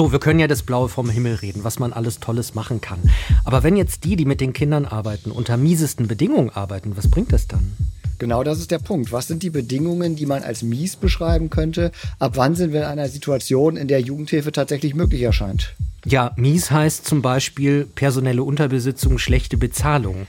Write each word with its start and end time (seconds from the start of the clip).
So, 0.00 0.12
wir 0.12 0.18
können 0.18 0.40
ja 0.40 0.46
das 0.46 0.62
Blaue 0.62 0.88
vom 0.88 1.10
Himmel 1.10 1.34
reden, 1.34 1.62
was 1.62 1.78
man 1.78 1.92
alles 1.92 2.20
Tolles 2.20 2.54
machen 2.54 2.80
kann. 2.80 3.00
Aber 3.44 3.62
wenn 3.62 3.76
jetzt 3.76 4.04
die, 4.04 4.16
die 4.16 4.24
mit 4.24 4.40
den 4.40 4.54
Kindern 4.54 4.86
arbeiten, 4.86 5.30
unter 5.30 5.58
miesesten 5.58 6.08
Bedingungen 6.08 6.48
arbeiten, 6.48 6.96
was 6.96 7.10
bringt 7.10 7.34
das 7.34 7.48
dann? 7.48 7.72
Genau 8.18 8.42
das 8.42 8.60
ist 8.60 8.70
der 8.70 8.78
Punkt. 8.78 9.12
Was 9.12 9.28
sind 9.28 9.42
die 9.42 9.50
Bedingungen, 9.50 10.16
die 10.16 10.24
man 10.24 10.42
als 10.42 10.62
mies 10.62 10.96
beschreiben 10.96 11.50
könnte? 11.50 11.92
Ab 12.18 12.32
wann 12.36 12.54
sind 12.54 12.72
wir 12.72 12.80
in 12.80 12.86
einer 12.86 13.10
Situation, 13.10 13.76
in 13.76 13.88
der 13.88 14.00
Jugendhilfe 14.00 14.52
tatsächlich 14.52 14.94
möglich 14.94 15.20
erscheint? 15.20 15.74
Ja, 16.06 16.32
mies 16.34 16.70
heißt 16.70 17.04
zum 17.04 17.20
Beispiel 17.20 17.84
personelle 17.84 18.42
Unterbesitzung, 18.42 19.18
schlechte 19.18 19.58
Bezahlung. 19.58 20.26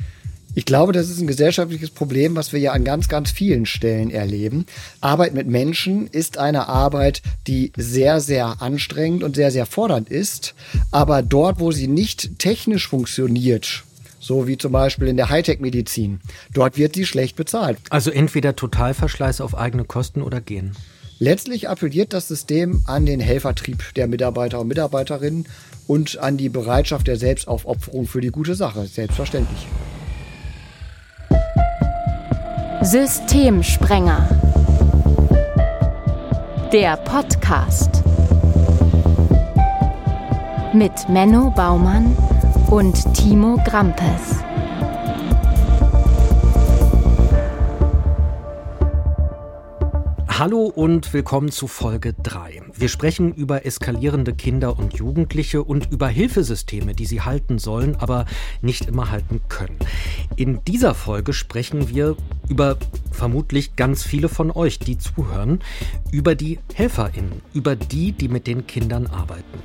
Ich 0.53 0.65
glaube, 0.65 0.91
das 0.91 1.09
ist 1.09 1.21
ein 1.21 1.27
gesellschaftliches 1.27 1.91
Problem, 1.91 2.35
was 2.35 2.51
wir 2.51 2.59
ja 2.59 2.73
an 2.73 2.83
ganz, 2.83 3.07
ganz 3.07 3.31
vielen 3.31 3.65
Stellen 3.65 4.11
erleben. 4.11 4.65
Arbeit 4.99 5.33
mit 5.33 5.47
Menschen 5.47 6.07
ist 6.07 6.37
eine 6.37 6.67
Arbeit, 6.67 7.21
die 7.47 7.71
sehr, 7.77 8.19
sehr 8.19 8.61
anstrengend 8.61 9.23
und 9.23 9.37
sehr, 9.37 9.51
sehr 9.51 9.65
fordernd 9.65 10.09
ist. 10.09 10.53
Aber 10.91 11.21
dort, 11.21 11.61
wo 11.61 11.71
sie 11.71 11.87
nicht 11.87 12.37
technisch 12.37 12.89
funktioniert, 12.89 13.83
so 14.19 14.45
wie 14.45 14.57
zum 14.57 14.73
Beispiel 14.73 15.07
in 15.07 15.15
der 15.15 15.29
Hightech-Medizin, 15.29 16.19
dort 16.53 16.77
wird 16.77 16.95
sie 16.95 17.05
schlecht 17.05 17.37
bezahlt. 17.37 17.77
Also 17.89 18.11
entweder 18.11 18.53
Totalverschleiß 18.53 19.39
auf 19.39 19.57
eigene 19.57 19.85
Kosten 19.85 20.21
oder 20.21 20.41
gehen. 20.41 20.73
Letztlich 21.17 21.69
appelliert 21.69 22.11
das 22.11 22.27
System 22.27 22.81
an 22.87 23.05
den 23.05 23.21
Helfertrieb 23.21 23.93
der 23.95 24.07
Mitarbeiter 24.07 24.59
und 24.59 24.67
Mitarbeiterinnen 24.67 25.45
und 25.87 26.17
an 26.17 26.35
die 26.35 26.49
Bereitschaft 26.49 27.07
der 27.07 27.15
Selbstaufopferung 27.15 28.05
für 28.05 28.21
die 28.21 28.31
gute 28.31 28.55
Sache, 28.55 28.85
selbstverständlich. 28.85 29.67
Systemsprenger. 32.81 34.27
Der 36.71 36.97
Podcast. 36.97 38.03
Mit 40.73 41.09
Menno 41.09 41.51
Baumann 41.51 42.15
und 42.69 43.13
Timo 43.13 43.57
Grampes. 43.65 44.43
Hallo 50.39 50.63
und 50.63 51.13
willkommen 51.13 51.51
zu 51.51 51.67
Folge 51.67 52.13
3. 52.13 52.61
Wir 52.73 52.87
sprechen 52.87 53.33
über 53.33 53.65
eskalierende 53.65 54.33
Kinder 54.33 54.79
und 54.79 54.93
Jugendliche 54.93 55.61
und 55.61 55.91
über 55.91 56.07
Hilfesysteme, 56.07 56.95
die 56.95 57.05
sie 57.05 57.19
halten 57.19 57.59
sollen, 57.59 57.97
aber 57.97 58.25
nicht 58.61 58.85
immer 58.85 59.11
halten 59.11 59.41
können. 59.49 59.77
In 60.37 60.63
dieser 60.63 60.95
Folge 60.95 61.33
sprechen 61.33 61.89
wir 61.89 62.15
über 62.47 62.77
vermutlich 63.11 63.75
ganz 63.75 64.03
viele 64.03 64.29
von 64.29 64.51
euch, 64.51 64.79
die 64.79 64.97
zuhören, 64.97 65.59
über 66.11 66.33
die 66.33 66.59
Helferinnen, 66.73 67.41
über 67.53 67.75
die, 67.75 68.13
die 68.13 68.29
mit 68.29 68.47
den 68.47 68.65
Kindern 68.65 69.07
arbeiten. 69.07 69.59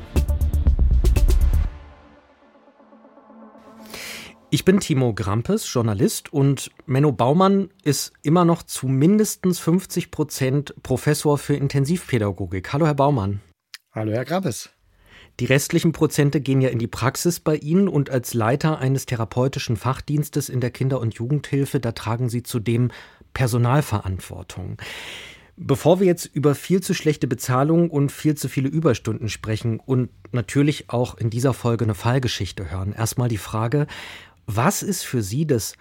Ich 4.57 4.65
bin 4.65 4.81
Timo 4.81 5.13
Grampes, 5.13 5.71
Journalist 5.71 6.33
und 6.33 6.71
Menno 6.87 7.13
Baumann 7.13 7.69
ist 7.83 8.15
immer 8.23 8.47
noch 8.47 8.63
zu 8.63 8.89
mindestens 8.89 9.59
50 9.59 10.11
Prozent 10.11 10.75
Professor 10.83 11.37
für 11.37 11.55
Intensivpädagogik. 11.57 12.73
Hallo, 12.73 12.87
Herr 12.87 12.95
Baumann. 12.95 13.43
Hallo, 13.93 14.13
Herr 14.13 14.25
Grampes. 14.25 14.71
Die 15.41 15.45
restlichen 15.45 15.93
Prozente 15.93 16.41
gehen 16.41 16.63
ja 16.63 16.71
in 16.71 16.79
die 16.79 16.87
Praxis 16.87 17.39
bei 17.39 17.57
Ihnen 17.57 17.87
und 17.87 18.09
als 18.09 18.33
Leiter 18.33 18.79
eines 18.79 19.05
therapeutischen 19.05 19.77
Fachdienstes 19.77 20.49
in 20.49 20.61
der 20.61 20.71
Kinder- 20.71 21.01
und 21.01 21.13
Jugendhilfe, 21.17 21.79
da 21.79 21.93
tragen 21.93 22.31
Sie 22.31 22.43
zudem 22.43 22.91
Personalverantwortung. 23.35 24.79
Bevor 25.59 26.01
wir 26.01 26.07
jetzt 26.07 26.27
über 26.35 26.55
viel 26.55 26.83
zu 26.83 26.93
schlechte 26.93 27.27
Bezahlung 27.27 27.89
und 27.89 28.13
viel 28.13 28.35
zu 28.35 28.49
viele 28.51 28.69
Überstunden 28.69 29.31
sprechen 29.31 29.81
und 29.81 30.11
natürlich 30.31 30.91
auch 30.91 31.17
in 31.17 31.31
dieser 31.31 31.55
Folge 31.55 31.85
eine 31.85 31.95
Fallgeschichte 31.95 32.71
hören, 32.71 32.93
erstmal 32.93 33.31
die 33.31 33.39
Frage, 33.39 33.87
was 34.47 34.83
ist 34.83 35.03
für 35.03 35.23
Sie 35.23 35.47
das 35.47 35.75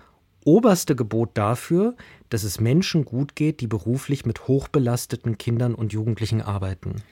oberste 0.44 0.96
Gebot 0.96 1.32
dafür, 1.36 1.96
dass 2.30 2.44
es 2.44 2.60
Menschen 2.60 3.06
gut 3.06 3.36
geht, 3.36 3.62
die 3.62 3.68
beruflich 3.68 4.26
mit 4.26 4.48
hochbelasteten 4.48 5.38
Kindern 5.38 5.76
und 5.76 5.94
Jugendlichen 5.94 6.42
arbeiten? 6.42 7.04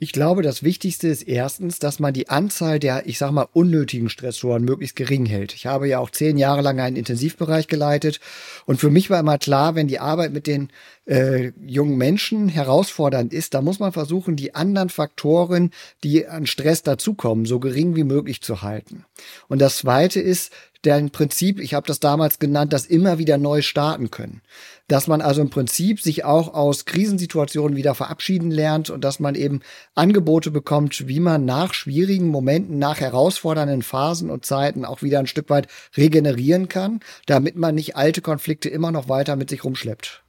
Ich 0.00 0.12
glaube, 0.12 0.42
das 0.42 0.62
Wichtigste 0.62 1.08
ist 1.08 1.22
erstens, 1.22 1.78
dass 1.78 2.00
man 2.00 2.12
die 2.12 2.28
Anzahl 2.28 2.78
der, 2.78 3.06
ich 3.06 3.16
sag 3.16 3.30
mal, 3.30 3.46
unnötigen 3.52 4.10
Stressoren 4.10 4.64
möglichst 4.64 4.96
gering 4.96 5.24
hält. 5.24 5.54
Ich 5.54 5.66
habe 5.66 5.88
ja 5.88 6.00
auch 6.00 6.10
zehn 6.10 6.36
Jahre 6.36 6.62
lang 6.62 6.80
einen 6.80 6.96
Intensivbereich 6.96 7.68
geleitet 7.68 8.20
und 8.66 8.78
für 8.78 8.90
mich 8.90 9.08
war 9.08 9.20
immer 9.20 9.38
klar, 9.38 9.76
wenn 9.76 9.86
die 9.86 10.00
Arbeit 10.00 10.32
mit 10.32 10.46
den 10.46 10.68
äh, 11.06 11.52
jungen 11.64 11.96
Menschen 11.96 12.48
herausfordernd 12.48 13.32
ist, 13.32 13.54
da 13.54 13.62
muss 13.62 13.78
man 13.78 13.92
versuchen, 13.92 14.36
die 14.36 14.54
anderen 14.54 14.88
Faktoren, 14.88 15.70
die 16.02 16.26
an 16.26 16.46
Stress 16.46 16.82
dazukommen, 16.82 17.44
so 17.44 17.60
gering 17.60 17.96
wie 17.96 18.04
möglich 18.04 18.42
zu 18.42 18.62
halten. 18.62 19.04
Und 19.48 19.60
das 19.60 19.78
Zweite 19.78 20.20
ist, 20.20 20.52
deren 20.84 21.10
Prinzip, 21.10 21.60
ich 21.60 21.74
habe 21.74 21.86
das 21.86 22.00
damals 22.00 22.38
genannt, 22.38 22.72
das 22.72 22.86
immer 22.86 23.18
wieder 23.18 23.38
neu 23.38 23.62
starten 23.62 24.10
können. 24.10 24.42
Dass 24.86 25.06
man 25.06 25.22
also 25.22 25.40
im 25.40 25.50
Prinzip 25.50 26.00
sich 26.00 26.24
auch 26.24 26.52
aus 26.52 26.84
Krisensituationen 26.84 27.76
wieder 27.76 27.94
verabschieden 27.94 28.50
lernt 28.50 28.90
und 28.90 29.02
dass 29.02 29.18
man 29.18 29.34
eben 29.34 29.60
Angebote 29.94 30.50
bekommt, 30.50 31.08
wie 31.08 31.20
man 31.20 31.44
nach 31.44 31.72
schwierigen 31.72 32.28
Momenten, 32.28 32.78
nach 32.78 33.00
herausfordernden 33.00 33.82
Phasen 33.82 34.30
und 34.30 34.44
Zeiten 34.44 34.84
auch 34.84 35.02
wieder 35.02 35.18
ein 35.18 35.26
Stück 35.26 35.48
weit 35.48 35.68
regenerieren 35.96 36.68
kann, 36.68 37.00
damit 37.26 37.56
man 37.56 37.74
nicht 37.74 37.96
alte 37.96 38.20
Konflikte 38.20 38.68
immer 38.68 38.92
noch 38.92 39.08
weiter 39.08 39.36
mit 39.36 39.50
sich 39.50 39.64
rumschleppt. 39.64 40.23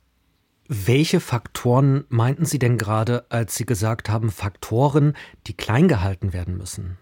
Welche 0.67 1.19
Faktoren 1.19 2.05
meinten 2.09 2.45
Sie 2.45 2.57
denn 2.57 2.77
gerade, 2.77 3.25
als 3.29 3.55
Sie 3.55 3.67
gesagt 3.67 4.09
haben, 4.09 4.31
Faktoren, 4.31 5.13
die 5.45 5.53
klein 5.53 5.87
gehalten 5.87 6.33
werden 6.33 6.57
müssen? 6.57 6.97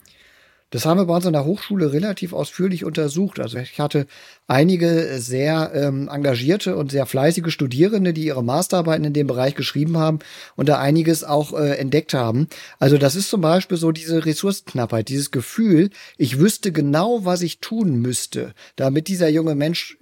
Das 0.73 0.87
haben 0.87 0.97
wir 0.97 1.05
bei 1.05 1.15
uns 1.15 1.27
an 1.27 1.33
der 1.33 1.45
Hochschule 1.45 1.93
relativ 1.93 2.33
ausführlich 2.33 2.83
untersucht. 2.83 3.39
Also 3.39 3.59
ich 3.59 3.79
hatte 3.79 4.07
einige 4.47 5.19
sehr 5.19 5.71
ähm, 5.75 6.09
engagierte 6.11 6.75
und 6.75 6.91
sehr 6.91 7.05
fleißige 7.05 7.53
Studierende, 7.53 8.11
die 8.11 8.25
ihre 8.25 8.43
Masterarbeiten 8.43 9.05
in 9.05 9.13
dem 9.13 9.27
Bereich 9.27 9.53
geschrieben 9.53 9.97
haben 9.97 10.17
und 10.55 10.67
da 10.67 10.79
einiges 10.79 11.23
auch 11.23 11.53
äh, 11.53 11.77
entdeckt 11.77 12.15
haben. 12.15 12.47
Also 12.79 12.97
das 12.97 13.15
ist 13.15 13.29
zum 13.29 13.39
Beispiel 13.39 13.77
so 13.77 13.91
diese 13.91 14.25
Ressourcenknappheit, 14.25 15.09
dieses 15.09 15.29
Gefühl, 15.29 15.91
ich 16.17 16.39
wüsste 16.39 16.71
genau, 16.71 17.23
was 17.23 17.43
ich 17.43 17.59
tun 17.59 18.01
müsste, 18.01 18.55
damit 18.75 19.07
dieser 19.07 19.29
junge 19.29 19.53
Mensch 19.53 19.99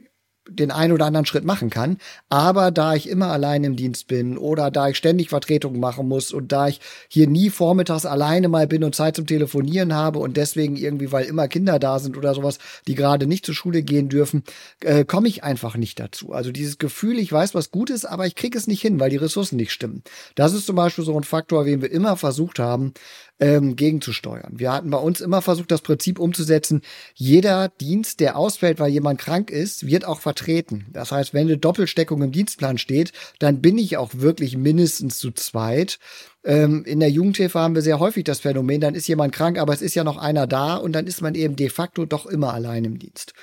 den 0.50 0.72
einen 0.72 0.94
oder 0.94 1.06
anderen 1.06 1.26
Schritt 1.26 1.46
machen 1.46 1.70
kann. 1.70 1.98
Aber 2.30 2.72
da 2.72 2.96
ich 2.96 3.08
immer 3.08 3.28
allein 3.28 3.64
im 3.64 3.76
Dienst 3.76 4.08
bin 4.08 4.38
oder 4.38 4.72
da 4.72 4.90
ich 4.90 4.98
ständig 4.98 5.30
Vertretungen 5.30 5.80
machen 5.80 6.08
muss 6.08 6.32
und 6.34 6.52
da 6.52 6.68
ich 6.68 6.82
hier 7.08 7.28
nie 7.28 7.50
vormittags 7.50 8.06
alleine 8.06 8.48
mal 8.48 8.68
bin 8.68 8.84
und 8.84 8.96
Zeit 8.96 9.16
zum 9.16 9.28
Telefonieren 9.28 9.94
habe 9.94 10.20
und 10.20 10.38
deswegen 10.38 10.76
irgendwie, 10.76 11.12
weil 11.12 11.26
immer 11.26 11.48
Kinder 11.48 11.80
da 11.80 12.00
sind 12.00 12.18
oder 12.18 12.34
sowas, 12.34 12.58
die 12.88 12.96
gerade 12.96 13.28
nicht 13.28 13.46
zur 13.46 13.56
Schule 13.56 13.84
gehen 13.84 14.10
dürfen, 14.10 14.44
äh, 14.82 15.06
komme 15.06 15.28
ich 15.28 15.44
einfach 15.44 15.78
nicht 15.78 16.00
dazu. 16.00 16.32
Also 16.32 16.52
dieses 16.52 16.78
Gefühl, 16.78 17.20
ich 17.20 17.32
weiß, 17.32 17.54
was 17.54 17.72
gut 17.72 17.90
ist, 17.90 18.06
aber 18.06 18.26
ich 18.26 18.36
kriege 18.36 18.58
es 18.58 18.68
nicht 18.68 18.82
hin, 18.82 19.00
weil 19.00 19.10
die 19.10 19.18
Ressourcen 19.18 19.58
nicht 19.58 19.72
stimmen. 19.72 20.04
Das 20.36 20.54
ist 20.54 20.66
zum 20.66 20.76
Beispiel 20.76 21.04
so 21.04 21.16
ein 21.18 21.24
Faktor, 21.24 21.66
den 21.66 21.82
wir 21.82 21.92
immer 21.92 22.18
versucht 22.18 22.60
haben, 22.60 22.94
ähm, 23.42 23.76
gegenzusteuern. 23.76 24.54
Wir 24.60 24.72
hatten 24.72 24.92
bei 24.92 25.00
uns 25.00 25.20
immer 25.20 25.42
versucht, 25.42 25.72
das 25.72 25.82
Prinzip 25.82 26.20
umzusetzen, 26.20 26.82
jeder 27.16 27.70
Dienst, 27.70 28.20
der 28.20 28.38
ausfällt, 28.38 28.80
weil 28.80 28.92
jemand 28.92 29.20
krank 29.20 29.50
ist, 29.50 29.88
wird 29.88 30.06
auch 30.06 30.20
vertreten. 30.20 30.86
Das 30.94 31.12
heißt, 31.12 31.34
wenn 31.34 31.48
eine 31.48 31.58
Doppelsteckung 31.58 32.22
im 32.22 32.32
Dienstplan 32.32 32.78
steht, 32.78 33.12
dann 33.40 33.60
bin 33.60 33.80
ich 33.80 33.98
auch 33.98 34.12
wirklich 34.14 34.56
mindestens 34.56 35.18
zu 35.18 35.32
zweit. 35.32 35.98
Ähm, 36.46 36.86
in 36.86 37.00
der 37.00 37.10
Jugendhilfe 37.10 37.60
haben 37.60 37.76
wir 37.76 37.82
sehr 37.82 38.00
häufig 38.00 38.24
das 38.24 38.40
Phänomen, 38.40 38.80
dann 38.80 38.96
ist 38.96 39.08
jemand 39.08 39.34
krank, 39.34 39.58
aber 39.58 39.74
es 39.74 39.82
ist 39.82 39.96
ja 39.96 40.04
noch 40.04 40.18
einer 40.18 40.46
da 40.46 40.76
und 40.76 40.94
dann 40.94 41.08
ist 41.08 41.22
man 41.22 41.34
eben 41.34 41.56
de 41.56 41.70
facto 41.70 42.06
doch 42.06 42.28
immer 42.28 42.54
allein 42.54 42.86
im 42.86 43.00
Dienst 43.00 43.34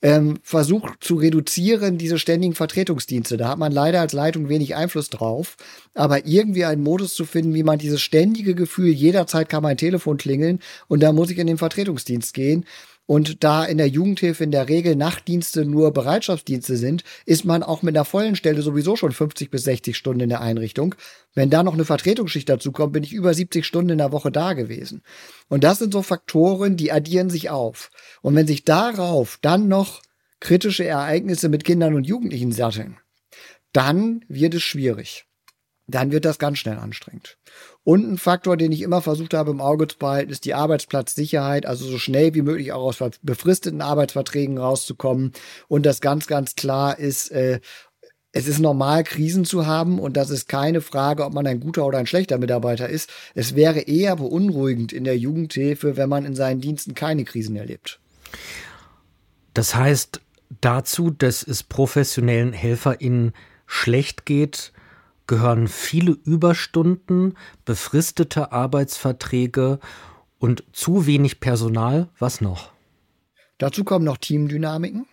ähm, 0.00 0.38
versucht 0.42 1.02
zu 1.02 1.16
reduzieren, 1.16 1.98
diese 1.98 2.18
ständigen 2.18 2.54
Vertretungsdienste. 2.54 3.36
Da 3.36 3.48
hat 3.48 3.58
man 3.58 3.72
leider 3.72 4.00
als 4.00 4.12
Leitung 4.12 4.48
wenig 4.48 4.76
Einfluss 4.76 5.10
drauf. 5.10 5.56
Aber 5.94 6.26
irgendwie 6.26 6.64
einen 6.64 6.82
Modus 6.82 7.14
zu 7.14 7.24
finden, 7.24 7.54
wie 7.54 7.64
man 7.64 7.78
dieses 7.78 8.00
ständige 8.00 8.54
Gefühl, 8.54 8.90
jederzeit 8.90 9.48
kann 9.48 9.62
mein 9.62 9.76
Telefon 9.76 10.16
klingeln 10.16 10.60
und 10.86 11.02
da 11.02 11.12
muss 11.12 11.30
ich 11.30 11.38
in 11.38 11.46
den 11.46 11.58
Vertretungsdienst 11.58 12.32
gehen, 12.34 12.64
und 13.08 13.42
da 13.42 13.64
in 13.64 13.78
der 13.78 13.88
Jugendhilfe 13.88 14.44
in 14.44 14.50
der 14.50 14.68
Regel 14.68 14.94
Nachtdienste 14.94 15.64
nur 15.64 15.94
Bereitschaftsdienste 15.94 16.76
sind, 16.76 17.04
ist 17.24 17.46
man 17.46 17.62
auch 17.62 17.80
mit 17.80 17.96
einer 17.96 18.04
vollen 18.04 18.36
Stelle 18.36 18.60
sowieso 18.60 18.96
schon 18.96 19.12
50 19.12 19.50
bis 19.50 19.64
60 19.64 19.96
Stunden 19.96 20.20
in 20.20 20.28
der 20.28 20.42
Einrichtung. 20.42 20.94
Wenn 21.32 21.48
da 21.48 21.62
noch 21.62 21.72
eine 21.72 21.86
Vertretungsschicht 21.86 22.50
dazu 22.50 22.70
kommt, 22.70 22.92
bin 22.92 23.02
ich 23.02 23.14
über 23.14 23.32
70 23.32 23.64
Stunden 23.64 23.92
in 23.92 23.98
der 23.98 24.12
Woche 24.12 24.30
da 24.30 24.52
gewesen. 24.52 25.00
Und 25.48 25.64
das 25.64 25.78
sind 25.78 25.94
so 25.94 26.02
Faktoren, 26.02 26.76
die 26.76 26.92
addieren 26.92 27.30
sich 27.30 27.48
auf. 27.48 27.90
Und 28.20 28.36
wenn 28.36 28.46
sich 28.46 28.64
darauf 28.64 29.38
dann 29.40 29.68
noch 29.68 30.02
kritische 30.38 30.84
Ereignisse 30.84 31.48
mit 31.48 31.64
Kindern 31.64 31.94
und 31.94 32.06
Jugendlichen 32.06 32.52
satteln, 32.52 32.98
dann 33.72 34.22
wird 34.28 34.52
es 34.52 34.62
schwierig. 34.62 35.24
Dann 35.86 36.12
wird 36.12 36.26
das 36.26 36.38
ganz 36.38 36.58
schnell 36.58 36.76
anstrengend. 36.76 37.38
Und 37.88 38.06
ein 38.06 38.18
Faktor, 38.18 38.58
den 38.58 38.70
ich 38.70 38.82
immer 38.82 39.00
versucht 39.00 39.32
habe 39.32 39.50
im 39.50 39.62
Auge 39.62 39.88
zu 39.88 39.96
behalten, 39.96 40.30
ist 40.30 40.44
die 40.44 40.52
Arbeitsplatzsicherheit, 40.52 41.64
also 41.64 41.86
so 41.86 41.96
schnell 41.96 42.34
wie 42.34 42.42
möglich 42.42 42.70
auch 42.70 42.82
aus 42.82 42.98
befristeten 43.22 43.80
Arbeitsverträgen 43.80 44.58
rauszukommen. 44.58 45.32
Und 45.68 45.86
das 45.86 46.02
ganz, 46.02 46.26
ganz 46.26 46.54
klar 46.54 46.98
ist, 46.98 47.30
äh, 47.30 47.60
es 48.30 48.46
ist 48.46 48.58
normal, 48.58 49.04
Krisen 49.04 49.46
zu 49.46 49.66
haben 49.66 49.98
und 49.98 50.18
das 50.18 50.28
ist 50.28 50.50
keine 50.50 50.82
Frage, 50.82 51.24
ob 51.24 51.32
man 51.32 51.46
ein 51.46 51.60
guter 51.60 51.86
oder 51.86 51.96
ein 51.96 52.06
schlechter 52.06 52.36
Mitarbeiter 52.36 52.90
ist. 52.90 53.08
Es 53.34 53.56
wäre 53.56 53.80
eher 53.80 54.16
beunruhigend 54.16 54.92
in 54.92 55.04
der 55.04 55.16
Jugendhilfe, 55.16 55.96
wenn 55.96 56.10
man 56.10 56.26
in 56.26 56.36
seinen 56.36 56.60
Diensten 56.60 56.92
keine 56.92 57.24
Krisen 57.24 57.56
erlebt. 57.56 58.00
Das 59.54 59.74
heißt, 59.74 60.20
dazu, 60.60 61.08
dass 61.08 61.42
es 61.42 61.62
professionellen 61.62 62.52
HelferInnen 62.52 63.32
schlecht 63.66 64.26
geht, 64.26 64.74
gehören 65.28 65.68
viele 65.68 66.10
Überstunden, 66.10 67.34
befristete 67.64 68.50
Arbeitsverträge 68.50 69.78
und 70.38 70.64
zu 70.72 71.06
wenig 71.06 71.38
Personal. 71.38 72.08
Was 72.18 72.40
noch? 72.40 72.72
Dazu 73.58 73.84
kommen 73.84 74.04
noch 74.04 74.16
Teamdynamiken. 74.16 75.06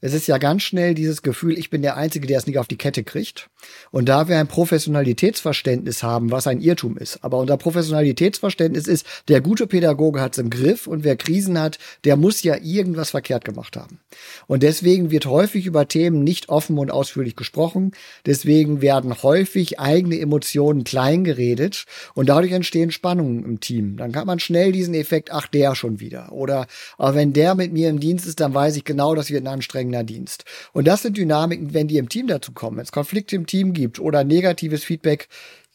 Es 0.00 0.14
ist 0.14 0.26
ja 0.26 0.38
ganz 0.38 0.62
schnell 0.62 0.94
dieses 0.94 1.22
Gefühl, 1.22 1.58
ich 1.58 1.70
bin 1.70 1.82
der 1.82 1.96
Einzige, 1.96 2.26
der 2.26 2.38
es 2.38 2.46
nicht 2.46 2.58
auf 2.58 2.68
die 2.68 2.76
Kette 2.76 3.04
kriegt. 3.04 3.48
Und 3.90 4.08
da 4.08 4.28
wir 4.28 4.38
ein 4.38 4.46
Professionalitätsverständnis 4.46 6.02
haben, 6.02 6.30
was 6.30 6.46
ein 6.46 6.60
Irrtum 6.60 6.96
ist, 6.98 7.24
aber 7.24 7.38
unser 7.38 7.56
Professionalitätsverständnis 7.56 8.86
ist, 8.86 9.06
der 9.28 9.40
gute 9.40 9.66
Pädagoge 9.66 10.20
hat 10.20 10.32
es 10.32 10.38
im 10.38 10.50
Griff 10.50 10.86
und 10.86 11.04
wer 11.04 11.16
Krisen 11.16 11.58
hat, 11.58 11.78
der 12.04 12.16
muss 12.16 12.42
ja 12.42 12.56
irgendwas 12.62 13.10
verkehrt 13.10 13.44
gemacht 13.44 13.76
haben. 13.76 14.00
Und 14.46 14.62
deswegen 14.62 15.10
wird 15.10 15.26
häufig 15.26 15.66
über 15.66 15.88
Themen 15.88 16.22
nicht 16.24 16.48
offen 16.48 16.78
und 16.78 16.90
ausführlich 16.90 17.36
gesprochen. 17.36 17.92
Deswegen 18.24 18.80
werden 18.80 19.22
häufig 19.22 19.80
eigene 19.80 20.20
Emotionen 20.20 20.84
klein 20.84 21.24
geredet 21.24 21.86
und 22.14 22.28
dadurch 22.28 22.52
entstehen 22.52 22.90
Spannungen 22.90 23.44
im 23.44 23.60
Team. 23.60 23.96
Dann 23.96 24.12
kann 24.12 24.26
man 24.26 24.38
schnell 24.38 24.72
diesen 24.72 24.94
Effekt, 24.94 25.32
ach 25.32 25.46
der 25.46 25.74
schon 25.74 26.00
wieder. 26.00 26.32
Oder 26.32 26.66
aber 26.98 27.14
wenn 27.14 27.32
der 27.32 27.54
mit 27.54 27.72
mir 27.72 27.88
im 27.88 28.00
Dienst 28.00 28.26
ist, 28.26 28.40
dann 28.40 28.54
weiß 28.54 28.76
ich 28.76 28.84
genau, 28.84 29.14
dass 29.14 29.30
wir 29.30 29.38
ein 29.38 29.62
anstrengender 29.66 30.04
Dienst. 30.04 30.44
Und 30.72 30.86
das 30.86 31.02
sind 31.02 31.16
Dynamiken, 31.16 31.74
wenn 31.74 31.88
die 31.88 31.98
im 31.98 32.08
Team 32.08 32.28
dazu 32.28 32.52
kommen, 32.52 32.76
wenn 32.76 32.84
es 32.84 32.92
Konflikte 32.92 33.36
im 33.36 33.46
Team 33.46 33.72
gibt 33.72 33.98
oder 33.98 34.24
negatives 34.24 34.84
Feedback 34.84 35.28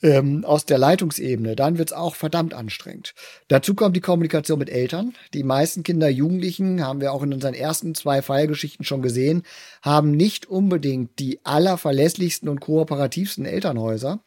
ähm, 0.04 0.44
aus 0.46 0.66
der 0.66 0.78
Leitungsebene, 0.78 1.56
dann 1.56 1.78
wird 1.78 1.92
es 1.92 1.98
auch 1.98 2.16
verdammt 2.16 2.54
anstrengend. 2.54 3.14
Dazu 3.48 3.76
kommt 3.76 3.96
die 3.96 4.02
Kommunikation 4.02 4.60
mit 4.60 4.70
Eltern. 4.70 5.14
Die 5.34 5.44
meisten 5.44 5.84
Kinder, 5.84 6.10
Jugendlichen, 6.10 6.84
haben 6.86 7.02
wir 7.02 7.14
auch 7.14 7.24
in 7.24 7.34
unseren 7.34 7.54
ersten 7.54 7.96
zwei 7.96 8.22
Fallgeschichten 8.22 8.86
schon 8.86 9.02
gesehen, 9.02 9.44
haben 9.82 10.12
nicht 10.12 10.48
unbedingt 10.48 11.20
die 11.20 11.40
allerverlässlichsten 11.44 12.50
und 12.50 12.62
kooperativsten 12.62 13.46
Elternhäuser. 13.46 14.20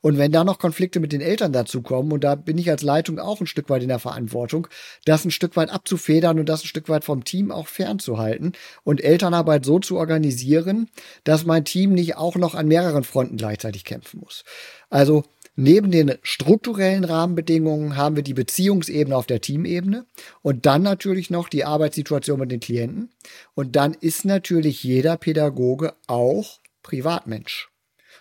Und 0.00 0.18
wenn 0.18 0.32
da 0.32 0.44
noch 0.44 0.58
Konflikte 0.58 1.00
mit 1.00 1.12
den 1.12 1.20
Eltern 1.20 1.52
dazu 1.52 1.82
kommen, 1.82 2.12
und 2.12 2.24
da 2.24 2.34
bin 2.34 2.56
ich 2.58 2.70
als 2.70 2.82
Leitung 2.82 3.18
auch 3.18 3.40
ein 3.40 3.46
Stück 3.46 3.68
weit 3.68 3.82
in 3.82 3.88
der 3.88 3.98
Verantwortung, 3.98 4.68
das 5.04 5.24
ein 5.24 5.30
Stück 5.30 5.56
weit 5.56 5.70
abzufedern 5.70 6.38
und 6.38 6.48
das 6.48 6.62
ein 6.62 6.68
Stück 6.68 6.88
weit 6.88 7.04
vom 7.04 7.24
Team 7.24 7.50
auch 7.50 7.66
fernzuhalten 7.66 8.52
und 8.84 9.02
Elternarbeit 9.02 9.64
so 9.64 9.78
zu 9.78 9.96
organisieren, 9.96 10.88
dass 11.24 11.44
mein 11.44 11.64
Team 11.64 11.92
nicht 11.92 12.16
auch 12.16 12.36
noch 12.36 12.54
an 12.54 12.68
mehreren 12.68 13.04
Fronten 13.04 13.36
gleichzeitig 13.36 13.84
kämpfen 13.84 14.20
muss. 14.20 14.44
Also 14.90 15.24
Neben 15.60 15.90
den 15.90 16.14
strukturellen 16.22 17.02
Rahmenbedingungen 17.02 17.96
haben 17.96 18.14
wir 18.14 18.22
die 18.22 18.32
Beziehungsebene 18.32 19.16
auf 19.16 19.26
der 19.26 19.40
Teamebene 19.40 20.06
und 20.40 20.66
dann 20.66 20.82
natürlich 20.82 21.30
noch 21.30 21.48
die 21.48 21.64
Arbeitssituation 21.64 22.38
mit 22.38 22.52
den 22.52 22.60
Klienten. 22.60 23.10
Und 23.54 23.74
dann 23.74 23.92
ist 23.92 24.24
natürlich 24.24 24.84
jeder 24.84 25.16
Pädagoge 25.16 25.94
auch 26.06 26.60
Privatmensch. 26.84 27.70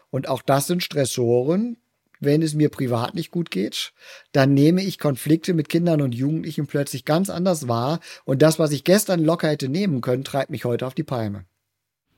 Und 0.09 0.27
auch 0.29 0.41
das 0.41 0.65
sind 0.65 0.81
Stressoren. 0.81 1.77
Wenn 2.19 2.41
es 2.41 2.55
mir 2.55 2.69
privat 2.69 3.13
nicht 3.13 3.29
gut 3.29 3.51
geht, 3.51 3.93
dann 4.31 4.55
nehme 4.55 4.83
ich 4.83 4.97
Konflikte 4.97 5.53
mit 5.53 5.69
Kindern 5.69 6.01
und 6.01 6.15
Jugendlichen 6.15 6.65
plötzlich 6.65 7.05
ganz 7.05 7.29
anders 7.29 7.67
wahr. 7.67 7.99
Und 8.25 8.41
das, 8.41 8.57
was 8.57 8.71
ich 8.71 8.83
gestern 8.83 9.23
locker 9.23 9.49
hätte 9.49 9.69
nehmen 9.69 10.01
können, 10.01 10.23
treibt 10.23 10.49
mich 10.49 10.65
heute 10.65 10.87
auf 10.87 10.95
die 10.95 11.03
Palme. 11.03 11.45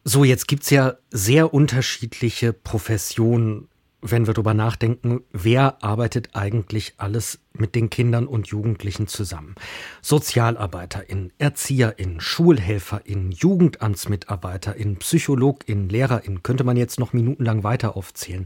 So, 0.06 0.24
jetzt 0.24 0.48
gibt's 0.48 0.70
ja 0.70 0.98
sehr 1.12 1.54
unterschiedliche 1.54 2.54
Professionen 2.54 3.69
wenn 4.02 4.28
wir 4.28 4.34
darüber 4.34 4.54
nachdenken, 4.54 5.22
wer 5.32 5.84
arbeitet 5.84 6.30
eigentlich 6.34 6.94
alles 6.98 7.40
mit 7.54 7.76
den 7.76 7.90
Kindern 7.90 8.28
und 8.28 8.48
Jugendlichen 8.48 9.08
zusammen. 9.08 9.56
SozialarbeiterInnen, 10.02 11.34
ErzieherInnen, 11.38 12.22
SchulhelferInnen, 12.22 13.32
JugendamtsmitarbeiterInnen, 13.32 14.98
PsychologInnen, 14.98 15.90
LehrerInnen, 15.90 16.44
könnte 16.44 16.64
man 16.64 16.78
jetzt 16.78 17.00
noch 17.00 17.14
minutenlang 17.14 17.64
weiter 17.64 17.98
aufzählen. 17.98 18.46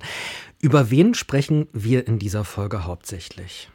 Über 0.59 0.89
wen 0.89 1.13
sprechen 1.13 1.67
wir 1.73 2.07
in 2.07 2.19
dieser 2.19 2.45
Folge 2.45 2.85
hauptsächlich? 2.85 3.69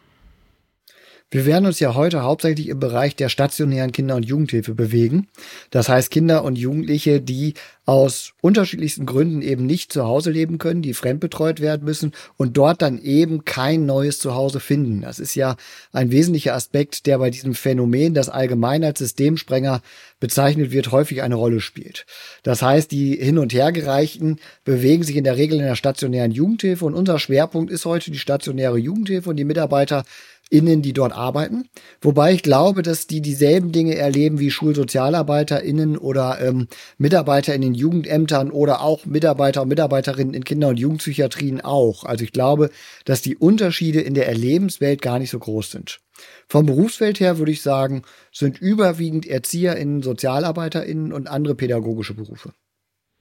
Wir 1.30 1.44
werden 1.44 1.66
uns 1.66 1.78
ja 1.78 1.94
heute 1.94 2.22
hauptsächlich 2.22 2.68
im 2.68 2.80
Bereich 2.80 3.14
der 3.14 3.28
stationären 3.28 3.92
Kinder- 3.92 4.16
und 4.16 4.24
Jugendhilfe 4.24 4.74
bewegen. 4.74 5.28
Das 5.70 5.90
heißt 5.90 6.10
Kinder 6.10 6.42
und 6.42 6.56
Jugendliche, 6.56 7.20
die 7.20 7.52
aus 7.84 8.32
unterschiedlichsten 8.40 9.04
Gründen 9.04 9.42
eben 9.42 9.66
nicht 9.66 9.92
zu 9.92 10.04
Hause 10.04 10.30
leben 10.30 10.58
können, 10.58 10.80
die 10.80 10.94
fremdbetreut 10.94 11.60
werden 11.60 11.84
müssen 11.84 12.12
und 12.36 12.56
dort 12.56 12.80
dann 12.80 12.98
eben 12.98 13.44
kein 13.44 13.84
neues 13.84 14.18
Zuhause 14.18 14.60
finden. 14.60 15.02
Das 15.02 15.18
ist 15.18 15.34
ja 15.34 15.56
ein 15.92 16.10
wesentlicher 16.10 16.54
Aspekt, 16.54 17.06
der 17.06 17.18
bei 17.18 17.30
diesem 17.30 17.54
Phänomen, 17.54 18.14
das 18.14 18.28
allgemein 18.30 18.84
als 18.84 18.98
Systemsprenger 18.98 19.82
bezeichnet 20.20 20.70
wird, 20.70 20.92
häufig 20.92 21.22
eine 21.22 21.34
Rolle 21.34 21.60
spielt. 21.60 22.06
Das 22.42 22.62
heißt, 22.62 22.90
die 22.90 23.16
hin 23.16 23.38
und 23.38 23.52
hergereichten 23.52 24.38
bewegen 24.64 25.02
sich 25.02 25.16
in 25.16 25.24
der 25.24 25.36
Regel 25.36 25.58
in 25.58 25.64
der 25.64 25.76
stationären 25.76 26.32
Jugendhilfe 26.32 26.84
und 26.84 26.94
unser 26.94 27.18
Schwerpunkt 27.18 27.70
ist 27.70 27.84
heute 27.84 28.10
die 28.10 28.18
stationäre 28.18 28.78
Jugendhilfe 28.78 29.30
und 29.30 29.36
die 29.36 29.44
Mitarbeiter 29.44 30.04
Innen, 30.50 30.82
die 30.82 30.92
dort 30.92 31.12
arbeiten. 31.12 31.68
Wobei 32.00 32.32
ich 32.32 32.42
glaube, 32.42 32.82
dass 32.82 33.06
die 33.06 33.20
dieselben 33.20 33.70
Dinge 33.70 33.96
erleben 33.96 34.38
wie 34.38 34.50
SchulsozialarbeiterInnen 34.50 35.98
oder 35.98 36.40
ähm, 36.40 36.68
Mitarbeiter 36.96 37.54
in 37.54 37.60
den 37.60 37.74
Jugendämtern 37.74 38.50
oder 38.50 38.80
auch 38.80 39.04
Mitarbeiter 39.04 39.62
und 39.62 39.68
Mitarbeiterinnen 39.68 40.34
in 40.34 40.44
Kinder- 40.44 40.68
und 40.68 40.78
Jugendpsychiatrien 40.78 41.60
auch. 41.60 42.04
Also 42.04 42.24
ich 42.24 42.32
glaube, 42.32 42.70
dass 43.04 43.20
die 43.20 43.36
Unterschiede 43.36 44.00
in 44.00 44.14
der 44.14 44.26
Erlebenswelt 44.26 45.02
gar 45.02 45.18
nicht 45.18 45.30
so 45.30 45.38
groß 45.38 45.70
sind. 45.70 46.00
Vom 46.48 46.66
Berufsfeld 46.66 47.20
her 47.20 47.38
würde 47.38 47.52
ich 47.52 47.62
sagen, 47.62 48.02
sind 48.32 48.58
überwiegend 48.58 49.26
ErzieherInnen, 49.26 50.02
SozialarbeiterInnen 50.02 51.12
und 51.12 51.28
andere 51.28 51.54
pädagogische 51.54 52.14
Berufe. 52.14 52.52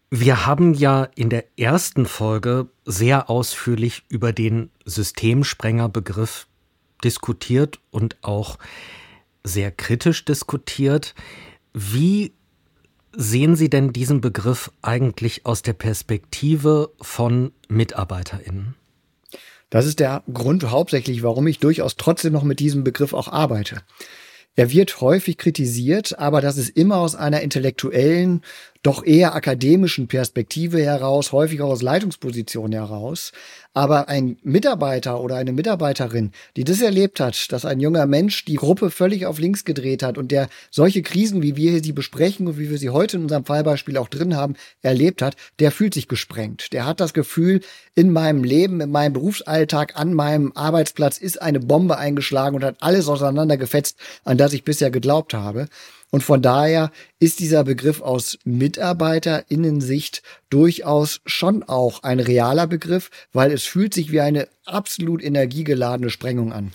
Wir 0.10 0.46
haben 0.46 0.74
ja 0.74 1.10
in 1.16 1.30
der 1.30 1.44
ersten 1.60 2.06
Folge 2.06 2.70
sehr 2.86 3.30
ausführlich 3.30 4.04
über 4.08 4.32
den 4.32 4.70
Systemsprenger-Begriff 4.86 6.47
diskutiert 7.04 7.80
und 7.92 8.18
auch 8.22 8.58
sehr 9.44 9.72
kritisch 9.72 10.26
diskutiert. 10.26 11.16
Wie 11.74 12.34
sehen 13.16 13.56
Sie 13.56 13.70
denn 13.70 13.94
diesen 13.94 14.22
Begriff 14.22 14.72
eigentlich 14.82 15.46
aus 15.46 15.62
der 15.62 15.74
Perspektive 15.74 16.92
von 17.02 17.52
MitarbeiterInnen? 17.68 18.76
Das 19.70 19.86
ist 19.86 20.00
der 20.00 20.24
Grund 20.32 20.70
hauptsächlich, 20.70 21.24
warum 21.24 21.48
ich 21.48 21.60
durchaus 21.60 21.98
trotzdem 21.98 22.34
noch 22.34 22.44
mit 22.44 22.60
diesem 22.60 22.84
Begriff 22.84 23.14
auch 23.14 23.28
arbeite. 23.28 23.82
Er 24.56 24.72
wird 24.72 25.02
häufig 25.02 25.38
kritisiert, 25.38 26.18
aber 26.18 26.42
das 26.42 26.58
ist 26.58 26.70
immer 26.70 26.98
aus 26.98 27.16
einer 27.16 27.42
intellektuellen, 27.42 28.42
doch 28.88 29.06
eher 29.06 29.36
akademischen 29.36 30.08
Perspektive 30.08 30.82
heraus, 30.82 31.34
häufig 31.34 31.62
auch 31.62 31.72
aus 31.72 31.82
Leitungspositionen 31.82 32.72
heraus. 32.72 33.34
Aber 33.74 34.08
ein 34.08 34.38
Mitarbeiter 34.44 35.20
oder 35.20 35.36
eine 35.36 35.52
Mitarbeiterin, 35.52 36.32
die 36.56 36.64
das 36.64 36.82
erlebt 36.82 37.20
hat, 37.20 37.52
dass 37.52 37.66
ein 37.66 37.82
junger 37.82 38.06
Mensch 38.06 38.46
die 38.46 38.56
Gruppe 38.56 38.90
völlig 38.90 39.26
auf 39.26 39.40
links 39.40 39.66
gedreht 39.66 40.04
hat 40.04 40.18
und 40.18 40.32
der 40.32 40.48
solche 40.72 41.02
Krisen, 41.02 41.42
wie 41.42 41.58
wir 41.58 41.84
sie 41.84 41.92
besprechen 41.92 42.48
und 42.48 42.58
wie 42.58 42.70
wir 42.70 42.78
sie 42.78 42.90
heute 42.90 43.18
in 43.18 43.24
unserem 43.24 43.44
Fallbeispiel 43.44 43.98
auch 43.98 44.08
drin 44.08 44.38
haben, 44.38 44.56
erlebt 44.82 45.22
hat, 45.22 45.36
der 45.60 45.72
fühlt 45.72 45.94
sich 45.94 46.08
gesprengt. 46.08 46.72
Der 46.72 46.86
hat 46.86 47.02
das 47.02 47.14
Gefühl, 47.14 47.60
in 47.94 48.14
meinem 48.14 48.46
Leben, 48.46 48.80
in 48.80 48.90
meinem 48.90 49.12
Berufsalltag, 49.12 50.00
an 50.00 50.14
meinem 50.14 50.54
Arbeitsplatz 50.56 51.18
ist 51.18 51.42
eine 51.42 51.60
Bombe 51.60 51.98
eingeschlagen 51.98 52.56
und 52.56 52.64
hat 52.64 52.78
alles 52.80 53.10
auseinandergefetzt, 53.10 53.98
an 54.24 54.38
das 54.38 54.54
ich 54.54 54.64
bisher 54.64 54.92
geglaubt 54.92 55.34
habe. 55.34 55.68
Und 56.18 56.24
von 56.24 56.42
daher 56.42 56.90
ist 57.20 57.40
dieser 57.42 57.64
Begriff 57.64 58.02
aus 58.02 58.40
Mitarbeiterinnensicht 58.44 60.24
durchaus 60.50 61.22
schon 61.28 61.62
auch 61.62 62.02
ein 62.02 62.20
realer 62.20 62.66
Begriff, 62.66 63.12
weil 63.34 63.52
es 63.52 63.66
fühlt 63.66 63.94
sich 63.94 64.12
wie 64.12 64.20
eine 64.20 64.48
absolut 64.66 65.22
energiegeladene 65.22 66.10
Sprengung 66.10 66.54
an. 66.54 66.72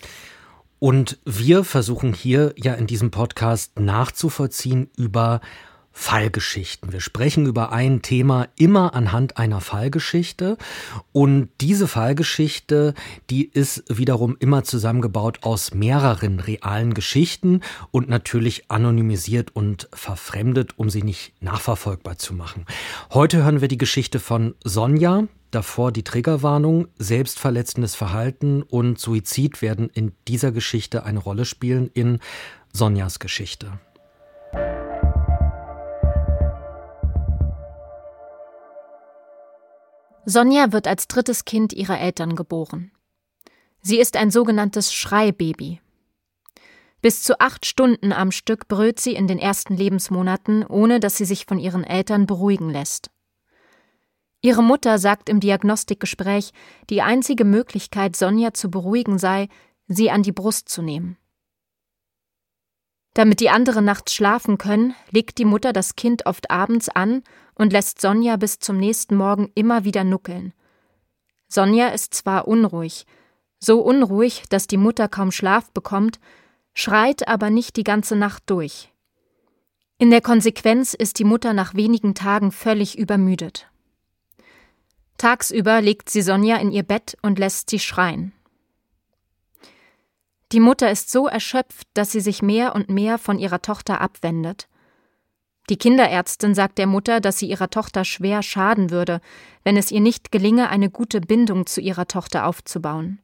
Und 0.79 1.19
wir 1.25 1.65
versuchen 1.65 2.13
hier 2.13 2.53
ja 2.55 2.73
in 2.75 2.87
diesem 2.87 3.11
Podcast 3.11 3.77
nachzuvollziehen 3.77 4.89
über 4.95 5.41
Fallgeschichten. 5.95 6.91
Wir 6.91 6.99
sprechen 6.99 7.45
über 7.45 7.71
ein 7.71 8.01
Thema 8.01 8.47
immer 8.57 8.95
anhand 8.95 9.37
einer 9.37 9.61
Fallgeschichte 9.61 10.57
und 11.11 11.49
diese 11.61 11.87
Fallgeschichte, 11.87 12.95
die 13.29 13.45
ist 13.45 13.83
wiederum 13.95 14.35
immer 14.39 14.63
zusammengebaut 14.63 15.39
aus 15.43 15.73
mehreren 15.73 16.39
realen 16.39 16.95
Geschichten 16.95 17.61
und 17.91 18.09
natürlich 18.09 18.71
anonymisiert 18.71 19.55
und 19.55 19.87
verfremdet, 19.93 20.77
um 20.77 20.89
sie 20.89 21.03
nicht 21.03 21.41
nachverfolgbar 21.41 22.17
zu 22.17 22.33
machen. 22.33 22.65
Heute 23.13 23.43
hören 23.43 23.61
wir 23.61 23.67
die 23.67 23.77
Geschichte 23.77 24.19
von 24.19 24.55
Sonja, 24.63 25.27
davor 25.51 25.91
die 25.91 26.03
Triggerwarnung, 26.03 26.87
selbstverletzendes 26.97 27.93
Verhalten 27.93 28.63
und 28.63 28.99
Suizid 28.99 29.61
werden 29.61 29.89
in 29.93 30.13
dieser 30.27 30.51
Geschichte 30.51 31.03
eine 31.05 31.19
Rolle 31.19 31.45
spielen 31.45 31.91
in 31.93 32.19
Sonjas 32.73 33.19
Geschichte. 33.19 33.79
Sonja 40.25 40.71
wird 40.71 40.87
als 40.87 41.07
drittes 41.07 41.45
Kind 41.45 41.73
ihrer 41.73 41.99
Eltern 41.99 42.35
geboren. 42.35 42.91
Sie 43.81 43.99
ist 43.99 44.15
ein 44.15 44.31
sogenanntes 44.31 44.93
Schreibaby. 44.93 45.81
Bis 47.01 47.21
zu 47.21 47.41
acht 47.41 47.65
Stunden 47.65 48.13
am 48.13 48.31
Stück 48.31 48.69
brüllt 48.69 49.01
sie 49.01 49.13
in 49.13 49.27
den 49.27 49.37
ersten 49.37 49.75
Lebensmonaten, 49.75 50.65
ohne 50.65 51.01
dass 51.01 51.17
sie 51.17 51.25
sich 51.25 51.45
von 51.45 51.59
ihren 51.59 51.83
Eltern 51.83 52.25
beruhigen 52.25 52.69
lässt. 52.69 53.11
Ihre 54.39 54.63
Mutter 54.63 54.99
sagt 54.99 55.27
im 55.27 55.41
Diagnostikgespräch, 55.41 56.51
die 56.89 57.01
einzige 57.01 57.43
Möglichkeit, 57.43 58.15
Sonja 58.15 58.53
zu 58.53 58.71
beruhigen 58.71 59.17
sei, 59.17 59.49
sie 59.87 60.11
an 60.11 60.23
die 60.23 60.31
Brust 60.31 60.69
zu 60.69 60.81
nehmen. 60.81 61.17
Damit 63.13 63.39
die 63.39 63.49
anderen 63.49 63.85
nachts 63.85 64.13
schlafen 64.13 64.57
können, 64.57 64.95
legt 65.11 65.37
die 65.37 65.45
Mutter 65.45 65.71
das 65.71 65.95
Kind 65.95 66.25
oft 66.25 66.49
abends 66.49 66.89
an 66.89 67.23
und 67.55 67.71
lässt 67.71 68.01
Sonja 68.01 68.37
bis 68.37 68.59
zum 68.59 68.77
nächsten 68.77 69.15
Morgen 69.15 69.51
immer 69.53 69.83
wieder 69.83 70.03
nuckeln. 70.03 70.53
Sonja 71.47 71.89
ist 71.89 72.15
zwar 72.15 72.47
unruhig, 72.47 73.05
so 73.59 73.81
unruhig, 73.81 74.43
dass 74.49 74.65
die 74.65 74.77
Mutter 74.77 75.07
kaum 75.07 75.31
Schlaf 75.31 75.71
bekommt, 75.71 76.19
schreit 76.73 77.27
aber 77.27 77.51
nicht 77.51 77.75
die 77.75 77.83
ganze 77.83 78.15
Nacht 78.15 78.43
durch. 78.47 78.91
In 79.99 80.09
der 80.09 80.21
Konsequenz 80.21 80.95
ist 80.95 81.19
die 81.19 81.23
Mutter 81.23 81.53
nach 81.53 81.75
wenigen 81.75 82.15
Tagen 82.15 82.51
völlig 82.51 82.97
übermüdet. 82.97 83.67
Tagsüber 85.17 85.81
legt 85.81 86.09
sie 86.09 86.23
Sonja 86.23 86.57
in 86.57 86.71
ihr 86.71 86.83
Bett 86.83 87.15
und 87.21 87.37
lässt 87.37 87.69
sie 87.69 87.79
schreien. 87.79 88.33
Die 90.53 90.59
Mutter 90.59 90.91
ist 90.91 91.11
so 91.11 91.27
erschöpft, 91.27 91.87
dass 91.95 92.11
sie 92.11 92.19
sich 92.19 92.43
mehr 92.43 92.75
und 92.75 92.87
mehr 92.87 93.17
von 93.17 93.39
ihrer 93.39 93.63
Tochter 93.63 93.99
abwendet. 94.01 94.67
Die 95.67 95.77
Kinderärztin 95.77 96.53
sagt 96.53 96.77
der 96.77 96.85
Mutter, 96.85 97.21
dass 97.21 97.39
sie 97.39 97.49
ihrer 97.49 97.71
Tochter 97.71 98.05
schwer 98.05 98.43
schaden 98.43 98.91
würde, 98.91 99.19
wenn 99.63 99.77
es 99.77 99.89
ihr 99.89 99.99
nicht 99.99 100.31
gelinge, 100.31 100.69
eine 100.69 100.91
gute 100.91 101.21
Bindung 101.21 101.65
zu 101.65 101.81
ihrer 101.81 102.07
Tochter 102.07 102.45
aufzubauen. 102.45 103.19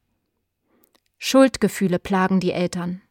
Schuldgefühle 1.20 2.00
plagen 2.00 2.40
die 2.40 2.52
Eltern. 2.52 3.04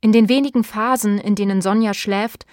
In 0.00 0.12
den 0.12 0.28
wenigen 0.28 0.62
Phasen, 0.62 1.18
in 1.18 1.34
denen 1.34 1.62
Sonja 1.62 1.92
schläft, 1.92 2.46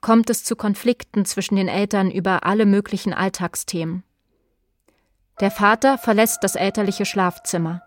kommt 0.00 0.30
es 0.30 0.44
zu 0.44 0.54
Konflikten 0.54 1.24
zwischen 1.24 1.56
den 1.56 1.66
Eltern 1.66 2.12
über 2.12 2.46
alle 2.46 2.64
möglichen 2.64 3.12
Alltagsthemen. 3.12 4.04
Der 5.40 5.50
Vater 5.50 5.98
verlässt 5.98 6.44
das 6.44 6.54
elterliche 6.54 7.06
Schlafzimmer. 7.06 7.82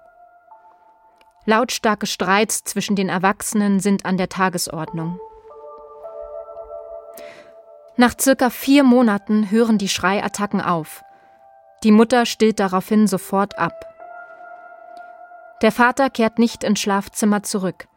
Lautstarke 1.49 2.07
Streits 2.07 2.65
zwischen 2.65 2.97
den 2.97 3.07
Erwachsenen 3.07 3.79
sind 3.79 4.05
an 4.05 4.17
der 4.17 4.27
Tagesordnung. 4.27 5.17
Nach 7.95 8.13
circa 8.19 8.49
vier 8.49 8.83
Monaten 8.83 9.49
hören 9.49 9.77
die 9.77 9.87
Schreiattacken 9.87 10.59
auf. 10.59 11.03
Die 11.85 11.93
Mutter 11.93 12.25
stillt 12.25 12.59
daraufhin 12.59 13.07
sofort 13.07 13.57
ab. 13.57 13.85
Der 15.61 15.71
Vater 15.71 16.09
kehrt 16.09 16.37
nicht 16.37 16.65
ins 16.65 16.81
Schlafzimmer 16.81 17.43
zurück. 17.43 17.87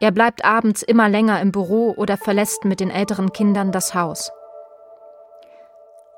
Er 0.00 0.10
bleibt 0.10 0.44
abends 0.44 0.82
immer 0.82 1.08
länger 1.08 1.40
im 1.40 1.52
Büro 1.52 1.94
oder 1.96 2.16
verlässt 2.16 2.64
mit 2.64 2.80
den 2.80 2.90
älteren 2.90 3.32
Kindern 3.32 3.70
das 3.70 3.94
Haus. 3.94 4.32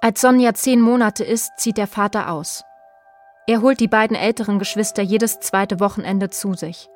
Als 0.01 0.23
Sonja 0.23 0.55
zehn 0.55 0.81
Monate 0.81 1.25
ist, 1.25 1.51
zieht 1.59 1.77
der 1.77 1.89
Vater 1.89 2.31
aus. 2.31 2.65
Er 3.47 3.61
holt 3.61 3.81
die 3.81 3.89
beiden 3.89 4.17
älteren 4.17 4.59
Geschwister 4.59 5.03
jedes 5.03 5.41
zweite 5.41 5.79
Wochenende 5.79 6.31
zu 6.31 6.55
sich. 6.55 6.89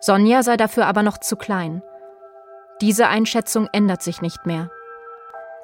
Sonja 0.00 0.42
sei 0.42 0.56
dafür 0.56 0.86
aber 0.86 1.02
noch 1.02 1.18
zu 1.18 1.36
klein. 1.36 1.82
Diese 2.80 3.08
Einschätzung 3.08 3.68
ändert 3.72 4.02
sich 4.02 4.20
nicht 4.20 4.46
mehr. 4.46 4.70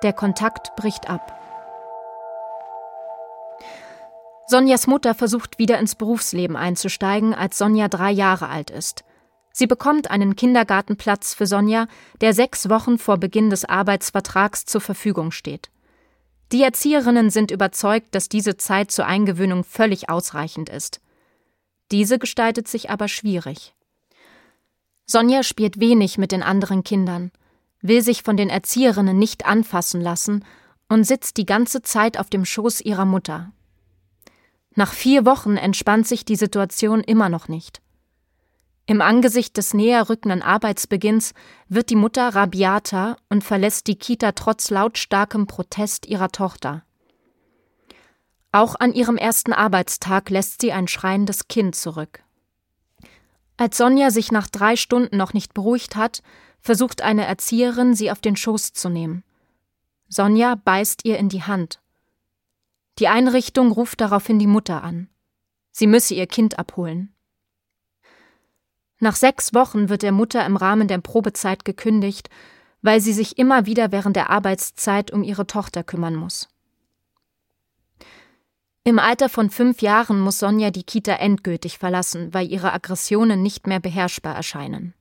Der 0.02 0.12
Kontakt 0.12 0.74
bricht 0.76 1.08
ab. 1.08 1.38
Sonjas 4.46 4.86
Mutter 4.86 5.14
versucht 5.14 5.58
wieder 5.58 5.78
ins 5.78 5.94
Berufsleben 5.94 6.56
einzusteigen, 6.56 7.34
als 7.34 7.56
Sonja 7.56 7.88
drei 7.88 8.10
Jahre 8.10 8.48
alt 8.48 8.70
ist. 8.70 9.04
Sie 9.52 9.66
bekommt 9.66 10.10
einen 10.10 10.36
Kindergartenplatz 10.36 11.32
für 11.34 11.46
Sonja, 11.46 11.86
der 12.20 12.34
sechs 12.34 12.68
Wochen 12.68 12.98
vor 12.98 13.18
Beginn 13.18 13.50
des 13.50 13.64
Arbeitsvertrags 13.64 14.64
zur 14.64 14.80
Verfügung 14.80 15.30
steht. 15.30 15.70
Die 16.54 16.62
Erzieherinnen 16.62 17.30
sind 17.30 17.50
überzeugt, 17.50 18.14
dass 18.14 18.28
diese 18.28 18.56
Zeit 18.56 18.92
zur 18.92 19.06
Eingewöhnung 19.06 19.64
völlig 19.64 20.08
ausreichend 20.08 20.68
ist. 20.68 21.00
Diese 21.90 22.20
gestaltet 22.20 22.68
sich 22.68 22.90
aber 22.90 23.08
schwierig. 23.08 23.74
Sonja 25.04 25.42
spielt 25.42 25.80
wenig 25.80 26.16
mit 26.16 26.30
den 26.30 26.44
anderen 26.44 26.84
Kindern, 26.84 27.32
will 27.80 28.02
sich 28.02 28.22
von 28.22 28.36
den 28.36 28.50
Erzieherinnen 28.50 29.18
nicht 29.18 29.46
anfassen 29.46 30.00
lassen 30.00 30.44
und 30.88 31.02
sitzt 31.02 31.38
die 31.38 31.44
ganze 31.44 31.82
Zeit 31.82 32.20
auf 32.20 32.30
dem 32.30 32.44
Schoß 32.44 32.82
ihrer 32.82 33.04
Mutter. 33.04 33.50
Nach 34.76 34.92
vier 34.92 35.26
Wochen 35.26 35.56
entspannt 35.56 36.06
sich 36.06 36.24
die 36.24 36.36
Situation 36.36 37.00
immer 37.00 37.30
noch 37.30 37.48
nicht. 37.48 37.82
Im 38.86 39.00
Angesicht 39.00 39.56
des 39.56 39.72
näher 39.72 40.10
rückenden 40.10 40.42
Arbeitsbeginns 40.42 41.32
wird 41.68 41.88
die 41.88 41.96
Mutter 41.96 42.34
rabiater 42.34 43.16
und 43.30 43.42
verlässt 43.42 43.86
die 43.86 43.96
Kita 43.96 44.32
trotz 44.32 44.68
lautstarkem 44.70 45.46
Protest 45.46 46.06
ihrer 46.06 46.28
Tochter. 46.28 46.82
Auch 48.52 48.74
an 48.78 48.92
ihrem 48.92 49.16
ersten 49.16 49.52
Arbeitstag 49.52 50.28
lässt 50.28 50.60
sie 50.60 50.72
ein 50.72 50.86
schreiendes 50.86 51.48
Kind 51.48 51.74
zurück. 51.74 52.22
Als 53.56 53.78
Sonja 53.78 54.10
sich 54.10 54.30
nach 54.30 54.48
drei 54.48 54.76
Stunden 54.76 55.16
noch 55.16 55.32
nicht 55.32 55.54
beruhigt 55.54 55.96
hat, 55.96 56.22
versucht 56.60 57.02
eine 57.02 57.24
Erzieherin, 57.24 57.94
sie 57.94 58.10
auf 58.10 58.20
den 58.20 58.36
Schoß 58.36 58.72
zu 58.72 58.90
nehmen. 58.90 59.24
Sonja 60.08 60.56
beißt 60.56 61.04
ihr 61.04 61.18
in 61.18 61.28
die 61.28 61.42
Hand. 61.42 61.80
Die 62.98 63.08
Einrichtung 63.08 63.72
ruft 63.72 64.00
daraufhin 64.00 64.38
die 64.38 64.46
Mutter 64.46 64.82
an. 64.82 65.08
Sie 65.72 65.86
müsse 65.86 66.14
ihr 66.14 66.26
Kind 66.26 66.58
abholen. 66.58 67.13
Nach 69.00 69.16
sechs 69.16 69.54
Wochen 69.54 69.88
wird 69.88 70.02
der 70.02 70.12
Mutter 70.12 70.44
im 70.46 70.56
Rahmen 70.56 70.88
der 70.88 70.98
Probezeit 70.98 71.64
gekündigt, 71.64 72.30
weil 72.82 73.00
sie 73.00 73.12
sich 73.12 73.38
immer 73.38 73.66
wieder 73.66 73.92
während 73.92 74.16
der 74.16 74.30
Arbeitszeit 74.30 75.10
um 75.10 75.22
ihre 75.22 75.46
Tochter 75.46 75.82
kümmern 75.82 76.14
muss. 76.14 76.48
Im 78.86 78.98
Alter 78.98 79.30
von 79.30 79.48
fünf 79.48 79.80
Jahren 79.80 80.20
muss 80.20 80.38
Sonja 80.38 80.70
die 80.70 80.82
Kita 80.82 81.14
endgültig 81.14 81.78
verlassen, 81.78 82.34
weil 82.34 82.50
ihre 82.50 82.74
Aggressionen 82.74 83.42
nicht 83.42 83.66
mehr 83.66 83.80
beherrschbar 83.80 84.36
erscheinen. 84.36 84.92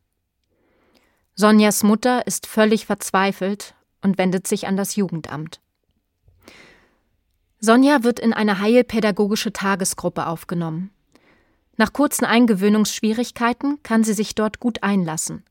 Sonjas 1.36 1.84
Mutter 1.84 2.26
ist 2.26 2.48
völlig 2.48 2.86
verzweifelt 2.86 3.76
und 4.02 4.18
wendet 4.18 4.48
sich 4.48 4.68
an 4.68 4.78
das 4.78 4.96
Jugendamt. 4.96 5.60
Sonja 7.60 8.04
wird 8.04 8.22
in 8.22 8.32
eine 8.32 8.60
heilpädagogische 8.60 9.52
Tagesgruppe 9.52 10.28
aufgenommen. 10.28 10.93
Nach 11.77 11.92
kurzen 11.92 12.25
Eingewöhnungsschwierigkeiten 12.25 13.82
kann 13.84 14.03
sie 14.03 14.13
sich 14.13 14.36
dort 14.36 14.60
gut 14.60 14.84
einlassen. 14.84 15.44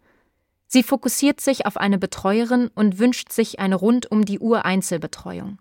Sie 0.68 0.82
fokussiert 0.82 1.40
sich 1.40 1.66
auf 1.66 1.76
eine 1.76 1.98
Betreuerin 1.98 2.70
und 2.74 2.98
wünscht 2.98 3.30
sich 3.32 3.58
eine 3.58 3.74
rund 3.74 4.10
um 4.10 4.24
die 4.24 4.38
Uhr 4.38 4.64
Einzelbetreuung. 4.64 5.58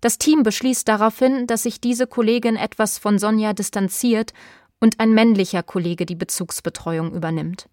Das 0.00 0.18
Team 0.18 0.42
beschließt 0.42 0.88
daraufhin, 0.88 1.46
dass 1.46 1.64
sich 1.64 1.80
diese 1.80 2.06
Kollegin 2.06 2.56
etwas 2.56 2.98
von 2.98 3.18
Sonja 3.18 3.52
distanziert 3.52 4.32
und 4.80 4.98
ein 4.98 5.12
männlicher 5.12 5.62
Kollege 5.62 6.06
die 6.06 6.14
Bezugsbetreuung 6.14 7.12
übernimmt. 7.12 7.68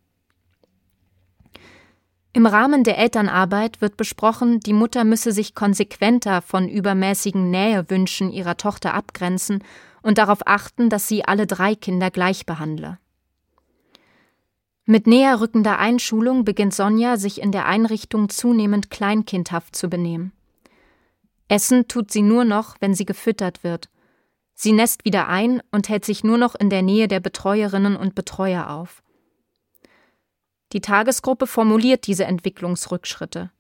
Im 2.33 2.45
Rahmen 2.45 2.83
der 2.83 2.99
Elternarbeit 2.99 3.81
wird 3.81 3.97
besprochen, 3.97 4.59
die 4.59 4.73
Mutter 4.73 5.05
müsse 5.05 5.31
sich 5.31 5.55
konsequenter 5.55 6.43
von 6.43 6.69
übermäßigen 6.69 7.49
Nähewünschen 7.49 8.31
ihrer 8.31 8.57
Tochter 8.57 8.93
abgrenzen 8.93 9.63
und 10.01 10.17
darauf 10.17 10.39
achten, 10.45 10.89
dass 10.89 11.07
sie 11.07 11.25
alle 11.25 11.47
drei 11.47 11.75
Kinder 11.75 12.11
gleich 12.11 12.45
behandle. 12.45 12.99
Mit 14.85 15.05
näher 15.05 15.41
rückender 15.41 15.79
Einschulung 15.79 16.45
beginnt 16.45 16.73
Sonja, 16.73 17.17
sich 17.17 17.41
in 17.41 17.51
der 17.51 17.65
Einrichtung 17.65 18.29
zunehmend 18.29 18.89
kleinkindhaft 18.89 19.75
zu 19.75 19.89
benehmen. 19.89 20.31
Essen 21.49 21.87
tut 21.87 22.11
sie 22.11 22.21
nur 22.21 22.45
noch, 22.45 22.77
wenn 22.79 22.93
sie 22.93 23.05
gefüttert 23.05 23.63
wird. 23.63 23.89
Sie 24.53 24.71
nässt 24.71 25.05
wieder 25.05 25.27
ein 25.27 25.61
und 25.71 25.89
hält 25.89 26.05
sich 26.05 26.23
nur 26.23 26.37
noch 26.37 26.55
in 26.55 26.69
der 26.69 26.81
Nähe 26.81 27.07
der 27.07 27.19
Betreuerinnen 27.19 27.95
und 27.95 28.15
Betreuer 28.15 28.69
auf. 28.69 29.03
Die 30.73 30.81
Tagesgruppe 30.81 31.47
formuliert 31.47 32.07
diese 32.07 32.25
Entwicklungsrückschritte. 32.25 33.51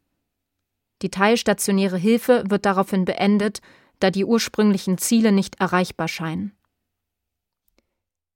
Die 1.01 1.09
teilstationäre 1.09 1.97
Hilfe 1.97 2.43
wird 2.47 2.65
daraufhin 2.65 3.05
beendet, 3.05 3.61
da 3.99 4.11
die 4.11 4.25
ursprünglichen 4.25 4.97
Ziele 4.97 5.31
nicht 5.31 5.59
erreichbar 5.59 6.07
scheinen. 6.07 6.53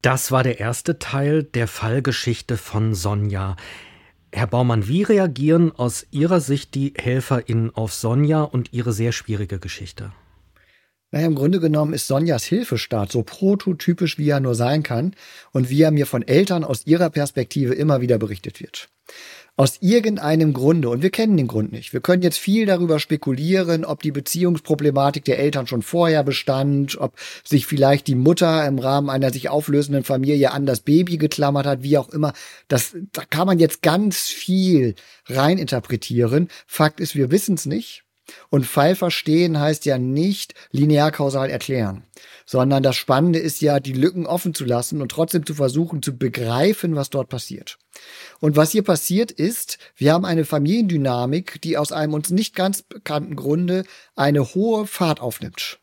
Das 0.01 0.32
war 0.32 0.44
der 0.44 0.60
erste 0.60 0.98
Teil 0.98 1.44
der 1.44 1.68
Fallgeschichte 1.68 2.58
von 2.58 2.96
Sonja. 2.96 3.56
Herr 4.34 4.48
Baumann, 4.48 4.88
wie 4.88 5.03
reagieren 5.03 5.72
aus 5.72 6.08
Ihrer 6.10 6.39
Sicht 6.39 6.74
die 6.74 6.94
HelferInnen 6.98 7.75
auf 7.75 7.94
Sonja 7.94 8.44
und 8.44 8.74
ihre 8.74 8.94
sehr 8.94 9.12
schwierige 9.12 9.60
Geschichte? 9.60 10.13
Naja, 11.12 11.27
im 11.27 11.36
Grunde 11.36 11.60
genommen 11.60 11.94
ist 11.94 12.08
Sonjas 12.08 12.46
Hilfestaat 12.46 13.12
so 13.12 13.24
prototypisch, 13.24 14.18
wie 14.18 14.30
er 14.30 14.39
nur 14.39 14.56
sein 14.56 14.82
kann 14.82 15.13
und 15.51 15.70
wie 15.70 15.82
er 15.82 15.91
mir 15.91 16.08
von 16.08 16.25
Eltern 16.25 16.63
aus 16.63 16.88
ihrer 16.88 17.10
Perspektive 17.10 17.74
immer 17.74 18.00
wieder 18.00 18.18
berichtet 18.18 18.62
wird. 18.62 18.89
Aus 19.62 19.77
irgendeinem 19.80 20.53
Grunde, 20.53 20.89
und 20.89 21.03
wir 21.03 21.12
kennen 21.12 21.38
den 21.38 21.46
Grund 21.46 21.72
nicht, 21.72 21.94
wir 21.94 22.01
können 22.01 22.24
jetzt 22.24 22.39
viel 22.39 22.65
darüber 22.65 22.98
spekulieren, 22.98 23.86
ob 23.86 24.01
die 24.01 24.10
Beziehungsproblematik 24.10 25.24
der 25.24 25.38
Eltern 25.38 25.68
schon 25.68 25.84
vorher 25.84 26.24
bestand, 26.24 27.00
ob 27.00 27.13
sich 27.44 27.68
vielleicht 27.68 28.08
die 28.08 28.15
Mutter 28.15 28.65
im 28.65 28.80
Rahmen 28.80 29.12
einer 29.12 29.32
sich 29.32 29.50
auflösenden 29.50 30.03
Familie 30.03 30.50
an 30.50 30.65
das 30.65 30.80
Baby 30.80 31.18
geklammert 31.18 31.68
hat, 31.68 31.84
wie 31.84 32.00
auch 32.00 32.10
immer. 32.10 32.34
Das, 32.70 32.96
da 33.12 33.24
kann 33.24 33.46
man 33.46 33.60
jetzt 33.60 33.84
ganz 33.84 34.22
viel 34.22 34.96
reininterpretieren. 35.27 36.48
Fakt 36.65 37.00
ist, 37.00 37.13
wir 37.13 37.30
wissen 37.30 37.53
es 37.53 37.68
nicht. 37.68 38.03
Und 38.50 38.65
Fall 38.65 38.95
verstehen 38.95 39.59
heißt 39.59 39.85
ja 39.85 39.97
nicht 39.97 40.53
linear 40.71 41.11
kausal 41.11 41.50
erklären, 41.50 42.03
sondern 42.45 42.83
das 42.83 42.95
Spannende 42.95 43.39
ist 43.39 43.61
ja, 43.61 43.79
die 43.79 43.93
Lücken 43.93 44.25
offen 44.25 44.53
zu 44.53 44.65
lassen 44.65 45.01
und 45.01 45.11
trotzdem 45.11 45.45
zu 45.45 45.53
versuchen 45.53 46.01
zu 46.01 46.17
begreifen, 46.17 46.95
was 46.95 47.09
dort 47.09 47.29
passiert. 47.29 47.77
Und 48.39 48.55
was 48.55 48.71
hier 48.71 48.83
passiert 48.83 49.31
ist, 49.31 49.77
wir 49.95 50.13
haben 50.13 50.25
eine 50.25 50.45
Familiendynamik, 50.45 51.61
die 51.61 51.77
aus 51.77 51.91
einem 51.91 52.13
uns 52.13 52.29
nicht 52.29 52.55
ganz 52.55 52.81
bekannten 52.81 53.35
Grunde 53.35 53.83
eine 54.15 54.53
hohe 54.53 54.88
Fahrt 54.88 55.19
aufnimmt 55.19 55.80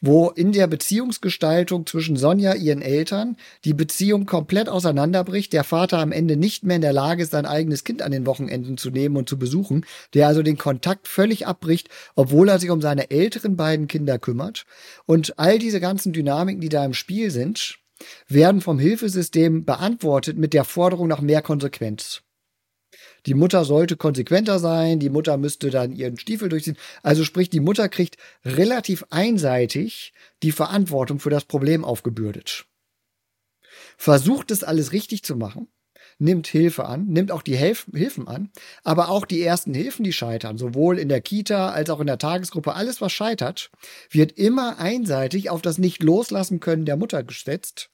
wo 0.00 0.30
in 0.30 0.52
der 0.52 0.66
Beziehungsgestaltung 0.66 1.86
zwischen 1.86 2.16
Sonja, 2.16 2.54
ihren 2.54 2.82
Eltern, 2.82 3.36
die 3.64 3.74
Beziehung 3.74 4.26
komplett 4.26 4.68
auseinanderbricht, 4.68 5.52
der 5.52 5.64
Vater 5.64 5.98
am 5.98 6.12
Ende 6.12 6.36
nicht 6.36 6.64
mehr 6.64 6.76
in 6.76 6.82
der 6.82 6.92
Lage 6.92 7.22
ist, 7.22 7.32
sein 7.32 7.46
eigenes 7.46 7.84
Kind 7.84 8.02
an 8.02 8.12
den 8.12 8.26
Wochenenden 8.26 8.78
zu 8.78 8.90
nehmen 8.90 9.16
und 9.16 9.28
zu 9.28 9.38
besuchen, 9.38 9.84
der 10.14 10.28
also 10.28 10.42
den 10.42 10.58
Kontakt 10.58 11.08
völlig 11.08 11.46
abbricht, 11.46 11.88
obwohl 12.14 12.48
er 12.48 12.58
sich 12.58 12.70
um 12.70 12.80
seine 12.80 13.10
älteren 13.10 13.56
beiden 13.56 13.88
Kinder 13.88 14.18
kümmert. 14.18 14.66
Und 15.06 15.38
all 15.38 15.58
diese 15.58 15.80
ganzen 15.80 16.12
Dynamiken, 16.12 16.60
die 16.60 16.68
da 16.68 16.84
im 16.84 16.94
Spiel 16.94 17.30
sind, 17.30 17.78
werden 18.28 18.60
vom 18.60 18.78
Hilfesystem 18.78 19.64
beantwortet 19.64 20.38
mit 20.38 20.54
der 20.54 20.64
Forderung 20.64 21.08
nach 21.08 21.20
mehr 21.20 21.42
Konsequenz. 21.42 22.22
Die 23.28 23.34
Mutter 23.34 23.66
sollte 23.66 23.98
konsequenter 23.98 24.58
sein, 24.58 25.00
die 25.00 25.10
Mutter 25.10 25.36
müsste 25.36 25.68
dann 25.68 25.92
ihren 25.92 26.16
Stiefel 26.16 26.48
durchziehen. 26.48 26.78
Also 27.02 27.24
sprich, 27.24 27.50
die 27.50 27.60
Mutter 27.60 27.90
kriegt 27.90 28.16
relativ 28.42 29.04
einseitig 29.10 30.14
die 30.42 30.50
Verantwortung 30.50 31.18
für 31.18 31.28
das 31.28 31.44
Problem 31.44 31.84
aufgebürdet. 31.84 32.64
Versucht 33.98 34.50
es 34.50 34.64
alles 34.64 34.92
richtig 34.92 35.24
zu 35.24 35.36
machen, 35.36 35.68
nimmt 36.18 36.46
Hilfe 36.46 36.86
an, 36.86 37.06
nimmt 37.08 37.30
auch 37.30 37.42
die 37.42 37.54
Hilf 37.54 37.86
Hilfen 37.92 38.26
an, 38.26 38.50
aber 38.82 39.10
auch 39.10 39.26
die 39.26 39.42
ersten 39.42 39.74
Hilfen, 39.74 40.04
die 40.04 40.14
scheitern, 40.14 40.56
sowohl 40.56 40.98
in 40.98 41.10
der 41.10 41.20
Kita 41.20 41.68
als 41.68 41.90
auch 41.90 42.00
in 42.00 42.06
der 42.06 42.16
Tagesgruppe, 42.16 42.72
alles 42.72 43.02
was 43.02 43.12
scheitert, 43.12 43.70
wird 44.10 44.32
immer 44.38 44.78
einseitig 44.78 45.50
auf 45.50 45.60
das 45.60 45.76
Nicht-Loslassen 45.76 46.60
können 46.60 46.86
der 46.86 46.96
Mutter 46.96 47.22
gesetzt 47.24 47.90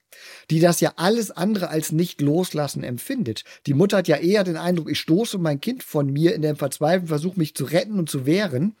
die 0.49 0.59
das 0.59 0.79
ja 0.79 0.93
alles 0.95 1.31
andere 1.31 1.69
als 1.69 1.91
nicht 1.91 2.21
loslassen 2.21 2.83
empfindet. 2.83 3.43
Die 3.65 3.73
Mutter 3.73 3.97
hat 3.97 4.07
ja 4.07 4.17
eher 4.17 4.43
den 4.43 4.57
Eindruck, 4.57 4.89
ich 4.89 4.99
stoße 4.99 5.37
mein 5.37 5.61
Kind 5.61 5.83
von 5.83 6.11
mir 6.11 6.35
in 6.35 6.41
dem 6.41 6.55
verzweifelten 6.55 7.07
Versuch, 7.07 7.35
mich 7.35 7.55
zu 7.55 7.65
retten 7.65 7.99
und 7.99 8.09
zu 8.09 8.25
wehren. 8.25 8.75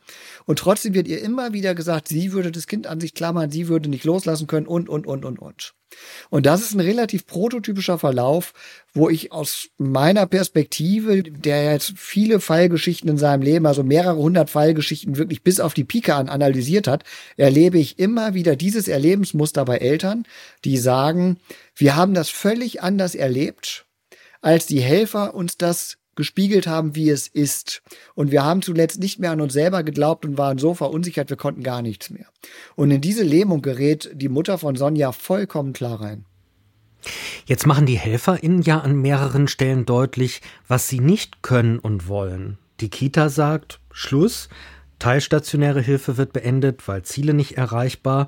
Und 0.45 0.59
trotzdem 0.59 0.93
wird 0.93 1.07
ihr 1.07 1.21
immer 1.21 1.53
wieder 1.53 1.75
gesagt, 1.75 2.07
sie 2.07 2.31
würde 2.31 2.51
das 2.51 2.67
Kind 2.67 2.87
an 2.87 2.99
sich 2.99 3.13
klammern, 3.13 3.51
sie 3.51 3.67
würde 3.67 3.89
nicht 3.89 4.05
loslassen 4.05 4.47
können 4.47 4.67
und, 4.67 4.89
und, 4.89 5.07
und, 5.07 5.25
und, 5.25 5.39
und. 5.39 5.73
Und 6.29 6.45
das 6.45 6.61
ist 6.61 6.73
ein 6.73 6.79
relativ 6.79 7.25
prototypischer 7.25 7.97
Verlauf, 7.97 8.53
wo 8.93 9.09
ich 9.09 9.31
aus 9.31 9.69
meiner 9.77 10.25
Perspektive, 10.25 11.23
der 11.23 11.71
jetzt 11.71 11.93
viele 11.97 12.39
Fallgeschichten 12.39 13.09
in 13.09 13.17
seinem 13.17 13.41
Leben, 13.41 13.65
also 13.65 13.83
mehrere 13.83 14.17
hundert 14.17 14.49
Fallgeschichten 14.49 15.17
wirklich 15.17 15.43
bis 15.43 15.59
auf 15.59 15.73
die 15.73 15.83
Pike 15.83 16.15
an 16.15 16.29
analysiert 16.29 16.87
hat, 16.87 17.03
erlebe 17.37 17.77
ich 17.77 17.99
immer 17.99 18.33
wieder 18.33 18.55
dieses 18.55 18.87
Erlebensmuster 18.87 19.65
bei 19.65 19.77
Eltern, 19.77 20.25
die 20.63 20.77
sagen, 20.77 21.24
wir 21.75 21.95
haben 21.95 22.13
das 22.13 22.29
völlig 22.29 22.81
anders 22.81 23.15
erlebt, 23.15 23.85
als 24.41 24.65
die 24.65 24.81
Helfer 24.81 25.33
uns 25.33 25.57
das 25.57 25.97
gespiegelt 26.15 26.65
haben, 26.65 26.95
wie 26.95 27.09
es 27.09 27.27
ist. 27.27 27.81
Und 28.13 28.31
wir 28.31 28.43
haben 28.43 28.61
zuletzt 28.61 28.99
nicht 28.99 29.19
mehr 29.19 29.31
an 29.31 29.41
uns 29.41 29.53
selber 29.53 29.83
geglaubt 29.83 30.25
und 30.25 30.37
waren 30.37 30.57
so 30.57 30.73
verunsichert, 30.73 31.29
wir 31.29 31.37
konnten 31.37 31.63
gar 31.63 31.81
nichts 31.81 32.09
mehr. 32.09 32.27
Und 32.75 32.91
in 32.91 33.01
diese 33.01 33.23
Lähmung 33.23 33.61
gerät 33.61 34.09
die 34.13 34.29
Mutter 34.29 34.57
von 34.57 34.75
Sonja 34.75 35.11
vollkommen 35.11 35.73
klar 35.73 36.01
rein. 36.01 36.25
Jetzt 37.45 37.67
machen 37.67 37.85
die 37.85 37.99
HelferInnen 37.99 38.63
ja 38.63 38.79
an 38.79 38.95
mehreren 38.95 39.47
Stellen 39.47 39.85
deutlich, 39.85 40.41
was 40.67 40.87
sie 40.87 40.99
nicht 40.99 41.43
können 41.43 41.77
und 41.77 42.07
wollen. 42.07 42.57
Die 42.79 42.89
Kita 42.89 43.29
sagt, 43.29 43.79
Schluss, 43.91 44.49
teilstationäre 44.99 45.81
Hilfe 45.81 46.17
wird 46.17 46.33
beendet, 46.33 46.87
weil 46.87 47.03
Ziele 47.03 47.33
nicht 47.33 47.57
erreichbar. 47.57 48.27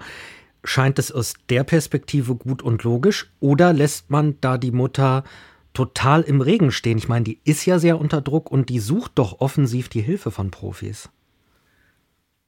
Scheint 0.67 0.99
es 0.99 1.13
aus 1.13 1.35
der 1.47 1.63
Perspektive 1.63 2.35
gut 2.35 2.61
und 2.61 2.83
logisch 2.83 3.31
oder 3.39 3.71
lässt 3.71 4.09
man 4.09 4.35
da 4.41 4.57
die 4.57 4.71
Mutter 4.71 5.23
total 5.73 6.23
im 6.23 6.41
Regen 6.41 6.73
stehen. 6.73 6.97
Ich 6.97 7.07
meine, 7.07 7.23
die 7.23 7.39
ist 7.45 7.65
ja 7.65 7.79
sehr 7.79 7.97
unter 7.97 8.19
Druck 8.19 8.51
und 8.51 8.67
die 8.67 8.79
sucht 8.79 9.13
doch 9.15 9.39
offensiv 9.39 9.87
die 9.87 10.01
Hilfe 10.01 10.29
von 10.29 10.51
Profis. 10.51 11.07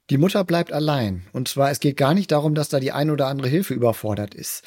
Die 0.09 0.17
Mutter 0.17 0.43
bleibt 0.43 0.73
allein. 0.73 1.23
Und 1.31 1.47
zwar, 1.47 1.71
es 1.71 1.79
geht 1.79 1.95
gar 1.95 2.13
nicht 2.13 2.31
darum, 2.31 2.55
dass 2.55 2.67
da 2.67 2.81
die 2.81 2.91
ein 2.91 3.09
oder 3.09 3.27
andere 3.27 3.47
Hilfe 3.47 3.73
überfordert 3.73 4.35
ist. 4.35 4.63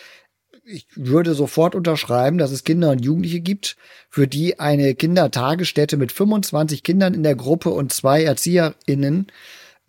Ich 0.64 0.86
würde 0.94 1.34
sofort 1.34 1.74
unterschreiben, 1.74 2.38
dass 2.38 2.52
es 2.52 2.64
Kinder 2.64 2.90
und 2.90 3.04
Jugendliche 3.04 3.40
gibt, 3.40 3.76
für 4.08 4.26
die 4.26 4.60
eine 4.60 4.94
Kindertagesstätte 4.94 5.98
mit 5.98 6.10
25 6.10 6.82
Kindern 6.82 7.12
in 7.12 7.22
der 7.22 7.34
Gruppe 7.34 7.68
und 7.68 7.92
zwei 7.92 8.22
ErzieherInnen 8.22 9.26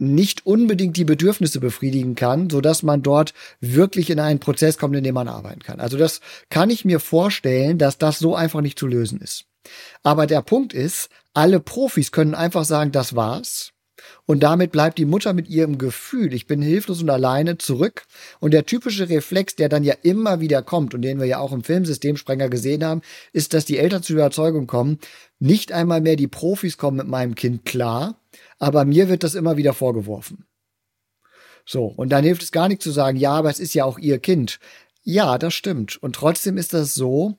nicht 0.04 0.46
unbedingt 0.46 0.98
die 0.98 1.06
Bedürfnisse 1.06 1.60
befriedigen 1.60 2.16
kann, 2.16 2.50
so 2.50 2.62
dass 2.62 2.84
man 2.84 3.02
dort 3.02 3.34
wirklich 3.60 4.10
in 4.10 4.20
einen 4.20 4.40
Prozess 4.40 4.78
kommt, 4.78 4.96
in 4.96 5.04
dem 5.04 5.16
man 5.16 5.28
arbeiten 5.28 5.62
kann. 5.62 5.80
Also 5.80 5.98
das 5.98 6.20
kann 6.50 6.70
ich 6.70 6.86
mir 6.86 7.00
vorstellen, 7.00 7.78
dass 7.78 7.98
das 7.98 8.20
so 8.20 8.36
einfach 8.36 8.62
nicht 8.62 8.80
zu 8.80 8.88
lösen 8.88 9.20
ist. 9.20 9.46
Aber 10.04 10.28
der 10.28 10.42
Punkt 10.42 10.74
ist, 10.74 11.10
alle 11.34 11.60
Profis 11.60 12.12
können 12.12 12.36
einfach 12.36 12.66
sagen, 12.66 12.92
das 12.92 13.16
war's. 13.16 13.74
Und 14.26 14.42
damit 14.42 14.72
bleibt 14.72 14.98
die 14.98 15.06
Mutter 15.06 15.34
mit 15.34 15.48
ihrem 15.48 15.78
Gefühl, 15.78 16.34
ich 16.34 16.48
bin 16.48 16.62
hilflos 16.62 17.02
und 17.02 17.10
alleine, 17.10 17.58
zurück. 17.58 18.06
Und 18.40 18.54
der 18.54 18.66
typische 18.66 19.10
Reflex, 19.10 19.56
der 19.56 19.70
dann 19.70 19.84
ja 19.84 19.96
immer 20.02 20.40
wieder 20.40 20.62
kommt 20.62 20.94
und 20.94 21.02
den 21.02 21.20
wir 21.20 21.26
ja 21.26 21.40
auch 21.40 21.52
im 21.52 21.64
Filmsystemsprenger 21.64 22.50
gesehen 22.50 22.84
haben, 22.84 23.02
ist, 23.32 23.54
dass 23.54 23.66
die 23.66 23.78
Eltern 23.78 24.04
zur 24.04 24.18
Überzeugung 24.18 24.68
kommen, 24.68 25.00
nicht 25.40 25.72
einmal 25.72 26.02
mehr 26.02 26.16
die 26.16 26.28
Profis 26.28 26.78
kommen 26.78 26.98
mit 26.98 27.08
meinem 27.08 27.36
Kind 27.36 27.66
klar, 27.66 28.18
aber 28.64 28.86
mir 28.86 29.10
wird 29.10 29.24
das 29.24 29.36
immer 29.36 29.58
wieder 29.58 29.74
vorgeworfen. 29.74 30.46
So, 31.66 31.86
und 31.86 32.10
dann 32.10 32.24
hilft 32.24 32.44
es 32.44 32.52
gar 32.54 32.70
nicht 32.70 32.82
zu 32.82 32.92
sagen, 32.92 33.18
ja, 33.18 33.32
aber 33.32 33.50
es 33.50 33.60
ist 33.60 33.74
ja 33.74 33.84
auch 33.84 34.00
ihr 34.00 34.20
Kind. 34.20 34.60
Ja, 35.04 35.38
das 35.38 35.54
stimmt. 35.54 36.02
Und 36.02 36.16
trotzdem 36.16 36.56
ist 36.56 36.74
das 36.74 36.96
so, 36.96 37.38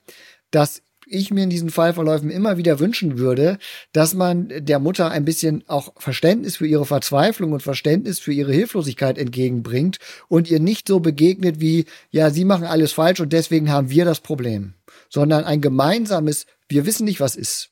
dass 0.51 0.83
ich 1.07 1.31
mir 1.31 1.43
in 1.43 1.49
diesen 1.49 1.71
Fallverläufen 1.71 2.29
immer 2.29 2.57
wieder 2.57 2.79
wünschen 2.79 3.17
würde, 3.17 3.57
dass 3.91 4.13
man 4.13 4.51
der 4.55 4.77
Mutter 4.77 5.09
ein 5.09 5.25
bisschen 5.25 5.63
auch 5.67 5.93
Verständnis 5.97 6.57
für 6.57 6.67
ihre 6.67 6.85
Verzweiflung 6.85 7.53
und 7.53 7.63
Verständnis 7.63 8.19
für 8.19 8.33
ihre 8.33 8.53
Hilflosigkeit 8.53 9.17
entgegenbringt 9.17 9.97
und 10.27 10.51
ihr 10.51 10.59
nicht 10.59 10.87
so 10.87 10.99
begegnet 10.99 11.59
wie, 11.59 11.85
ja, 12.11 12.29
sie 12.29 12.45
machen 12.45 12.65
alles 12.65 12.91
falsch 12.91 13.19
und 13.19 13.33
deswegen 13.33 13.71
haben 13.71 13.89
wir 13.89 14.05
das 14.05 14.19
Problem, 14.19 14.75
sondern 15.09 15.43
ein 15.43 15.61
gemeinsames, 15.61 16.45
wir 16.67 16.85
wissen 16.85 17.05
nicht, 17.05 17.19
was 17.19 17.35
ist. 17.35 17.71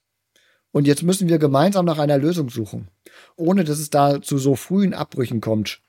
Und 0.74 0.88
jetzt 0.88 1.04
müssen 1.04 1.30
wir 1.30 1.38
gemeinsam 1.38 1.86
nach 1.86 2.00
einer 2.00 2.18
Lösung 2.18 2.50
suchen, 2.50 2.88
ohne 3.36 3.64
dass 3.64 3.80
es 3.80 3.92
da 3.92 4.22
zu 4.22 4.40
so 4.40 4.56
frühen 4.56 4.96
Abbrüchen 4.96 5.40
kommt. 5.40 5.80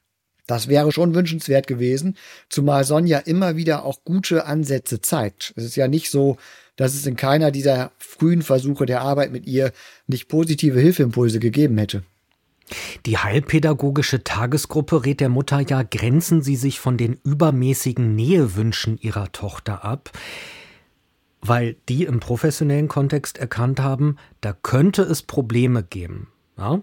Das 0.47 0.69
wäre 0.69 0.93
schon 0.93 1.15
wünschenswert 1.15 1.67
gewesen, 1.67 2.19
zumal 2.51 2.85
Sonja 2.85 3.19
immer 3.21 3.57
wieder 3.57 3.87
auch 3.87 4.05
gute 4.05 4.45
Ansätze 4.45 5.01
zeigt. 5.01 5.55
Es 5.57 5.65
ist 5.65 5.77
ja 5.77 5.89
nicht 5.89 6.11
so, 6.11 6.37
dass 6.77 6.93
es 6.93 7.07
in 7.07 7.17
keiner 7.17 7.51
dieser 7.51 7.93
frühen 7.97 8.43
Versuche 8.43 8.85
der 8.85 9.01
Arbeit 9.01 9.33
mit 9.33 9.47
ihr 9.47 9.73
nicht 10.07 10.29
positive 10.29 10.79
Hilfeimpulse 10.79 11.41
gegeben 11.41 11.79
hätte. 11.79 12.03
Die 13.07 13.17
heilpädagogische 13.17 14.23
Tagesgruppe 14.23 15.07
rät 15.07 15.21
der 15.21 15.31
Mutter 15.31 15.61
ja, 15.61 15.83
grenzen 15.83 16.43
Sie 16.43 16.57
sich 16.57 16.79
von 16.79 16.99
den 16.99 17.19
übermäßigen 17.25 18.15
Nähewünschen 18.15 18.99
Ihrer 18.99 19.33
Tochter 19.33 19.83
ab 19.83 20.11
weil 21.47 21.77
die 21.91 22.05
im 22.05 22.21
professionellen 22.21 22.89
Kontext 22.89 23.37
erkannt 23.37 23.79
haben, 23.79 24.17
da 24.41 24.55
könnte 24.55 25.03
es 25.03 25.23
Probleme 25.23 25.83
geben. 25.83 26.29
Ja? 26.57 26.81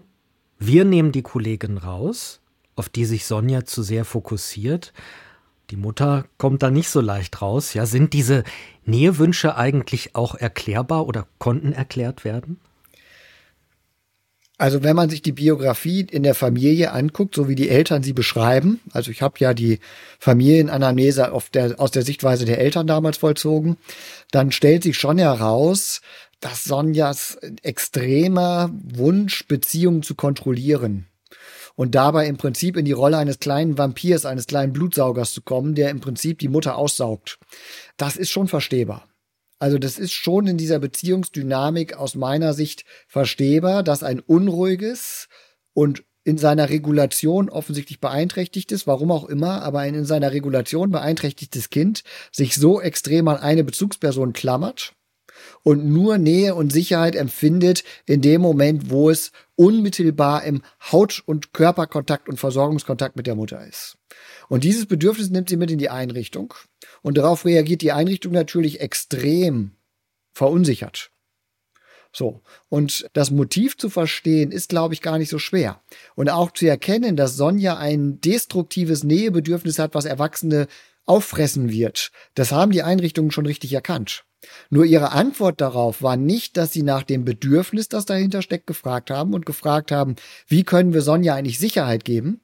Wir 0.58 0.84
nehmen 0.84 1.10
die 1.10 1.22
Kollegin 1.22 1.78
raus, 1.78 2.40
auf 2.76 2.88
die 2.88 3.04
sich 3.04 3.26
Sonja 3.26 3.64
zu 3.64 3.82
sehr 3.82 4.04
fokussiert. 4.04 4.92
Die 5.70 5.76
Mutter 5.76 6.26
kommt 6.38 6.62
da 6.62 6.70
nicht 6.70 6.90
so 6.90 7.00
leicht 7.00 7.42
raus. 7.42 7.74
Ja, 7.74 7.86
sind 7.86 8.12
diese 8.12 8.44
Nähewünsche 8.84 9.56
eigentlich 9.56 10.14
auch 10.14 10.36
erklärbar 10.36 11.08
oder 11.08 11.26
konnten 11.38 11.72
erklärt 11.72 12.24
werden? 12.24 12.60
Also 14.62 14.84
wenn 14.84 14.94
man 14.94 15.10
sich 15.10 15.22
die 15.22 15.32
Biografie 15.32 16.06
in 16.08 16.22
der 16.22 16.36
Familie 16.36 16.92
anguckt, 16.92 17.34
so 17.34 17.48
wie 17.48 17.56
die 17.56 17.68
Eltern 17.68 18.04
sie 18.04 18.12
beschreiben, 18.12 18.78
also 18.92 19.10
ich 19.10 19.20
habe 19.20 19.34
ja 19.38 19.54
die 19.54 19.80
Familienanamnese 20.20 21.32
der, 21.52 21.80
aus 21.80 21.90
der 21.90 22.02
Sichtweise 22.02 22.44
der 22.44 22.60
Eltern 22.60 22.86
damals 22.86 23.16
vollzogen, 23.16 23.76
dann 24.32 24.50
stellt 24.50 24.82
sich 24.82 24.98
schon 24.98 25.18
heraus, 25.18 26.00
dass 26.40 26.64
Sonjas 26.64 27.38
extremer 27.62 28.70
Wunsch, 28.72 29.46
Beziehungen 29.46 30.02
zu 30.02 30.16
kontrollieren 30.16 31.06
und 31.76 31.94
dabei 31.94 32.26
im 32.26 32.36
Prinzip 32.36 32.76
in 32.76 32.84
die 32.84 32.92
Rolle 32.92 33.18
eines 33.18 33.38
kleinen 33.38 33.78
Vampirs, 33.78 34.26
eines 34.26 34.46
kleinen 34.46 34.72
Blutsaugers 34.72 35.32
zu 35.32 35.42
kommen, 35.42 35.74
der 35.76 35.90
im 35.90 36.00
Prinzip 36.00 36.40
die 36.40 36.48
Mutter 36.48 36.76
aussaugt. 36.76 37.38
Das 37.96 38.16
ist 38.16 38.30
schon 38.30 38.48
verstehbar. 38.48 39.08
Also 39.58 39.78
das 39.78 39.98
ist 39.98 40.12
schon 40.12 40.48
in 40.48 40.58
dieser 40.58 40.80
Beziehungsdynamik 40.80 41.96
aus 41.96 42.16
meiner 42.16 42.52
Sicht 42.52 42.84
verstehbar, 43.06 43.84
dass 43.84 44.02
ein 44.02 44.18
unruhiges 44.18 45.28
und 45.72 46.02
in 46.24 46.38
seiner 46.38 46.70
Regulation 46.70 47.48
offensichtlich 47.48 48.00
beeinträchtigtes, 48.00 48.86
warum 48.86 49.10
auch 49.10 49.24
immer, 49.24 49.62
aber 49.62 49.80
ein 49.80 49.94
in 49.94 50.04
seiner 50.04 50.32
Regulation 50.32 50.90
beeinträchtigtes 50.90 51.70
Kind 51.70 52.02
sich 52.30 52.54
so 52.54 52.80
extrem 52.80 53.28
an 53.28 53.38
eine 53.38 53.64
Bezugsperson 53.64 54.32
klammert 54.32 54.94
und 55.62 55.84
nur 55.84 56.18
Nähe 56.18 56.54
und 56.54 56.72
Sicherheit 56.72 57.16
empfindet 57.16 57.84
in 58.06 58.20
dem 58.20 58.40
Moment, 58.40 58.90
wo 58.90 59.10
es 59.10 59.32
unmittelbar 59.56 60.44
im 60.44 60.62
Haut- 60.90 61.22
und 61.24 61.52
Körperkontakt 61.52 62.28
und 62.28 62.38
Versorgungskontakt 62.38 63.16
mit 63.16 63.26
der 63.26 63.34
Mutter 63.34 63.64
ist. 63.66 63.96
Und 64.48 64.64
dieses 64.64 64.86
Bedürfnis 64.86 65.30
nimmt 65.30 65.48
sie 65.48 65.56
mit 65.56 65.70
in 65.70 65.78
die 65.78 65.90
Einrichtung 65.90 66.54
und 67.02 67.18
darauf 67.18 67.44
reagiert 67.44 67.82
die 67.82 67.92
Einrichtung 67.92 68.32
natürlich 68.32 68.80
extrem 68.80 69.72
verunsichert. 70.32 71.10
So. 72.12 72.42
Und 72.68 73.08
das 73.14 73.30
Motiv 73.30 73.76
zu 73.78 73.88
verstehen 73.88 74.52
ist, 74.52 74.68
glaube 74.68 74.94
ich, 74.94 75.00
gar 75.00 75.18
nicht 75.18 75.30
so 75.30 75.38
schwer. 75.38 75.80
Und 76.14 76.28
auch 76.28 76.50
zu 76.50 76.66
erkennen, 76.66 77.16
dass 77.16 77.36
Sonja 77.36 77.78
ein 77.78 78.20
destruktives 78.20 79.02
Nähebedürfnis 79.02 79.78
hat, 79.78 79.94
was 79.94 80.04
Erwachsene 80.04 80.68
auffressen 81.04 81.70
wird. 81.70 82.12
Das 82.34 82.52
haben 82.52 82.70
die 82.70 82.82
Einrichtungen 82.82 83.30
schon 83.30 83.46
richtig 83.46 83.72
erkannt. 83.72 84.24
Nur 84.70 84.84
ihre 84.84 85.12
Antwort 85.12 85.60
darauf 85.60 86.02
war 86.02 86.16
nicht, 86.16 86.56
dass 86.56 86.72
sie 86.72 86.82
nach 86.82 87.04
dem 87.04 87.24
Bedürfnis, 87.24 87.88
das 87.88 88.06
dahinter 88.06 88.42
steckt, 88.42 88.66
gefragt 88.66 89.10
haben 89.10 89.34
und 89.34 89.46
gefragt 89.46 89.92
haben, 89.92 90.16
wie 90.48 90.64
können 90.64 90.92
wir 90.92 91.02
Sonja 91.02 91.34
eigentlich 91.34 91.58
Sicherheit 91.58 92.04
geben, 92.04 92.40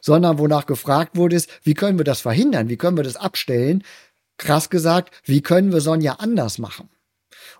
sondern 0.00 0.38
wonach 0.38 0.66
gefragt 0.66 1.16
wurde, 1.16 1.36
ist, 1.36 1.50
wie 1.64 1.74
können 1.74 1.98
wir 1.98 2.04
das 2.04 2.20
verhindern, 2.20 2.68
wie 2.68 2.76
können 2.76 2.96
wir 2.96 3.04
das 3.04 3.16
abstellen, 3.16 3.82
krass 4.38 4.70
gesagt, 4.70 5.20
wie 5.24 5.42
können 5.42 5.72
wir 5.72 5.80
Sonja 5.80 6.14
anders 6.14 6.58
machen. 6.58 6.88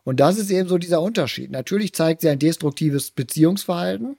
Und 0.04 0.20
das 0.20 0.38
ist 0.38 0.50
eben 0.50 0.68
so 0.68 0.78
dieser 0.78 1.00
Unterschied. 1.02 1.50
Natürlich 1.50 1.94
zeigt 1.94 2.20
sie 2.20 2.28
ein 2.28 2.38
destruktives 2.38 3.10
Beziehungsverhalten, 3.10 4.16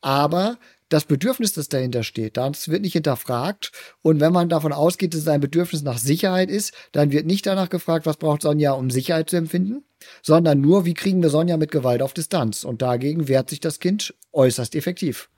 aber 0.00 0.58
das 0.92 1.04
Bedürfnis, 1.06 1.54
das 1.54 1.68
dahinter 1.68 2.02
steht, 2.02 2.36
das 2.36 2.68
wird 2.68 2.82
nicht 2.82 2.92
hinterfragt. 2.92 3.72
Und 4.02 4.20
wenn 4.20 4.32
man 4.32 4.48
davon 4.48 4.72
ausgeht, 4.72 5.14
dass 5.14 5.22
es 5.22 5.28
ein 5.28 5.40
Bedürfnis 5.40 5.82
nach 5.82 5.96
Sicherheit 5.96 6.50
ist, 6.50 6.74
dann 6.92 7.12
wird 7.12 7.24
nicht 7.24 7.46
danach 7.46 7.70
gefragt, 7.70 8.04
was 8.04 8.18
braucht 8.18 8.42
Sonja, 8.42 8.72
um 8.72 8.90
Sicherheit 8.90 9.30
zu 9.30 9.36
empfinden, 9.36 9.84
sondern 10.22 10.60
nur, 10.60 10.84
wie 10.84 10.94
kriegen 10.94 11.22
wir 11.22 11.30
Sonja 11.30 11.56
mit 11.56 11.70
Gewalt 11.70 12.02
auf 12.02 12.12
Distanz. 12.12 12.64
Und 12.64 12.82
dagegen 12.82 13.28
wehrt 13.28 13.48
sich 13.48 13.60
das 13.60 13.80
Kind 13.80 14.14
äußerst 14.32 14.74
effektiv. 14.74 15.30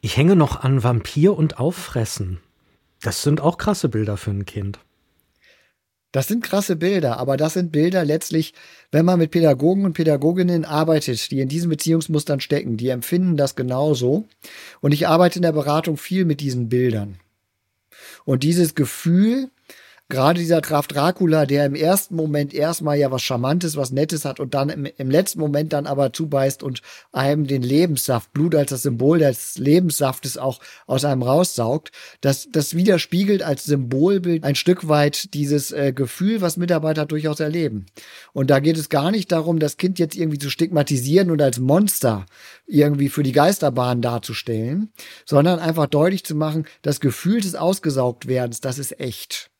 Ich 0.00 0.16
hänge 0.16 0.34
noch 0.34 0.64
an 0.64 0.82
Vampir 0.82 1.36
und 1.36 1.60
Auffressen. 1.60 2.40
Das 3.00 3.22
sind 3.22 3.40
auch 3.40 3.58
krasse 3.58 3.88
Bilder 3.88 4.16
für 4.16 4.30
ein 4.30 4.46
Kind. 4.46 4.80
Das 6.12 6.28
sind 6.28 6.44
krasse 6.44 6.76
Bilder, 6.76 7.16
aber 7.16 7.38
das 7.38 7.54
sind 7.54 7.72
Bilder 7.72 8.04
letztlich, 8.04 8.52
wenn 8.90 9.06
man 9.06 9.18
mit 9.18 9.30
Pädagogen 9.30 9.86
und 9.86 9.94
Pädagoginnen 9.94 10.66
arbeitet, 10.66 11.30
die 11.30 11.40
in 11.40 11.48
diesen 11.48 11.70
Beziehungsmustern 11.70 12.40
stecken, 12.40 12.76
die 12.76 12.90
empfinden 12.90 13.38
das 13.38 13.56
genauso. 13.56 14.28
Und 14.80 14.92
ich 14.92 15.08
arbeite 15.08 15.38
in 15.38 15.42
der 15.42 15.52
Beratung 15.52 15.96
viel 15.96 16.26
mit 16.26 16.40
diesen 16.40 16.68
Bildern. 16.68 17.18
Und 18.26 18.42
dieses 18.42 18.74
Gefühl, 18.74 19.50
gerade 20.08 20.40
dieser 20.40 20.60
Graf 20.60 20.86
Dracula, 20.86 21.46
der 21.46 21.64
im 21.64 21.74
ersten 21.74 22.16
Moment 22.16 22.52
erstmal 22.52 22.98
ja 22.98 23.10
was 23.10 23.22
Charmantes, 23.22 23.76
was 23.76 23.92
Nettes 23.92 24.24
hat 24.24 24.40
und 24.40 24.54
dann 24.54 24.68
im, 24.68 24.84
im, 24.84 25.10
letzten 25.10 25.40
Moment 25.40 25.72
dann 25.72 25.86
aber 25.86 26.12
zubeißt 26.12 26.62
und 26.62 26.82
einem 27.12 27.46
den 27.46 27.62
Lebenssaft, 27.62 28.32
Blut 28.32 28.54
als 28.54 28.70
das 28.70 28.82
Symbol 28.82 29.18
des 29.18 29.56
Lebenssaftes 29.58 30.36
auch 30.36 30.60
aus 30.86 31.04
einem 31.04 31.22
raussaugt, 31.22 31.92
das, 32.20 32.48
das 32.52 32.74
widerspiegelt 32.74 33.42
als 33.42 33.64
Symbolbild 33.64 34.44
ein 34.44 34.54
Stück 34.54 34.88
weit 34.88 35.32
dieses 35.34 35.72
äh, 35.72 35.92
Gefühl, 35.94 36.40
was 36.40 36.56
Mitarbeiter 36.56 37.06
durchaus 37.06 37.40
erleben. 37.40 37.86
Und 38.32 38.50
da 38.50 38.60
geht 38.60 38.76
es 38.76 38.88
gar 38.88 39.10
nicht 39.10 39.32
darum, 39.32 39.58
das 39.58 39.76
Kind 39.76 39.98
jetzt 39.98 40.16
irgendwie 40.16 40.38
zu 40.38 40.50
stigmatisieren 40.50 41.30
und 41.30 41.40
als 41.40 41.58
Monster 41.58 42.26
irgendwie 42.66 43.08
für 43.08 43.22
die 43.22 43.32
Geisterbahn 43.32 44.02
darzustellen, 44.02 44.92
sondern 45.24 45.58
einfach 45.58 45.86
deutlich 45.86 46.24
zu 46.24 46.34
machen, 46.34 46.66
das 46.82 47.00
Gefühl 47.00 47.40
des 47.40 47.54
Ausgesaugtwerdens, 47.54 48.60
das 48.60 48.78
ist 48.78 48.98
echt. 49.00 49.51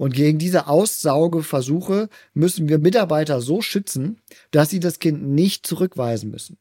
Und 0.00 0.14
gegen 0.14 0.38
diese 0.38 0.66
Aussaugeversuche 0.66 2.08
müssen 2.32 2.70
wir 2.70 2.78
Mitarbeiter 2.78 3.42
so 3.42 3.60
schützen, 3.60 4.18
dass 4.50 4.70
sie 4.70 4.80
das 4.80 4.98
Kind 4.98 5.22
nicht 5.22 5.66
zurückweisen 5.66 6.30
müssen. 6.30 6.56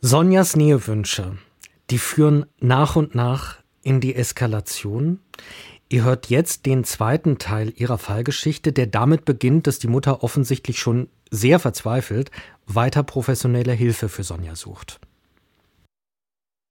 Sonjas 0.00 0.54
Nähewünsche, 0.54 1.36
die 1.90 1.98
führen 1.98 2.46
nach 2.60 2.94
und 2.94 3.16
nach 3.16 3.56
in 3.82 4.00
die 4.00 4.14
Eskalation. 4.14 5.18
Ihr 5.88 6.04
hört 6.04 6.30
jetzt 6.30 6.64
den 6.64 6.84
zweiten 6.84 7.38
Teil 7.38 7.72
ihrer 7.74 7.98
Fallgeschichte, 7.98 8.72
der 8.72 8.86
damit 8.86 9.24
beginnt, 9.24 9.66
dass 9.66 9.80
die 9.80 9.88
Mutter 9.88 10.22
offensichtlich 10.22 10.78
schon 10.78 11.08
sehr 11.32 11.58
verzweifelt 11.58 12.30
weiter 12.66 13.02
professionelle 13.02 13.72
Hilfe 13.72 14.08
für 14.08 14.22
Sonja 14.22 14.54
sucht. 14.54 15.00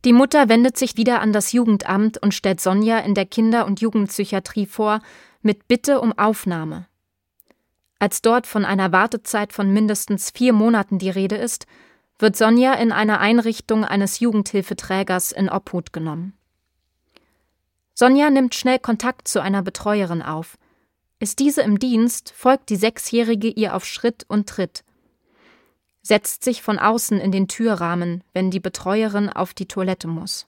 Die 0.05 0.13
Mutter 0.13 0.47
wendet 0.47 0.77
sich 0.77 0.95
wieder 0.95 1.19
an 1.19 1.33
das 1.33 1.51
Jugendamt 1.51 2.17
und 2.23 2.33
stellt 2.33 2.61
Sonja 2.61 2.99
in 2.99 3.15
der 3.15 3.25
Kinder- 3.25 3.65
und 3.65 3.81
Jugendpsychiatrie 3.81 4.65
vor, 4.65 5.01
mit 5.41 5.67
Bitte 5.67 6.01
um 6.01 6.17
Aufnahme. 6.17 6.87
Als 7.99 8.21
dort 8.21 8.47
von 8.47 8.65
einer 8.65 8.91
Wartezeit 8.91 9.53
von 9.53 9.71
mindestens 9.71 10.31
vier 10.31 10.53
Monaten 10.53 10.97
die 10.97 11.09
Rede 11.09 11.35
ist, 11.35 11.67
wird 12.17 12.35
Sonja 12.35 12.73
in 12.73 12.91
einer 12.91 13.19
Einrichtung 13.19 13.83
eines 13.83 14.19
Jugendhilfeträgers 14.19 15.31
in 15.31 15.49
Obhut 15.49 15.93
genommen. 15.93 16.33
Sonja 17.93 18.29
nimmt 18.29 18.55
schnell 18.55 18.79
Kontakt 18.79 19.27
zu 19.27 19.41
einer 19.41 19.61
Betreuerin 19.61 20.21
auf. 20.21 20.57
Ist 21.19 21.39
diese 21.39 21.61
im 21.61 21.77
Dienst, 21.77 22.33
folgt 22.35 22.69
die 22.69 22.75
Sechsjährige 22.75 23.47
ihr 23.47 23.75
auf 23.75 23.85
Schritt 23.85 24.25
und 24.27 24.49
Tritt, 24.49 24.83
setzt 26.01 26.43
sich 26.43 26.61
von 26.61 26.79
außen 26.79 27.19
in 27.19 27.31
den 27.31 27.47
Türrahmen, 27.47 28.23
wenn 28.33 28.49
die 28.49 28.59
Betreuerin 28.59 29.29
auf 29.29 29.53
die 29.53 29.67
Toilette 29.67 30.07
muss. 30.07 30.47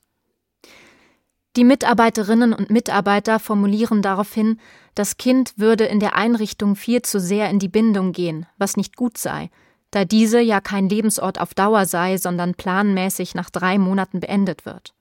Die 1.55 1.63
Mitarbeiterinnen 1.63 2.53
und 2.53 2.71
Mitarbeiter 2.71 3.39
formulieren 3.39 4.01
daraufhin, 4.01 4.59
das 4.95 5.17
Kind 5.17 5.53
würde 5.57 5.85
in 5.85 5.99
der 5.99 6.15
Einrichtung 6.15 6.75
viel 6.75 7.03
zu 7.03 7.19
sehr 7.19 7.49
in 7.49 7.59
die 7.59 7.67
Bindung 7.67 8.11
gehen, 8.11 8.47
was 8.57 8.75
nicht 8.75 8.95
gut 8.95 9.17
sei, 9.17 9.51
da 9.91 10.05
diese 10.05 10.39
ja 10.39 10.61
kein 10.61 10.89
Lebensort 10.89 11.39
auf 11.39 11.53
Dauer 11.53 11.85
sei, 11.85 12.17
sondern 12.17 12.55
planmäßig 12.55 13.35
nach 13.35 13.51
drei 13.51 13.77
Monaten 13.77 14.19
beendet 14.19 14.65
wird. 14.65 14.95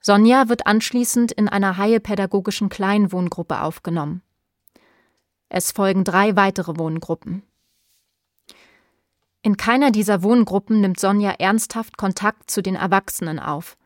Sonja 0.00 0.48
wird 0.48 0.66
anschließend 0.66 1.32
in 1.32 1.48
einer 1.48 1.76
heilpädagogischen 1.76 2.68
Kleinwohngruppe 2.68 3.60
aufgenommen. 3.60 4.22
Es 5.48 5.72
folgen 5.72 6.04
drei 6.04 6.36
weitere 6.36 6.76
Wohngruppen. 6.76 7.42
In 9.42 9.56
keiner 9.56 9.90
dieser 9.90 10.22
Wohngruppen 10.22 10.80
nimmt 10.80 11.00
Sonja 11.00 11.30
ernsthaft 11.30 11.96
Kontakt 11.96 12.50
zu 12.50 12.62
den 12.62 12.74
Erwachsenen 12.74 13.38
auf. 13.38 13.77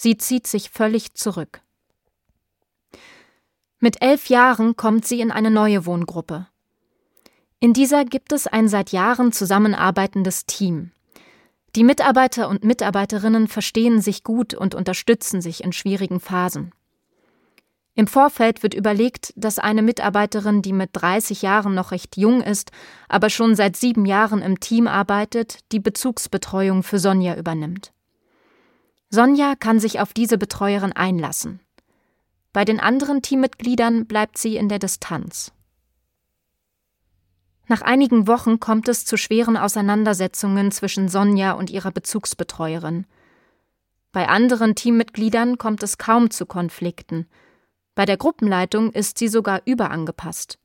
Sie 0.00 0.16
zieht 0.16 0.46
sich 0.46 0.70
völlig 0.70 1.14
zurück. 1.14 1.60
Mit 3.80 4.00
elf 4.00 4.28
Jahren 4.28 4.76
kommt 4.76 5.04
sie 5.04 5.20
in 5.20 5.32
eine 5.32 5.50
neue 5.50 5.86
Wohngruppe. 5.86 6.46
In 7.58 7.72
dieser 7.72 8.04
gibt 8.04 8.32
es 8.32 8.46
ein 8.46 8.68
seit 8.68 8.92
Jahren 8.92 9.32
zusammenarbeitendes 9.32 10.46
Team. 10.46 10.92
Die 11.74 11.82
Mitarbeiter 11.82 12.48
und 12.48 12.62
Mitarbeiterinnen 12.62 13.48
verstehen 13.48 14.00
sich 14.00 14.22
gut 14.22 14.54
und 14.54 14.76
unterstützen 14.76 15.40
sich 15.40 15.64
in 15.64 15.72
schwierigen 15.72 16.20
Phasen. 16.20 16.70
Im 17.96 18.06
Vorfeld 18.06 18.62
wird 18.62 18.74
überlegt, 18.74 19.32
dass 19.34 19.58
eine 19.58 19.82
Mitarbeiterin, 19.82 20.62
die 20.62 20.72
mit 20.72 20.90
30 20.92 21.42
Jahren 21.42 21.74
noch 21.74 21.90
recht 21.90 22.16
jung 22.16 22.40
ist, 22.40 22.70
aber 23.08 23.30
schon 23.30 23.56
seit 23.56 23.74
sieben 23.74 24.06
Jahren 24.06 24.42
im 24.42 24.60
Team 24.60 24.86
arbeitet, 24.86 25.58
die 25.72 25.80
Bezugsbetreuung 25.80 26.84
für 26.84 27.00
Sonja 27.00 27.34
übernimmt. 27.34 27.92
Sonja 29.10 29.54
kann 29.56 29.80
sich 29.80 30.00
auf 30.00 30.12
diese 30.12 30.36
Betreuerin 30.36 30.92
einlassen. 30.92 31.60
Bei 32.52 32.64
den 32.64 32.80
anderen 32.80 33.22
Teammitgliedern 33.22 34.06
bleibt 34.06 34.36
sie 34.36 34.56
in 34.56 34.68
der 34.68 34.78
Distanz. 34.78 35.52
Nach 37.68 37.82
einigen 37.82 38.26
Wochen 38.26 38.60
kommt 38.60 38.88
es 38.88 39.04
zu 39.04 39.16
schweren 39.16 39.56
Auseinandersetzungen 39.56 40.72
zwischen 40.72 41.08
Sonja 41.08 41.52
und 41.52 41.70
ihrer 41.70 41.90
Bezugsbetreuerin. 41.90 43.06
Bei 44.12 44.28
anderen 44.28 44.74
Teammitgliedern 44.74 45.58
kommt 45.58 45.82
es 45.82 45.98
kaum 45.98 46.30
zu 46.30 46.46
Konflikten. 46.46 47.28
Bei 47.94 48.06
der 48.06 48.16
Gruppenleitung 48.16 48.92
ist 48.92 49.18
sie 49.18 49.28
sogar 49.28 49.60
überangepasst. 49.66 50.58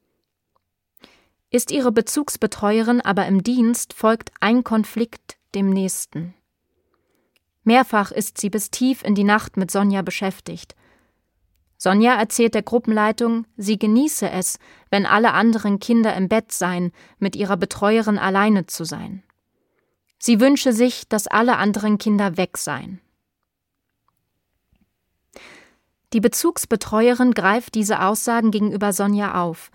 Ist 1.50 1.72
ihre 1.72 1.92
Bezugsbetreuerin 1.92 3.02
aber 3.02 3.26
im 3.28 3.44
Dienst, 3.44 3.94
folgt 3.94 4.32
ein 4.40 4.64
Konflikt 4.64 5.38
dem 5.56 5.70
nächsten. 5.70 6.34
Mehrfach 7.64 8.12
ist 8.12 8.40
sie 8.40 8.50
bis 8.50 8.72
tief 8.72 9.04
in 9.04 9.16
die 9.16 9.24
Nacht 9.24 9.58
mit 9.58 9.72
Sonja 9.72 10.02
beschäftigt. 10.02 10.76
Sonja 11.78 12.16
erzählt 12.16 12.56
der 12.56 12.64
Gruppenleitung, 12.64 13.46
sie 13.58 13.78
genieße 13.78 14.30
es, 14.30 14.58
wenn 14.90 15.06
alle 15.06 15.34
anderen 15.34 15.80
Kinder 15.80 16.16
im 16.16 16.30
Bett 16.30 16.52
seien, 16.52 16.92
mit 17.20 17.36
ihrer 17.36 17.58
Betreuerin 17.58 18.18
alleine 18.18 18.68
zu 18.68 18.86
sein. 18.86 19.24
Sie 20.18 20.40
wünsche 20.40 20.72
sich, 20.72 21.10
dass 21.10 21.28
alle 21.28 21.58
anderen 21.58 21.98
Kinder 21.98 22.38
weg 22.38 22.58
seien. 22.58 23.02
Die 26.14 26.22
Bezugsbetreuerin 26.22 27.34
greift 27.34 27.76
diese 27.76 28.02
Aussagen 28.02 28.52
gegenüber 28.52 28.94
Sonja 28.94 29.42
auf. 29.42 29.72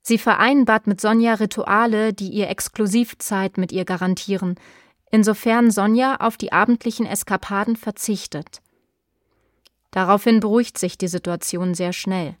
Sie 0.00 0.16
vereinbart 0.16 0.86
mit 0.86 1.00
Sonja 1.00 1.34
Rituale, 1.34 2.14
die 2.14 2.30
ihr 2.30 2.48
Exklusivzeit 2.48 3.58
mit 3.58 3.72
ihr 3.72 3.84
garantieren, 3.84 4.54
insofern 5.16 5.70
Sonja 5.70 6.16
auf 6.16 6.36
die 6.36 6.52
abendlichen 6.52 7.06
Eskapaden 7.06 7.74
verzichtet. 7.74 8.60
Daraufhin 9.90 10.40
beruhigt 10.40 10.76
sich 10.76 10.98
die 10.98 11.08
Situation 11.08 11.72
sehr 11.72 11.94
schnell. 11.94 12.36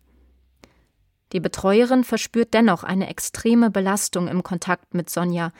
Die 1.32 1.40
Betreuerin 1.40 2.04
verspürt 2.04 2.52
dennoch 2.52 2.84
eine 2.84 3.08
extreme 3.08 3.70
Belastung 3.70 4.28
im 4.28 4.42
Kontakt 4.42 4.92
mit 4.92 5.08
Sonja, 5.08 5.52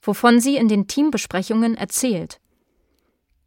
wovon 0.00 0.40
sie 0.40 0.56
in 0.56 0.68
den 0.68 0.86
Teambesprechungen 0.86 1.76
erzählt. 1.76 2.40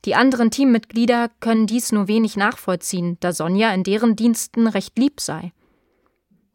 Die 0.06 0.14
anderen 0.14 0.52
Teammitglieder 0.52 1.32
können 1.40 1.66
dies 1.66 1.92
nur 1.92 2.08
wenig 2.08 2.38
nachvollziehen, 2.38 3.18
da 3.20 3.34
Sonja 3.34 3.74
in 3.74 3.84
deren 3.84 4.16
Diensten 4.16 4.68
recht 4.68 4.96
lieb 5.00 5.22
sei. 5.22 5.54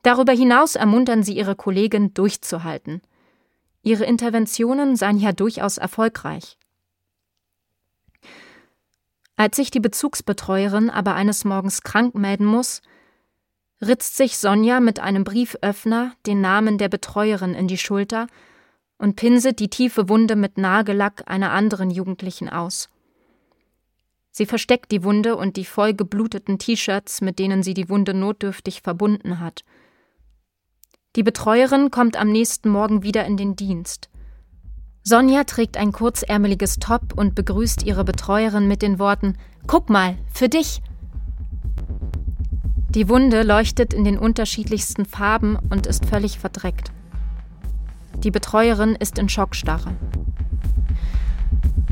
Darüber 0.04 0.32
hinaus 0.32 0.76
ermuntern 0.76 1.24
sie 1.24 1.36
ihre 1.36 1.56
Kollegin 1.56 2.14
durchzuhalten. 2.14 3.02
Ihre 3.82 4.04
Interventionen 4.04 4.96
seien 4.96 5.18
ja 5.18 5.32
durchaus 5.32 5.78
erfolgreich. 5.78 6.56
Als 9.36 9.56
sich 9.56 9.70
die 9.70 9.80
Bezugsbetreuerin 9.80 10.88
aber 10.90 11.14
eines 11.14 11.44
Morgens 11.44 11.82
krank 11.82 12.14
melden 12.14 12.46
muss, 12.46 12.82
ritzt 13.80 14.16
sich 14.16 14.38
Sonja 14.38 14.80
mit 14.80 15.00
einem 15.00 15.24
Brieföffner 15.24 16.12
den 16.26 16.40
Namen 16.40 16.78
der 16.78 16.88
Betreuerin 16.88 17.54
in 17.54 17.66
die 17.66 17.78
Schulter 17.78 18.28
und 18.98 19.16
pinselt 19.16 19.58
die 19.58 19.68
tiefe 19.68 20.08
Wunde 20.08 20.36
mit 20.36 20.58
Nagellack 20.58 21.24
einer 21.26 21.50
anderen 21.50 21.90
Jugendlichen 21.90 22.48
aus. 22.48 22.88
Sie 24.30 24.46
versteckt 24.46 24.92
die 24.92 25.02
Wunde 25.02 25.36
und 25.36 25.56
die 25.56 25.64
voll 25.64 25.92
gebluteten 25.92 26.58
T-Shirts, 26.58 27.20
mit 27.20 27.38
denen 27.38 27.62
sie 27.62 27.74
die 27.74 27.88
Wunde 27.88 28.14
notdürftig 28.14 28.80
verbunden 28.80 29.40
hat. 29.40 29.64
Die 31.14 31.22
Betreuerin 31.22 31.90
kommt 31.90 32.16
am 32.16 32.32
nächsten 32.32 32.70
Morgen 32.70 33.02
wieder 33.02 33.26
in 33.26 33.36
den 33.36 33.54
Dienst. 33.54 34.08
Sonja 35.02 35.44
trägt 35.44 35.76
ein 35.76 35.92
kurzärmeliges 35.92 36.78
Top 36.78 37.12
und 37.14 37.34
begrüßt 37.34 37.82
ihre 37.82 38.02
Betreuerin 38.02 38.66
mit 38.66 38.80
den 38.80 38.98
Worten 38.98 39.36
Guck 39.66 39.90
mal, 39.90 40.16
für 40.32 40.48
dich. 40.48 40.80
Die 42.88 43.10
Wunde 43.10 43.42
leuchtet 43.42 43.92
in 43.92 44.04
den 44.04 44.16
unterschiedlichsten 44.16 45.04
Farben 45.04 45.58
und 45.68 45.86
ist 45.86 46.06
völlig 46.06 46.38
verdreckt. 46.38 46.92
Die 48.24 48.30
Betreuerin 48.30 48.94
ist 48.94 49.18
in 49.18 49.28
Schockstarre. 49.28 49.92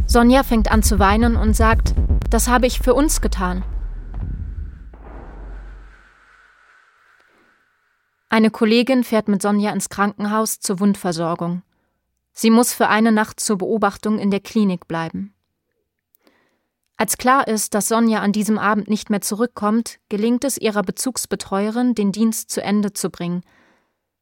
Sonja 0.07 0.45
fängt 0.45 0.71
an 0.71 0.83
zu 0.83 0.99
weinen 0.99 1.37
und 1.37 1.55
sagt, 1.55 1.95
das 2.31 2.49
habe 2.49 2.67
ich 2.67 2.81
für 2.81 2.95
uns 2.95 3.21
getan. 3.21 3.65
Eine 8.33 8.53
Kollegin 8.53 9.03
fährt 9.03 9.27
mit 9.27 9.43
Sonja 9.43 9.73
ins 9.73 9.89
Krankenhaus 9.89 10.61
zur 10.61 10.79
Wundversorgung. 10.79 11.63
Sie 12.33 12.51
muss 12.51 12.73
für 12.73 12.87
eine 12.87 13.11
Nacht 13.11 13.41
zur 13.41 13.59
Beobachtung 13.59 14.21
in 14.21 14.31
der 14.31 14.39
Klinik 14.39 14.87
bleiben. 14.87 15.35
Als 16.97 17.17
klar 17.17 17.49
ist, 17.49 17.75
dass 17.75 17.89
Sonja 17.89 18.21
an 18.21 18.31
diesem 18.31 18.57
Abend 18.57 18.89
nicht 18.89 19.11
mehr 19.11 19.21
zurückkommt, 19.21 19.99
gelingt 20.09 20.45
es 20.45 20.59
ihrer 20.59 20.83
Bezugsbetreuerin, 20.83 21.97
den 21.97 22.13
Dienst 22.13 22.51
zu 22.51 22.63
Ende 22.63 22.93
zu 22.93 23.11
bringen. 23.11 23.43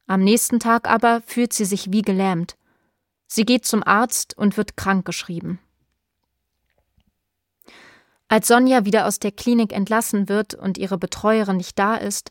Am 0.07 0.25
nächsten 0.25 0.59
Tag 0.59 0.89
aber 0.89 1.21
fühlt 1.27 1.53
sie 1.53 1.67
sich 1.67 1.93
wie 1.93 2.03
gelähmt. 2.03 2.57
Sie 3.27 3.45
geht 3.45 3.67
zum 3.67 3.83
Arzt 3.83 4.39
und 4.39 4.57
wird 4.57 4.79
krankgeschrieben. 4.79 5.59
Als 8.29 8.49
Sonja 8.49 8.87
wieder 8.87 9.07
aus 9.07 9.19
der 9.19 9.33
Klinik 9.33 9.75
entlassen 9.75 10.31
wird 10.31 10.55
und 10.55 10.79
ihre 10.79 10.97
Betreuerin 10.97 11.59
nicht 11.59 11.79
da 11.79 11.97
ist, 11.97 12.31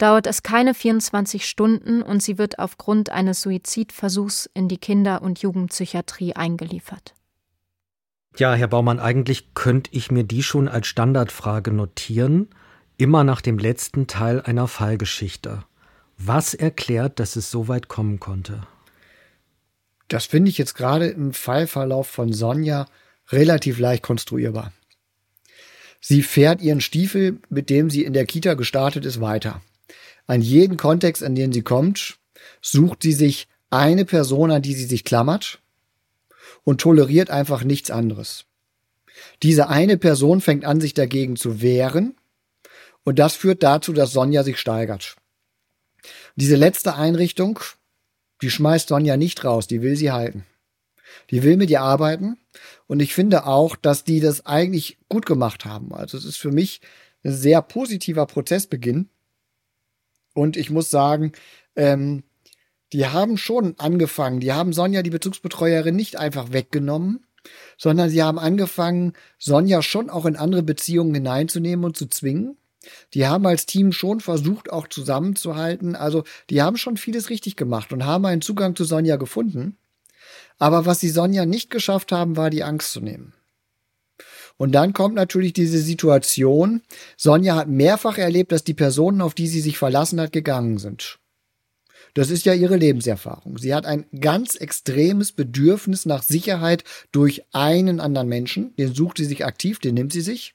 dauert 0.00 0.26
es 0.26 0.42
keine 0.42 0.74
24 0.74 1.46
Stunden 1.46 2.02
und 2.02 2.22
sie 2.22 2.38
wird 2.38 2.58
aufgrund 2.58 3.10
eines 3.10 3.42
Suizidversuchs 3.42 4.48
in 4.54 4.68
die 4.68 4.78
Kinder- 4.78 5.22
und 5.22 5.40
Jugendpsychiatrie 5.40 6.34
eingeliefert. 6.34 7.14
Ja, 8.36 8.54
Herr 8.54 8.68
Baumann, 8.68 9.00
eigentlich 9.00 9.54
könnte 9.54 9.90
ich 9.92 10.10
mir 10.10 10.24
die 10.24 10.42
schon 10.42 10.68
als 10.68 10.86
Standardfrage 10.86 11.72
notieren, 11.72 12.48
immer 12.96 13.24
nach 13.24 13.40
dem 13.40 13.58
letzten 13.58 14.06
Teil 14.06 14.40
einer 14.40 14.68
Fallgeschichte. 14.68 15.64
Was 16.16 16.54
erklärt, 16.54 17.18
dass 17.18 17.36
es 17.36 17.50
so 17.50 17.68
weit 17.68 17.88
kommen 17.88 18.20
konnte? 18.20 18.62
Das 20.08 20.26
finde 20.26 20.50
ich 20.50 20.58
jetzt 20.58 20.74
gerade 20.74 21.08
im 21.08 21.32
Fallverlauf 21.32 22.08
von 22.08 22.32
Sonja 22.32 22.86
relativ 23.28 23.78
leicht 23.78 24.02
konstruierbar. 24.02 24.72
Sie 26.00 26.22
fährt 26.22 26.62
ihren 26.62 26.80
Stiefel, 26.80 27.40
mit 27.48 27.68
dem 27.68 27.90
sie 27.90 28.04
in 28.04 28.12
der 28.12 28.26
Kita 28.26 28.54
gestartet 28.54 29.04
ist, 29.04 29.20
weiter. 29.20 29.60
An 30.30 30.42
jeden 30.42 30.76
Kontext, 30.76 31.24
an 31.24 31.34
den 31.34 31.52
sie 31.52 31.62
kommt, 31.62 32.20
sucht 32.62 33.02
sie 33.02 33.14
sich 33.14 33.48
eine 33.68 34.04
Person, 34.04 34.52
an 34.52 34.62
die 34.62 34.74
sie 34.74 34.84
sich 34.84 35.02
klammert 35.02 35.58
und 36.62 36.80
toleriert 36.80 37.30
einfach 37.30 37.64
nichts 37.64 37.90
anderes. 37.90 38.44
Diese 39.42 39.68
eine 39.68 39.98
Person 39.98 40.40
fängt 40.40 40.64
an, 40.64 40.80
sich 40.80 40.94
dagegen 40.94 41.34
zu 41.34 41.62
wehren 41.62 42.14
und 43.02 43.18
das 43.18 43.34
führt 43.34 43.64
dazu, 43.64 43.92
dass 43.92 44.12
Sonja 44.12 44.44
sich 44.44 44.60
steigert. 44.60 45.16
Diese 46.36 46.54
letzte 46.54 46.94
Einrichtung, 46.94 47.58
die 48.40 48.52
schmeißt 48.52 48.86
Sonja 48.86 49.16
nicht 49.16 49.42
raus, 49.42 49.66
die 49.66 49.82
will 49.82 49.96
sie 49.96 50.12
halten. 50.12 50.46
Die 51.30 51.42
will 51.42 51.56
mit 51.56 51.70
ihr 51.70 51.80
arbeiten 51.80 52.38
und 52.86 53.00
ich 53.00 53.14
finde 53.14 53.46
auch, 53.46 53.74
dass 53.74 54.04
die 54.04 54.20
das 54.20 54.46
eigentlich 54.46 54.96
gut 55.08 55.26
gemacht 55.26 55.64
haben. 55.64 55.92
Also 55.92 56.16
es 56.16 56.24
ist 56.24 56.36
für 56.36 56.52
mich 56.52 56.80
ein 57.24 57.32
sehr 57.32 57.62
positiver 57.62 58.26
Prozessbeginn 58.26 59.08
und 60.40 60.56
ich 60.56 60.70
muss 60.70 60.90
sagen, 60.90 61.32
ähm, 61.76 62.22
die 62.92 63.06
haben 63.06 63.36
schon 63.36 63.74
angefangen. 63.78 64.40
Die 64.40 64.52
haben 64.52 64.72
Sonja, 64.72 65.02
die 65.02 65.10
Bezugsbetreuerin, 65.10 65.94
nicht 65.94 66.16
einfach 66.16 66.52
weggenommen, 66.52 67.26
sondern 67.76 68.08
sie 68.08 68.22
haben 68.22 68.38
angefangen, 68.38 69.12
Sonja 69.38 69.82
schon 69.82 70.08
auch 70.10 70.24
in 70.24 70.36
andere 70.36 70.62
Beziehungen 70.62 71.14
hineinzunehmen 71.14 71.84
und 71.84 71.96
zu 71.96 72.06
zwingen. 72.06 72.56
Die 73.12 73.26
haben 73.26 73.46
als 73.46 73.66
Team 73.66 73.92
schon 73.92 74.20
versucht, 74.20 74.72
auch 74.72 74.88
zusammenzuhalten. 74.88 75.94
Also, 75.94 76.24
die 76.48 76.62
haben 76.62 76.78
schon 76.78 76.96
vieles 76.96 77.28
richtig 77.28 77.56
gemacht 77.56 77.92
und 77.92 78.06
haben 78.06 78.24
einen 78.24 78.40
Zugang 78.40 78.74
zu 78.74 78.84
Sonja 78.84 79.16
gefunden. 79.16 79.76
Aber 80.58 80.86
was 80.86 81.00
sie 81.00 81.10
Sonja 81.10 81.44
nicht 81.44 81.68
geschafft 81.68 82.12
haben, 82.12 82.38
war 82.38 82.48
die 82.48 82.64
Angst 82.64 82.92
zu 82.92 83.00
nehmen. 83.00 83.34
Und 84.60 84.72
dann 84.72 84.92
kommt 84.92 85.14
natürlich 85.14 85.54
diese 85.54 85.78
Situation. 85.78 86.82
Sonja 87.16 87.56
hat 87.56 87.68
mehrfach 87.68 88.18
erlebt, 88.18 88.52
dass 88.52 88.62
die 88.62 88.74
Personen, 88.74 89.22
auf 89.22 89.32
die 89.32 89.46
sie 89.46 89.62
sich 89.62 89.78
verlassen 89.78 90.20
hat, 90.20 90.32
gegangen 90.32 90.76
sind. 90.76 91.18
Das 92.12 92.28
ist 92.28 92.44
ja 92.44 92.52
ihre 92.52 92.76
Lebenserfahrung. 92.76 93.56
Sie 93.56 93.74
hat 93.74 93.86
ein 93.86 94.04
ganz 94.20 94.56
extremes 94.56 95.32
Bedürfnis 95.32 96.04
nach 96.04 96.22
Sicherheit 96.22 96.84
durch 97.10 97.42
einen 97.52 98.00
anderen 98.00 98.28
Menschen. 98.28 98.76
Den 98.76 98.94
sucht 98.94 99.16
sie 99.16 99.24
sich 99.24 99.46
aktiv, 99.46 99.78
den 99.78 99.94
nimmt 99.94 100.12
sie 100.12 100.20
sich. 100.20 100.52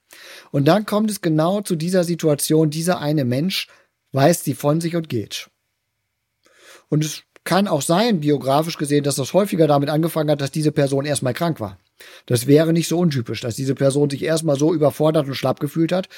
Und 0.51 0.65
dann 0.65 0.85
kommt 0.85 1.09
es 1.09 1.21
genau 1.21 1.61
zu 1.61 1.75
dieser 1.75 2.03
Situation. 2.03 2.69
Dieser 2.69 2.99
eine 2.99 3.25
Mensch 3.25 3.69
weist 4.11 4.43
sie 4.43 4.53
von 4.53 4.81
sich 4.81 4.95
und 4.95 5.09
geht. 5.09 5.49
Und 6.89 7.03
es 7.03 7.23
kann 7.43 7.67
auch 7.67 7.81
sein, 7.81 8.19
biografisch 8.19 8.77
gesehen, 8.77 9.03
dass 9.03 9.15
das 9.15 9.33
häufiger 9.33 9.65
damit 9.65 9.89
angefangen 9.89 10.29
hat, 10.29 10.41
dass 10.41 10.51
diese 10.51 10.71
Person 10.71 11.05
erstmal 11.05 11.33
krank 11.33 11.59
war. 11.59 11.79
Das 12.25 12.47
wäre 12.47 12.73
nicht 12.73 12.88
so 12.88 12.97
untypisch, 12.99 13.41
dass 13.41 13.55
diese 13.55 13.75
Person 13.75 14.10
sich 14.10 14.23
erstmal 14.23 14.58
so 14.58 14.73
überfordert 14.73 15.27
und 15.27 15.36
schlapp 15.36 15.60
gefühlt 15.60 15.91
hat. 15.91 16.10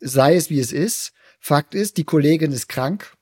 Sei 0.00 0.36
es 0.36 0.50
wie 0.50 0.60
es 0.60 0.72
ist. 0.72 1.12
Fakt 1.40 1.74
ist, 1.74 1.96
die 1.96 2.04
Kollegin 2.04 2.52
ist 2.52 2.68
krank, 2.68 3.16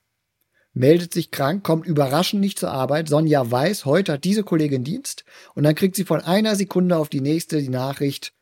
meldet 0.74 1.14
sich 1.14 1.30
krank, 1.30 1.64
kommt 1.64 1.86
überraschend 1.86 2.40
nicht 2.40 2.58
zur 2.58 2.70
Arbeit. 2.70 3.08
Sonja 3.08 3.50
weiß, 3.50 3.86
heute 3.86 4.12
hat 4.12 4.24
diese 4.24 4.44
Kollegin 4.44 4.84
Dienst 4.84 5.24
und 5.54 5.62
dann 5.62 5.74
kriegt 5.74 5.96
sie 5.96 6.04
von 6.04 6.20
einer 6.20 6.54
Sekunde 6.54 6.98
auf 6.98 7.08
die 7.08 7.22
nächste 7.22 7.62
die 7.62 7.70
Nachricht, 7.70 8.34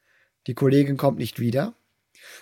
die 0.48 0.54
Kollegin 0.54 0.96
kommt 0.96 1.18
nicht 1.18 1.38
wieder. 1.38 1.74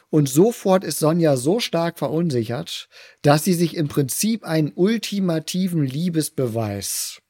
Und 0.09 0.29
sofort 0.29 0.85
ist 0.85 0.99
Sonja 0.99 1.37
so 1.37 1.61
stark 1.61 1.99
verunsichert, 1.99 2.89
dass 3.23 3.45
sie 3.45 3.55
sich 3.55 3.77
im 3.77 3.89
Prinzip 3.89 4.45
einen 4.45 4.73
ultimativen 4.75 5.85
Liebesbeweis 5.85 7.21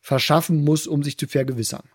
verschaffen 0.00 0.64
muss, 0.64 0.86
um 0.86 1.02
sich 1.02 1.18
zu 1.18 1.28
vergewissern. 1.28 1.88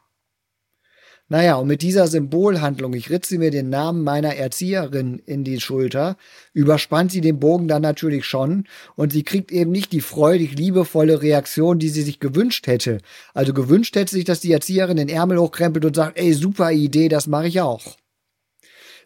Naja, 1.28 1.56
und 1.56 1.68
mit 1.68 1.82
dieser 1.82 2.06
Symbolhandlung, 2.08 2.94
ich 2.94 3.10
ritze 3.10 3.40
mir 3.40 3.50
den 3.50 3.70
Namen 3.70 4.04
meiner 4.04 4.36
Erzieherin 4.36 5.20
in 5.26 5.44
die 5.44 5.60
Schulter, 5.60 6.18
überspannt 6.54 7.12
sie 7.12 7.22
den 7.22 7.40
Bogen 7.40 7.68
dann 7.68 7.82
natürlich 7.82 8.26
schon 8.26 8.66
und 8.96 9.12
sie 9.12 9.24
kriegt 9.24 9.52
eben 9.52 9.72
nicht 9.72 9.92
die 9.92 10.02
freudig 10.02 10.56
liebevolle 10.56 11.24
Reaktion, 11.24 11.80
die 11.80 11.90
sie 11.90 12.04
sich 12.04 12.20
gewünscht 12.20 12.68
hätte. 12.68 13.00
Also 13.34 13.54
gewünscht 13.54 13.96
hätte 13.96 14.14
sich, 14.14 14.26
dass 14.26 14.40
die 14.40 14.52
Erzieherin 14.52 14.98
den 14.98 15.10
Ärmel 15.10 15.40
hochkrempelt 15.40 15.84
und 15.84 15.96
sagt, 15.96 16.20
ey, 16.20 16.32
super 16.34 16.72
Idee, 16.72 17.10
das 17.10 17.26
mache 17.26 17.48
ich 17.48 17.60
auch. 17.60 17.98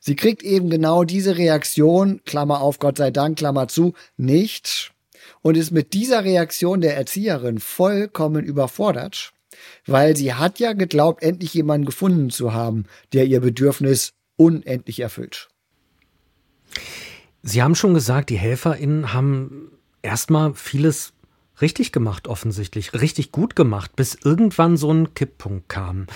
Sie 0.02 0.18
kriegt 0.18 0.44
eben 0.44 0.70
genau 0.70 1.06
diese 1.06 1.38
Reaktion, 1.38 2.22
Klammer 2.26 2.60
auf, 2.62 2.80
Gott 2.80 2.98
sei 2.98 3.12
Dank, 3.12 3.38
Klammer 3.38 3.70
zu, 3.70 3.94
nicht 4.18 4.92
und 5.42 5.56
ist 5.56 5.72
mit 5.72 5.94
dieser 5.94 6.24
Reaktion 6.26 6.82
der 6.82 6.98
Erzieherin 6.98 7.60
vollkommen 7.60 8.44
überfordert, 8.44 9.32
weil 9.86 10.16
sie 10.16 10.34
hat 10.34 10.60
ja 10.60 10.74
geglaubt, 10.74 11.24
endlich 11.24 11.54
jemanden 11.54 11.86
gefunden 11.86 12.30
zu 12.30 12.54
haben, 12.54 12.86
der 13.14 13.26
ihr 13.26 13.42
Bedürfnis 13.42 14.14
unendlich 14.36 15.00
erfüllt. 15.00 15.50
Sie 17.42 17.64
haben 17.64 17.76
schon 17.76 17.94
gesagt, 17.94 18.30
die 18.30 18.38
HelferInnen 18.38 19.14
haben 19.14 19.72
erstmal 20.02 20.54
vieles 20.54 21.14
richtig 21.62 21.92
gemacht 21.92 22.28
offensichtlich, 22.28 22.94
richtig 22.94 23.32
gut 23.32 23.56
gemacht, 23.56 23.96
bis 23.96 24.18
irgendwann 24.24 24.78
so 24.78 24.92
ein 24.92 25.14
Kipppunkt 25.14 25.70
kam, 25.70 26.08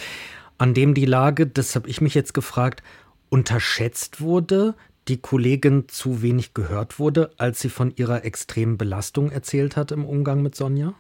an 0.57 0.73
dem 0.73 0.93
die 0.93 1.05
Lage, 1.05 1.47
das 1.47 1.75
habe 1.75 1.89
ich 1.89 2.01
mich 2.01 2.13
jetzt 2.13 2.33
gefragt, 2.33 2.83
unterschätzt 3.29 4.21
wurde, 4.21 4.75
die 5.07 5.17
Kollegin 5.17 5.89
zu 5.89 6.21
wenig 6.21 6.53
gehört 6.53 6.99
wurde, 6.99 7.31
als 7.37 7.59
sie 7.59 7.69
von 7.69 7.93
ihrer 7.95 8.23
extremen 8.23 8.77
Belastung 8.77 9.31
erzählt 9.31 9.75
hat 9.75 9.91
im 9.91 10.05
Umgang 10.05 10.41
mit 10.41 10.55
Sonja? 10.55 10.93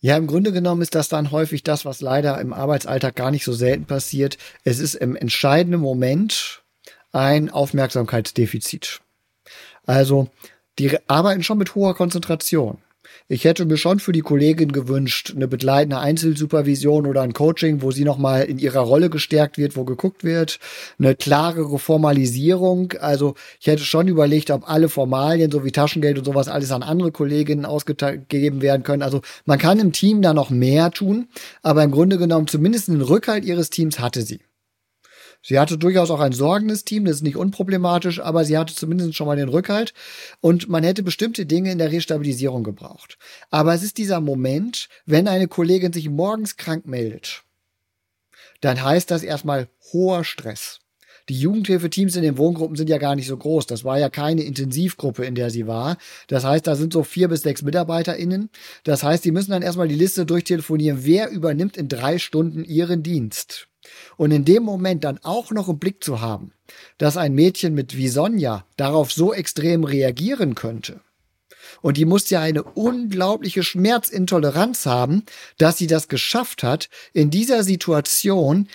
Ja, 0.00 0.16
im 0.16 0.26
Grunde 0.26 0.52
genommen 0.52 0.80
ist 0.80 0.94
das 0.94 1.08
dann 1.08 1.30
häufig 1.30 1.62
das, 1.62 1.84
was 1.84 2.00
leider 2.00 2.40
im 2.40 2.54
Arbeitsalltag 2.54 3.16
gar 3.16 3.30
nicht 3.30 3.44
so 3.44 3.52
selten 3.52 3.84
passiert. 3.84 4.38
Es 4.64 4.78
ist 4.78 4.94
im 4.94 5.14
entscheidenden 5.14 5.80
Moment 5.80 6.62
ein 7.12 7.50
Aufmerksamkeitsdefizit. 7.50 9.02
Also, 9.84 10.28
die 10.78 10.96
arbeiten 11.06 11.42
schon 11.42 11.58
mit 11.58 11.74
hoher 11.74 11.94
Konzentration. 11.94 12.78
Ich 13.28 13.44
hätte 13.44 13.64
mir 13.64 13.76
schon 13.76 14.00
für 14.00 14.12
die 14.12 14.20
Kollegin 14.20 14.72
gewünscht, 14.72 15.32
eine 15.34 15.46
begleitende 15.46 15.98
Einzelsupervision 15.98 17.06
oder 17.06 17.22
ein 17.22 17.32
Coaching, 17.32 17.82
wo 17.82 17.90
sie 17.90 18.04
nochmal 18.04 18.44
in 18.44 18.58
ihrer 18.58 18.80
Rolle 18.80 19.10
gestärkt 19.10 19.56
wird, 19.56 19.76
wo 19.76 19.84
geguckt 19.84 20.24
wird, 20.24 20.58
eine 20.98 21.14
klarere 21.14 21.78
Formalisierung. 21.78 22.92
Also 23.00 23.34
ich 23.60 23.66
hätte 23.66 23.84
schon 23.84 24.08
überlegt, 24.08 24.50
ob 24.50 24.68
alle 24.68 24.88
Formalien, 24.88 25.50
so 25.50 25.64
wie 25.64 25.72
Taschengeld 25.72 26.18
und 26.18 26.24
sowas, 26.24 26.48
alles 26.48 26.72
an 26.72 26.82
andere 26.82 27.12
Kolleginnen 27.12 27.64
ausgegeben 27.64 28.62
werden 28.62 28.82
können. 28.82 29.02
Also 29.02 29.20
man 29.44 29.58
kann 29.58 29.78
im 29.78 29.92
Team 29.92 30.22
da 30.22 30.34
noch 30.34 30.50
mehr 30.50 30.90
tun, 30.90 31.28
aber 31.62 31.84
im 31.84 31.90
Grunde 31.90 32.18
genommen 32.18 32.46
zumindest 32.46 32.88
einen 32.88 33.02
Rückhalt 33.02 33.44
ihres 33.44 33.70
Teams 33.70 34.00
hatte 34.00 34.22
sie. 34.22 34.40
Sie 35.42 35.58
hatte 35.58 35.78
durchaus 35.78 36.10
auch 36.10 36.20
ein 36.20 36.32
sorgendes 36.32 36.84
Team, 36.84 37.06
das 37.06 37.16
ist 37.16 37.22
nicht 37.22 37.36
unproblematisch, 37.36 38.20
aber 38.20 38.44
sie 38.44 38.58
hatte 38.58 38.74
zumindest 38.74 39.14
schon 39.14 39.26
mal 39.26 39.36
den 39.36 39.48
Rückhalt 39.48 39.94
und 40.40 40.68
man 40.68 40.84
hätte 40.84 41.02
bestimmte 41.02 41.46
Dinge 41.46 41.72
in 41.72 41.78
der 41.78 41.92
Restabilisierung 41.92 42.62
gebraucht. 42.62 43.16
Aber 43.50 43.74
es 43.74 43.82
ist 43.82 43.96
dieser 43.96 44.20
Moment, 44.20 44.88
wenn 45.06 45.28
eine 45.28 45.48
Kollegin 45.48 45.92
sich 45.92 46.10
morgens 46.10 46.56
krank 46.56 46.86
meldet, 46.86 47.42
dann 48.60 48.84
heißt 48.84 49.10
das 49.10 49.22
erstmal 49.22 49.68
hoher 49.92 50.24
Stress. 50.24 50.80
Die 51.30 51.38
Jugendhilfeteams 51.38 52.16
in 52.16 52.22
den 52.22 52.38
Wohngruppen 52.38 52.76
sind 52.76 52.90
ja 52.90 52.98
gar 52.98 53.14
nicht 53.14 53.28
so 53.28 53.36
groß. 53.36 53.66
Das 53.66 53.84
war 53.84 53.98
ja 53.98 54.10
keine 54.10 54.42
Intensivgruppe, 54.42 55.24
in 55.24 55.36
der 55.36 55.50
sie 55.50 55.68
war. 55.68 55.96
Das 56.26 56.44
heißt, 56.44 56.66
da 56.66 56.74
sind 56.74 56.92
so 56.92 57.04
vier 57.04 57.28
bis 57.28 57.42
sechs 57.42 57.62
MitarbeiterInnen. 57.62 58.50
Das 58.82 59.04
heißt, 59.04 59.24
die 59.24 59.30
müssen 59.30 59.52
dann 59.52 59.62
erstmal 59.62 59.86
die 59.86 59.94
Liste 59.94 60.26
durchtelefonieren. 60.26 61.04
Wer 61.04 61.30
übernimmt 61.30 61.76
in 61.76 61.88
drei 61.88 62.18
Stunden 62.18 62.64
ihren 62.64 63.04
Dienst? 63.04 63.69
Und 64.16 64.30
in 64.30 64.44
dem 64.44 64.62
Moment 64.62 65.04
dann 65.04 65.18
auch 65.22 65.50
noch 65.50 65.68
im 65.68 65.78
Blick 65.78 66.02
zu 66.02 66.20
haben, 66.20 66.52
dass 66.98 67.16
ein 67.16 67.34
Mädchen 67.34 67.74
mit 67.74 67.96
wie 67.96 68.08
Sonja 68.08 68.64
darauf 68.76 69.12
so 69.12 69.32
extrem 69.32 69.84
reagieren 69.84 70.54
könnte. 70.54 71.00
Und 71.82 71.96
die 71.96 72.04
muss 72.04 72.30
ja 72.30 72.40
eine 72.40 72.62
unglaubliche 72.62 73.62
Schmerzintoleranz 73.62 74.86
haben, 74.86 75.24
dass 75.58 75.78
sie 75.78 75.86
das 75.86 76.08
geschafft 76.08 76.62
hat, 76.62 76.88
in 77.12 77.30
dieser 77.30 77.62
Situation 77.62 78.68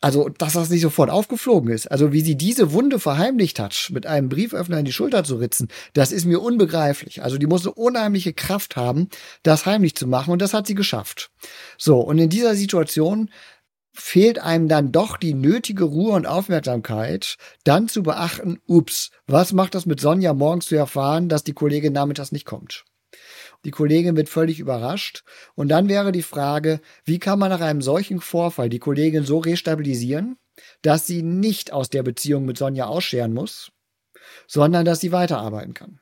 also, 0.00 0.28
dass 0.28 0.52
das 0.52 0.70
nicht 0.70 0.82
sofort 0.82 1.10
aufgeflogen 1.10 1.72
ist. 1.72 1.90
Also, 1.90 2.12
wie 2.12 2.20
sie 2.20 2.36
diese 2.36 2.72
Wunde 2.72 3.00
verheimlicht 3.00 3.58
hat, 3.58 3.90
mit 3.92 4.06
einem 4.06 4.28
Brieföffner 4.28 4.78
in 4.78 4.84
die 4.84 4.92
Schulter 4.92 5.24
zu 5.24 5.36
ritzen, 5.36 5.68
das 5.92 6.12
ist 6.12 6.24
mir 6.24 6.40
unbegreiflich. 6.40 7.22
Also, 7.24 7.36
die 7.36 7.48
musste 7.48 7.72
unheimliche 7.72 8.32
Kraft 8.32 8.76
haben, 8.76 9.08
das 9.42 9.66
heimlich 9.66 9.96
zu 9.96 10.06
machen 10.06 10.30
und 10.30 10.40
das 10.40 10.54
hat 10.54 10.68
sie 10.68 10.76
geschafft. 10.76 11.32
So, 11.78 11.98
und 11.98 12.18
in 12.18 12.28
dieser 12.28 12.54
Situation 12.54 13.28
fehlt 14.00 14.38
einem 14.38 14.68
dann 14.68 14.92
doch 14.92 15.16
die 15.16 15.34
nötige 15.34 15.84
Ruhe 15.84 16.12
und 16.12 16.26
Aufmerksamkeit, 16.26 17.36
dann 17.64 17.88
zu 17.88 18.02
beachten, 18.02 18.60
ups, 18.66 19.10
was 19.26 19.52
macht 19.52 19.74
das 19.74 19.86
mit 19.86 20.00
Sonja 20.00 20.34
morgens 20.34 20.66
zu 20.66 20.76
erfahren, 20.76 21.28
dass 21.28 21.44
die 21.44 21.52
Kollegin 21.52 21.92
nachmittags 21.92 22.32
nicht 22.32 22.44
kommt? 22.44 22.84
Die 23.64 23.70
Kollegin 23.70 24.16
wird 24.16 24.28
völlig 24.28 24.60
überrascht. 24.60 25.24
Und 25.54 25.68
dann 25.68 25.88
wäre 25.88 26.12
die 26.12 26.22
Frage, 26.22 26.80
wie 27.04 27.18
kann 27.18 27.38
man 27.38 27.50
nach 27.50 27.60
einem 27.60 27.82
solchen 27.82 28.20
Vorfall 28.20 28.68
die 28.68 28.78
Kollegin 28.78 29.24
so 29.24 29.38
restabilisieren, 29.38 30.36
dass 30.82 31.06
sie 31.06 31.22
nicht 31.22 31.72
aus 31.72 31.90
der 31.90 32.02
Beziehung 32.02 32.44
mit 32.44 32.58
Sonja 32.58 32.86
ausscheren 32.86 33.32
muss, 33.32 33.72
sondern 34.46 34.84
dass 34.84 35.00
sie 35.00 35.12
weiterarbeiten 35.12 35.74
kann. 35.74 36.00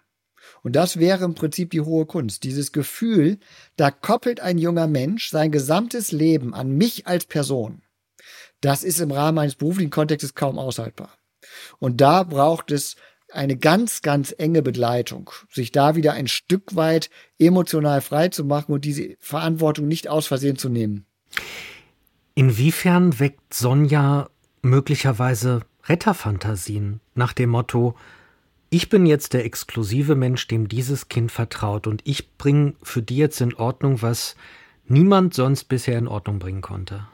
Und 0.63 0.77
das 0.77 0.99
wäre 0.99 1.25
im 1.25 1.35
Prinzip 1.35 1.71
die 1.71 1.81
hohe 1.81 2.07
Kunst. 2.07 2.45
Dieses 2.45 2.73
Gefühl, 2.73 3.39
da 3.77 3.91
koppelt 3.91 4.41
ein 4.41 4.59
junger 4.59 4.87
Mensch 4.87 5.31
sein 5.31 5.51
gesamtes 5.51 6.13
Leben 6.13 6.55
an 6.55 6.73
mich 6.73 7.07
als 7.07 7.25
Person. 7.25 7.83
Das 8.61 8.85
ist 8.85 9.01
im 9.01 9.11
Rahmen 9.11 9.39
eines 9.39 9.55
beruflichen 9.55 9.91
Kontextes 9.91 10.35
kaum 10.35 10.59
aushaltbar. 10.59 11.11
Und 11.79 12.01
da 12.01 12.23
braucht 12.23 12.71
es 12.71 12.97
eine 13.33 13.57
ganz, 13.57 14.03
ganz 14.03 14.35
enge 14.37 14.63
Begleitung, 14.63 15.31
sich 15.51 15.73
da 15.73 15.97
wieder 15.97 16.13
ein 16.13 16.29
Stück 16.29 16.77
weit 16.77 17.11
emotional 17.39 18.01
frei 18.01 18.29
zu 18.29 18.45
machen 18.45 18.73
und 18.73 18.85
diese 18.85 19.17
Verantwortung 19.21 19.89
nicht 19.89 20.09
aus 20.09 20.27
Versehen 20.27 20.57
zu 20.57 20.69
nehmen. 20.69 21.07
Inwiefern 22.35 23.19
weckt 23.19 23.55
Sonja 23.55 24.29
möglicherweise 24.63 25.63
Retterfantasien 25.85 27.01
nach 27.15 27.33
dem 27.33 27.51
Motto, 27.51 27.97
ich 28.69 28.89
bin 28.89 29.07
jetzt 29.07 29.33
der 29.33 29.45
exklusive 29.45 30.17
Mensch, 30.17 30.49
dem 30.49 30.69
dieses 30.69 31.09
Kind 31.09 31.31
vertraut 31.31 31.87
und 31.87 32.03
ich 32.05 32.37
bringe 32.37 32.75
für 32.83 33.01
die 33.01 33.17
jetzt 33.17 33.41
in 33.41 33.55
Ordnung, 33.55 34.03
was 34.03 34.35
niemand 34.89 35.35
sonst 35.35 35.65
bisher 35.65 35.99
in 35.99 36.09
Ordnung 36.09 36.41
bringen 36.41 36.63
konnte? 36.63 37.07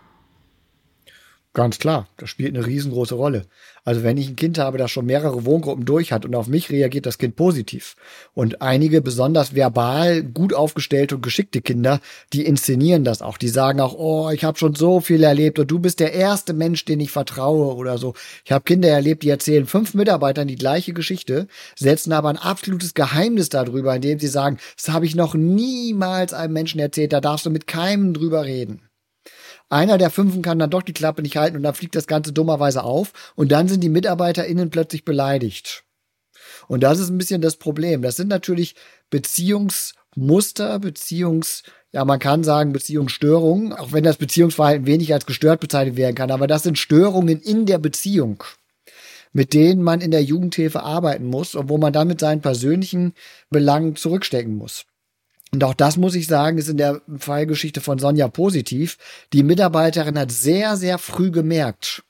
Ganz 1.54 1.78
klar, 1.78 2.08
das 2.16 2.30
spielt 2.30 2.56
eine 2.56 2.64
riesengroße 2.64 3.14
Rolle. 3.14 3.44
Also 3.84 4.02
wenn 4.02 4.16
ich 4.16 4.26
ein 4.26 4.36
Kind 4.36 4.56
habe, 4.56 4.78
das 4.78 4.90
schon 4.90 5.04
mehrere 5.04 5.44
Wohngruppen 5.44 5.84
durch 5.84 6.10
hat 6.10 6.24
und 6.24 6.34
auf 6.34 6.46
mich 6.46 6.70
reagiert 6.70 7.04
das 7.04 7.18
Kind 7.18 7.36
positiv. 7.36 7.94
Und 8.32 8.62
einige 8.62 9.02
besonders 9.02 9.54
verbal 9.54 10.22
gut 10.22 10.54
aufgestellte 10.54 11.16
und 11.16 11.22
geschickte 11.22 11.60
Kinder, 11.60 12.00
die 12.32 12.46
inszenieren 12.46 13.04
das 13.04 13.20
auch. 13.20 13.36
Die 13.36 13.50
sagen 13.50 13.80
auch, 13.80 13.92
oh, 13.92 14.30
ich 14.30 14.44
habe 14.44 14.58
schon 14.58 14.74
so 14.74 15.00
viel 15.00 15.22
erlebt 15.22 15.58
und 15.58 15.70
du 15.70 15.78
bist 15.78 16.00
der 16.00 16.14
erste 16.14 16.54
Mensch, 16.54 16.86
den 16.86 17.00
ich 17.00 17.10
vertraue 17.10 17.74
oder 17.74 17.98
so. 17.98 18.14
Ich 18.46 18.52
habe 18.52 18.64
Kinder 18.64 18.88
erlebt, 18.88 19.22
die 19.22 19.28
erzählen 19.28 19.66
fünf 19.66 19.92
Mitarbeitern 19.92 20.48
die 20.48 20.56
gleiche 20.56 20.94
Geschichte, 20.94 21.48
setzen 21.76 22.14
aber 22.14 22.30
ein 22.30 22.38
absolutes 22.38 22.94
Geheimnis 22.94 23.50
darüber, 23.50 23.94
indem 23.94 24.18
sie 24.18 24.28
sagen, 24.28 24.56
das 24.76 24.88
habe 24.88 25.04
ich 25.04 25.14
noch 25.16 25.34
niemals 25.34 26.32
einem 26.32 26.54
Menschen 26.54 26.80
erzählt, 26.80 27.12
da 27.12 27.20
darfst 27.20 27.44
du 27.44 27.50
mit 27.50 27.66
keinem 27.66 28.14
drüber 28.14 28.46
reden. 28.46 28.80
Einer 29.72 29.96
der 29.96 30.10
Fünfen 30.10 30.42
kann 30.42 30.58
dann 30.58 30.68
doch 30.68 30.82
die 30.82 30.92
Klappe 30.92 31.22
nicht 31.22 31.38
halten 31.38 31.56
und 31.56 31.62
dann 31.62 31.72
fliegt 31.72 31.96
das 31.96 32.06
Ganze 32.06 32.34
dummerweise 32.34 32.84
auf 32.84 33.32
und 33.36 33.50
dann 33.50 33.68
sind 33.68 33.80
die 33.80 33.88
MitarbeiterInnen 33.88 34.68
plötzlich 34.68 35.06
beleidigt. 35.06 35.84
Und 36.68 36.82
das 36.82 36.98
ist 36.98 37.08
ein 37.08 37.16
bisschen 37.16 37.40
das 37.40 37.56
Problem. 37.56 38.02
Das 38.02 38.16
sind 38.16 38.28
natürlich 38.28 38.74
Beziehungsmuster, 39.08 40.78
Beziehungs, 40.78 41.62
ja, 41.90 42.04
man 42.04 42.18
kann 42.18 42.44
sagen 42.44 42.74
Beziehungsstörungen, 42.74 43.72
auch 43.72 43.92
wenn 43.92 44.04
das 44.04 44.18
Beziehungsverhalten 44.18 44.86
wenig 44.86 45.14
als 45.14 45.24
gestört 45.24 45.60
bezeichnet 45.60 45.96
werden 45.96 46.16
kann, 46.16 46.30
aber 46.30 46.46
das 46.46 46.64
sind 46.64 46.78
Störungen 46.78 47.40
in 47.40 47.64
der 47.64 47.78
Beziehung, 47.78 48.44
mit 49.32 49.54
denen 49.54 49.82
man 49.82 50.02
in 50.02 50.10
der 50.10 50.22
Jugendhilfe 50.22 50.82
arbeiten 50.82 51.24
muss 51.24 51.54
und 51.54 51.70
wo 51.70 51.78
man 51.78 51.94
dann 51.94 52.08
mit 52.08 52.20
seinen 52.20 52.42
persönlichen 52.42 53.14
Belangen 53.48 53.96
zurückstecken 53.96 54.54
muss. 54.54 54.84
Und 55.52 55.64
auch 55.64 55.74
das 55.74 55.98
muss 55.98 56.14
ich 56.14 56.26
sagen, 56.26 56.56
ist 56.56 56.68
in 56.68 56.78
der 56.78 57.02
Fallgeschichte 57.18 57.82
von 57.82 57.98
Sonja 57.98 58.28
positiv. 58.28 58.96
Die 59.34 59.42
Mitarbeiterin 59.42 60.18
hat 60.18 60.32
sehr, 60.32 60.76
sehr 60.78 60.96
früh 60.96 61.30
gemerkt, 61.30 62.02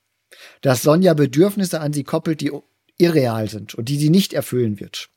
dass 0.61 0.83
Sonja 0.83 1.15
Bedürfnisse 1.15 1.81
an 1.81 1.93
sie 1.93 2.05
koppelt, 2.05 2.41
die 2.41 2.53
irreal 2.99 3.49
sind 3.49 3.75
und 3.75 3.89
die 3.89 3.97
sie 3.97 4.11
nicht 4.11 4.33
erfüllen 4.33 4.79
wird. 4.79 5.09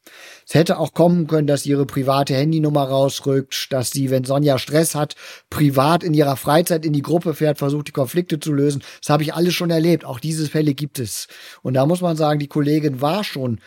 Es 0.48 0.56
hätte 0.56 0.80
auch 0.80 0.94
kommen 0.94 1.28
können, 1.28 1.46
dass 1.46 1.64
sie 1.64 1.70
ihre 1.70 1.86
private 1.86 2.34
Handynummer 2.34 2.84
rausrückt, 2.84 3.72
dass 3.72 3.92
sie, 3.92 4.10
wenn 4.10 4.24
Sonja 4.24 4.58
Stress 4.58 4.96
hat, 4.96 5.16
privat 5.52 6.04
in 6.04 6.16
ihrer 6.16 6.36
Freizeit 6.36 6.86
in 6.86 6.94
die 6.94 7.04
Gruppe 7.04 7.36
fährt, 7.36 7.60
versucht, 7.60 7.90
die 7.90 7.92
Konflikte 7.92 8.40
zu 8.40 8.54
lösen. 8.54 8.82
Das 9.02 9.10
habe 9.10 9.22
ich 9.22 9.36
alles 9.36 9.54
schon 9.54 9.70
erlebt. 9.70 10.04
Auch 10.04 10.20
diese 10.20 10.48
Fälle 10.48 10.74
gibt 10.74 10.98
es. 10.98 11.28
Und 11.62 11.76
da 11.76 11.86
muss 11.86 12.02
man 12.02 12.18
sagen, 12.18 12.40
die 12.40 12.48
Kollegin 12.48 13.02
war 13.02 13.24
schon 13.24 13.60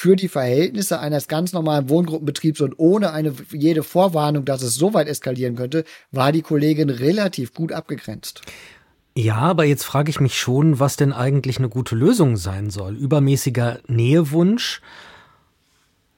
für 0.00 0.16
die 0.16 0.28
Verhältnisse 0.28 0.98
eines 0.98 1.28
ganz 1.28 1.52
normalen 1.52 1.90
Wohngruppenbetriebs 1.90 2.62
und 2.62 2.78
ohne 2.78 3.12
eine 3.12 3.34
jede 3.52 3.82
Vorwarnung, 3.82 4.46
dass 4.46 4.62
es 4.62 4.74
so 4.74 4.94
weit 4.94 5.08
eskalieren 5.08 5.56
könnte, 5.56 5.84
war 6.10 6.32
die 6.32 6.40
Kollegin 6.40 6.88
relativ 6.88 7.52
gut 7.52 7.70
abgegrenzt. 7.70 8.40
Ja, 9.14 9.36
aber 9.36 9.64
jetzt 9.64 9.84
frage 9.84 10.08
ich 10.08 10.18
mich 10.18 10.38
schon, 10.38 10.80
was 10.80 10.96
denn 10.96 11.12
eigentlich 11.12 11.58
eine 11.58 11.68
gute 11.68 11.96
Lösung 11.96 12.38
sein 12.38 12.70
soll. 12.70 12.96
Übermäßiger 12.96 13.80
Nähewunsch 13.88 14.80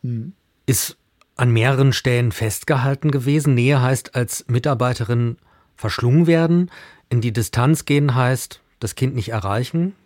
hm. 0.02 0.34
ist 0.64 0.96
an 1.34 1.50
mehreren 1.50 1.92
Stellen 1.92 2.30
festgehalten 2.30 3.10
gewesen. 3.10 3.54
Nähe 3.54 3.82
heißt 3.82 4.14
als 4.14 4.44
Mitarbeiterin 4.46 5.38
verschlungen 5.74 6.28
werden. 6.28 6.70
In 7.08 7.20
die 7.20 7.32
Distanz 7.32 7.84
gehen 7.84 8.14
heißt 8.14 8.60
das 8.78 8.94
Kind 8.94 9.16
nicht 9.16 9.30
erreichen. 9.30 9.96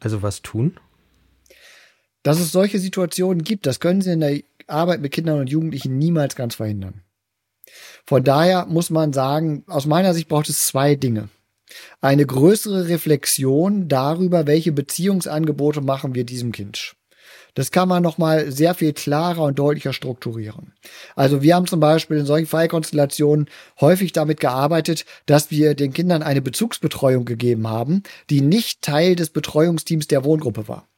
Also 0.00 0.22
was 0.22 0.40
tun? 0.40 0.78
Dass 2.24 2.40
es 2.40 2.50
solche 2.50 2.80
Situationen 2.80 3.44
gibt, 3.44 3.66
das 3.66 3.80
können 3.80 4.00
Sie 4.00 4.10
in 4.10 4.20
der 4.20 4.40
Arbeit 4.66 5.00
mit 5.02 5.12
Kindern 5.12 5.38
und 5.40 5.50
Jugendlichen 5.50 5.98
niemals 5.98 6.34
ganz 6.34 6.54
verhindern. 6.56 7.02
Von 8.06 8.24
daher 8.24 8.66
muss 8.66 8.90
man 8.90 9.12
sagen, 9.12 9.62
aus 9.66 9.86
meiner 9.86 10.14
Sicht 10.14 10.28
braucht 10.28 10.48
es 10.48 10.66
zwei 10.66 10.96
Dinge. 10.96 11.28
Eine 12.00 12.24
größere 12.24 12.88
Reflexion 12.88 13.88
darüber, 13.88 14.46
welche 14.46 14.72
Beziehungsangebote 14.72 15.82
machen 15.82 16.14
wir 16.14 16.24
diesem 16.24 16.52
Kind. 16.52 16.94
Das 17.52 17.70
kann 17.70 17.88
man 17.88 18.02
nochmal 18.02 18.50
sehr 18.50 18.74
viel 18.74 18.94
klarer 18.94 19.42
und 19.42 19.58
deutlicher 19.58 19.92
strukturieren. 19.92 20.72
Also 21.14 21.42
wir 21.42 21.54
haben 21.54 21.66
zum 21.66 21.78
Beispiel 21.78 22.16
in 22.16 22.26
solchen 22.26 22.46
Fallkonstellationen 22.46 23.48
häufig 23.80 24.12
damit 24.12 24.40
gearbeitet, 24.40 25.04
dass 25.26 25.50
wir 25.50 25.74
den 25.74 25.92
Kindern 25.92 26.22
eine 26.22 26.42
Bezugsbetreuung 26.42 27.26
gegeben 27.26 27.68
haben, 27.68 28.02
die 28.30 28.40
nicht 28.40 28.80
Teil 28.80 29.14
des 29.14 29.30
Betreuungsteams 29.30 30.08
der 30.08 30.24
Wohngruppe 30.24 30.68
war. 30.68 30.88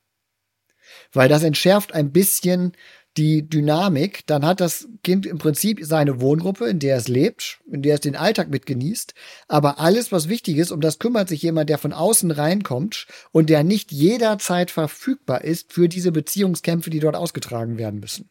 Weil 1.17 1.31
das 1.31 1.43
entschärft 1.43 1.95
ein 1.95 2.13
bisschen 2.13 2.73
die 3.17 3.49
Dynamik, 3.49 4.27
dann 4.27 4.45
hat 4.45 4.61
das 4.61 4.87
Kind 5.03 5.25
im 5.25 5.39
Prinzip 5.39 5.81
seine 5.83 6.21
Wohngruppe, 6.21 6.67
in 6.67 6.79
der 6.79 6.99
es 6.99 7.09
lebt, 7.09 7.61
in 7.73 7.81
der 7.81 7.95
es 7.95 8.01
den 8.03 8.17
Alltag 8.17 8.51
mitgenießt. 8.51 9.15
Aber 9.49 9.81
alles, 9.81 10.13
was 10.13 10.29
wichtig 10.29 10.59
ist, 10.59 10.73
um 10.73 10.83
das 10.83 10.99
kümmert 10.99 11.31
sich 11.31 11.41
jemand, 11.41 11.71
der 11.71 11.79
von 11.79 11.95
außen 11.95 12.31
reinkommt 12.31 13.07
und 13.33 13.49
der 13.49 13.65
nicht 13.65 13.93
jederzeit 13.93 14.71
verfügbar 14.71 15.43
ist 15.43 15.73
für 15.73 15.89
diese 15.89 16.13
Beziehungskämpfe, 16.13 16.91
die 16.91 17.01
dort 17.01 17.17
ausgetragen 17.17 17.79
werden 17.79 18.01
müssen. 18.01 18.29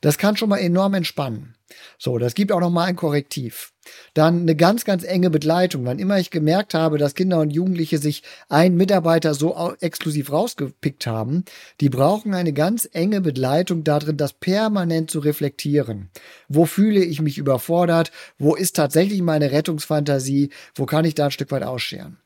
Das 0.00 0.18
kann 0.18 0.36
schon 0.36 0.48
mal 0.48 0.58
enorm 0.58 0.94
entspannen. 0.94 1.54
So, 1.98 2.18
das 2.18 2.34
gibt 2.34 2.52
auch 2.52 2.60
noch 2.60 2.70
mal 2.70 2.84
ein 2.84 2.96
Korrektiv. 2.96 3.72
Dann 4.14 4.42
eine 4.42 4.56
ganz, 4.56 4.84
ganz 4.84 5.04
enge 5.04 5.30
Begleitung. 5.30 5.84
Wann 5.84 5.98
immer 5.98 6.18
ich 6.18 6.30
gemerkt 6.30 6.74
habe, 6.74 6.98
dass 6.98 7.14
Kinder 7.14 7.40
und 7.40 7.50
Jugendliche 7.50 7.98
sich 7.98 8.22
einen 8.48 8.76
Mitarbeiter 8.76 9.34
so 9.34 9.74
exklusiv 9.80 10.32
rausgepickt 10.32 11.06
haben, 11.06 11.44
die 11.80 11.88
brauchen 11.88 12.34
eine 12.34 12.52
ganz 12.52 12.88
enge 12.92 13.20
Begleitung 13.20 13.84
darin, 13.84 14.16
das 14.16 14.32
permanent 14.32 15.10
zu 15.10 15.18
reflektieren. 15.18 16.10
Wo 16.48 16.64
fühle 16.64 17.02
ich 17.04 17.20
mich 17.20 17.38
überfordert? 17.38 18.10
Wo 18.38 18.54
ist 18.54 18.76
tatsächlich 18.76 19.22
meine 19.22 19.52
Rettungsfantasie? 19.52 20.50
Wo 20.74 20.86
kann 20.86 21.04
ich 21.04 21.14
da 21.14 21.26
ein 21.26 21.30
Stück 21.30 21.50
weit 21.50 21.62
ausscheren? 21.62 22.18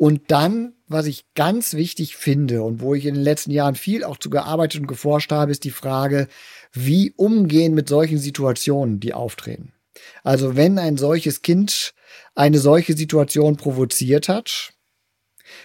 Und 0.00 0.30
dann, 0.30 0.72
was 0.88 1.04
ich 1.04 1.26
ganz 1.34 1.74
wichtig 1.74 2.16
finde 2.16 2.62
und 2.62 2.80
wo 2.80 2.94
ich 2.94 3.04
in 3.04 3.16
den 3.16 3.22
letzten 3.22 3.50
Jahren 3.50 3.74
viel 3.74 4.02
auch 4.02 4.16
zu 4.16 4.30
gearbeitet 4.30 4.80
und 4.80 4.86
geforscht 4.86 5.30
habe, 5.30 5.52
ist 5.52 5.62
die 5.64 5.70
Frage, 5.70 6.26
wie 6.72 7.12
umgehen 7.18 7.74
mit 7.74 7.86
solchen 7.86 8.16
Situationen, 8.16 8.98
die 8.98 9.12
auftreten. 9.12 9.74
Also 10.22 10.56
wenn 10.56 10.78
ein 10.78 10.96
solches 10.96 11.42
Kind 11.42 11.92
eine 12.34 12.60
solche 12.60 12.94
Situation 12.94 13.58
provoziert 13.58 14.30
hat, 14.30 14.72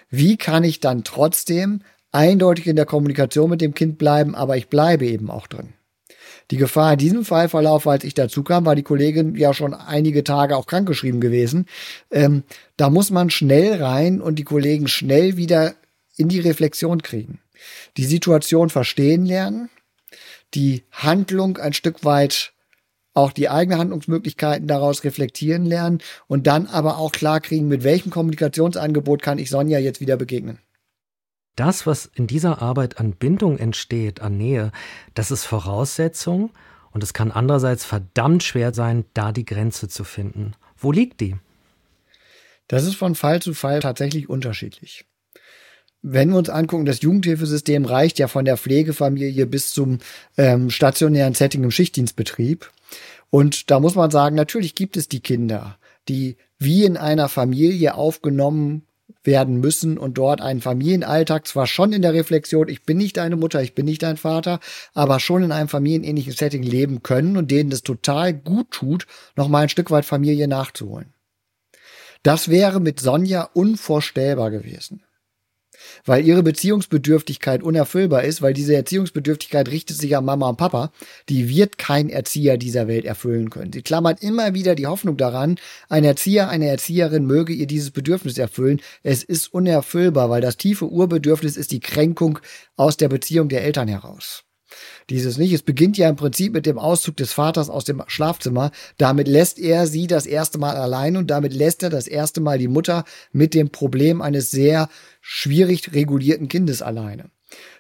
wie 0.10 0.36
kann 0.36 0.66
ich 0.66 0.82
dann 0.82 1.06
trotzdem 1.06 1.82
eindeutig 2.12 2.68
in 2.68 2.76
der 2.76 2.86
Kommunikation 2.86 3.50
mit 3.50 3.62
dem 3.62 3.74
Kind 3.74 3.98
bleiben, 3.98 4.36
aber 4.36 4.58
ich 4.58 4.68
bleibe 4.68 5.06
eben 5.06 5.32
auch 5.32 5.48
drin. 5.48 5.76
Die 6.52 6.58
Gefahr 6.58 6.94
in 6.94 7.00
diesem 7.00 7.26
Fallverlauf, 7.26 7.88
als 7.88 8.04
ich 8.04 8.14
dazu 8.14 8.44
kam, 8.44 8.66
war 8.66 8.76
die 8.76 8.84
Kollegin 8.84 9.36
ja 9.36 9.54
schon 9.54 9.74
einige 9.74 10.24
Tage 10.24 10.56
auch 10.56 10.68
krankgeschrieben 10.68 11.20
gewesen. 11.20 11.66
Ähm, 12.12 12.44
da 12.78 12.90
muss 12.90 13.10
man 13.10 13.30
schnell 13.30 13.82
rein 13.82 14.22
und 14.22 14.38
die 14.38 14.44
Kollegen 14.44 14.88
schnell 14.88 15.38
wieder 15.38 15.74
in 16.18 16.30
die 16.30 16.40
Reflexion 16.40 17.02
kriegen. 17.02 17.40
Die 17.98 18.06
Situation 18.06 18.70
verstehen 18.70 19.26
lernen, 19.26 19.70
die 20.54 20.84
Handlung 20.92 21.58
ein 21.58 21.74
Stück 21.74 22.04
weit 22.06 22.54
auch 23.16 23.32
die 23.32 23.50
eigenen 23.50 23.80
Handlungsmöglichkeiten 23.80 24.68
daraus 24.68 25.04
reflektieren 25.06 25.66
lernen 25.66 26.00
und 26.28 26.48
dann 26.48 26.68
aber 26.68 26.98
auch 26.98 27.14
klar 27.14 27.40
kriegen, 27.40 27.68
mit 27.68 27.84
welchem 27.84 28.12
Kommunikationsangebot 28.12 29.22
kann 29.22 29.40
ich 29.40 29.50
Sonja 29.50 29.80
jetzt 29.80 30.02
wieder 30.02 30.18
begegnen. 30.18 30.60
Das, 31.56 31.86
was 31.86 32.06
in 32.14 32.28
dieser 32.28 32.62
Arbeit 32.62 33.00
an 33.00 33.14
Bindung 33.14 33.58
entsteht, 33.58 34.22
an 34.22 34.38
Nähe, 34.38 34.72
das 35.14 35.32
ist 35.32 35.46
Voraussetzung 35.46 36.52
und 36.92 37.04
es 37.04 37.14
kann 37.14 37.32
andererseits 37.32 37.86
verdammt 37.86 38.44
schwer 38.44 38.74
sein, 38.74 39.06
da 39.14 39.32
die 39.32 39.46
Grenze 39.46 39.88
zu 39.88 40.04
finden. 40.04 40.54
Wo 40.78 40.92
liegt 40.92 41.22
die? 41.22 41.36
Das 42.68 42.84
ist 42.84 42.96
von 42.96 43.16
Fall 43.16 43.42
zu 43.42 43.54
Fall 43.54 43.80
tatsächlich 43.80 44.28
unterschiedlich 44.28 45.06
wenn 46.08 46.30
wir 46.30 46.38
uns 46.38 46.50
angucken, 46.50 46.86
das 46.86 47.02
Jugendhilfesystem 47.02 47.84
reicht 47.84 48.20
ja 48.20 48.28
von 48.28 48.46
der 48.46 48.58
Pflegefamilie 48.58 49.48
bis 49.48 49.74
zum 49.74 49.98
ähm, 50.38 50.70
stationären 50.70 51.34
Setting 51.34 51.64
im 51.64 51.72
Schichtdienstbetrieb. 51.72 52.72
Und 53.32 53.72
da 53.72 53.80
muss 53.80 53.96
man 53.96 54.12
sagen, 54.12 54.36
natürlich 54.36 54.76
gibt 54.76 54.98
es 54.98 55.10
die 55.10 55.20
Kinder, 55.20 55.80
die 56.08 56.38
wie 56.60 56.86
in 56.86 56.96
einer 56.96 57.28
Familie 57.28 57.96
aufgenommen 57.96 58.84
werden 59.24 59.60
müssen 59.60 59.98
und 59.98 60.18
dort 60.18 60.42
einen 60.42 60.62
Familienalltag 60.62 61.48
zwar 61.48 61.68
schon 61.68 61.94
in 61.94 62.02
der 62.02 62.14
Reflexion, 62.14 62.68
ich 62.68 62.84
bin 62.84 62.98
nicht 62.98 63.18
deine 63.18 63.36
Mutter, 63.36 63.62
ich 63.62 63.76
bin 63.76 63.86
nicht 63.86 64.04
dein 64.04 64.18
Vater, 64.18 64.60
aber 64.94 65.20
schon 65.20 65.44
in 65.44 65.52
einem 65.52 65.70
familienähnlichen 65.70 66.34
Setting 66.34 66.64
leben 66.64 67.04
können 67.04 67.38
und 67.38 67.52
denen 67.52 67.72
es 67.72 67.84
total 67.84 68.34
gut 68.34 68.72
tut, 68.72 69.08
noch 69.36 69.48
mal 69.48 69.64
ein 69.64 69.70
Stück 69.70 69.92
weit 69.92 70.06
Familie 70.06 70.48
nachzuholen. 70.48 71.14
Das 72.24 72.50
wäre 72.50 72.80
mit 72.80 73.00
Sonja 73.00 73.50
unvorstellbar 73.54 74.50
gewesen 74.52 75.05
weil 76.06 76.26
ihre 76.26 76.44
Beziehungsbedürftigkeit 76.44 77.64
unerfüllbar 77.64 78.24
ist, 78.24 78.42
weil 78.42 78.54
diese 78.54 78.76
Erziehungsbedürftigkeit 78.76 79.70
richtet 79.70 79.98
sich 79.98 80.16
an 80.16 80.26
Mama 80.26 80.50
und 80.50 80.58
Papa, 80.58 80.92
die 81.30 81.50
wird 81.50 81.78
kein 81.78 82.10
Erzieher 82.10 82.58
dieser 82.58 82.88
Welt 82.88 83.06
erfüllen 83.06 83.50
können. 83.50 83.74
Sie 83.74 83.82
klammert 83.82 84.22
immer 84.24 84.54
wieder 84.54 84.76
die 84.76 84.88
Hoffnung 84.88 85.18
daran, 85.18 85.58
ein 85.90 86.04
Erzieher, 86.04 86.50
eine 86.50 86.68
Erzieherin 86.68 87.26
möge 87.26 87.54
ihr 87.54 87.68
dieses 87.68 87.92
Bedürfnis 87.92 88.38
erfüllen. 88.38 88.82
Es 89.04 89.24
ist 89.24 89.54
unerfüllbar, 89.54 90.30
weil 90.30 90.42
das 90.42 90.58
tiefe 90.58 90.88
Urbedürfnis 90.90 91.58
ist 91.58 91.72
die 91.72 91.80
Kränkung 91.80 92.40
aus 92.76 92.98
der 92.98 93.10
Beziehung 93.10 93.50
der 93.50 93.64
Eltern 93.64 93.88
heraus 93.88 94.45
dieses 95.10 95.38
nicht. 95.38 95.54
Es 95.54 95.62
beginnt 95.62 95.98
ja 95.98 96.10
im 96.10 96.16
Prinzip 96.16 96.54
mit 96.54 96.66
dem 96.66 96.80
Auszug 96.80 97.18
des 97.18 97.34
Vaters 97.34 97.70
aus 97.70 97.86
dem 97.86 98.04
Schlafzimmer. 98.08 98.72
Damit 98.98 99.28
lässt 99.28 99.60
er 99.60 99.88
sie 99.88 100.08
das 100.08 100.26
erste 100.26 100.58
Mal 100.58 100.76
allein 100.76 101.18
und 101.18 101.28
damit 101.28 101.54
lässt 101.54 101.84
er 101.84 101.90
das 101.90 102.08
erste 102.08 102.42
Mal 102.42 102.58
die 102.58 102.68
Mutter 102.68 103.04
mit 103.32 103.54
dem 103.54 103.70
Problem 103.70 104.22
eines 104.22 104.52
sehr 104.52 104.90
schwierig 105.22 105.94
regulierten 105.94 106.48
Kindes 106.48 106.82
alleine. 106.82 107.30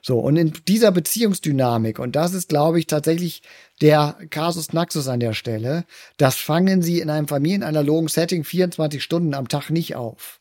So, 0.01 0.19
und 0.19 0.37
in 0.37 0.53
dieser 0.67 0.91
Beziehungsdynamik, 0.91 1.99
und 1.99 2.15
das 2.15 2.33
ist, 2.33 2.49
glaube 2.49 2.79
ich, 2.79 2.87
tatsächlich 2.87 3.41
der 3.81 4.17
Casus 4.29 4.73
Naxus 4.73 5.07
an 5.07 5.19
der 5.19 5.33
Stelle, 5.33 5.85
das 6.17 6.35
fangen 6.35 6.81
sie 6.81 6.99
in 6.99 7.09
einem 7.09 7.27
familienanalogen 7.27 8.07
Setting 8.07 8.43
24 8.43 9.03
Stunden 9.03 9.33
am 9.33 9.47
Tag 9.47 9.69
nicht 9.69 9.95
auf. 9.95 10.39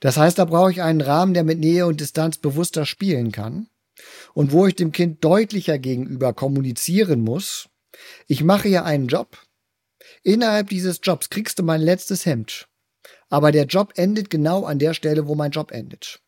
Das 0.00 0.16
heißt, 0.16 0.38
da 0.38 0.44
brauche 0.44 0.70
ich 0.70 0.82
einen 0.82 1.00
Rahmen, 1.00 1.34
der 1.34 1.44
mit 1.44 1.58
Nähe 1.58 1.86
und 1.86 2.00
Distanz 2.00 2.38
bewusster 2.38 2.86
spielen 2.86 3.32
kann 3.32 3.68
und 4.36 4.52
wo 4.52 4.66
ich 4.66 4.74
dem 4.74 4.92
Kind 4.92 5.24
deutlicher 5.24 5.78
gegenüber 5.78 6.34
kommunizieren 6.34 7.22
muss, 7.22 7.70
ich 8.26 8.44
mache 8.44 8.68
ja 8.68 8.84
einen 8.84 9.06
Job. 9.06 9.38
Innerhalb 10.22 10.68
dieses 10.68 11.00
Jobs 11.02 11.30
kriegst 11.30 11.58
du 11.58 11.62
mein 11.62 11.80
letztes 11.80 12.26
Hemd. 12.26 12.68
Aber 13.30 13.50
der 13.50 13.64
Job 13.64 13.94
endet 13.96 14.28
genau 14.28 14.64
an 14.64 14.78
der 14.78 14.92
Stelle, 14.92 15.26
wo 15.26 15.34
mein 15.34 15.52
Job 15.52 15.72
endet. 15.72 16.20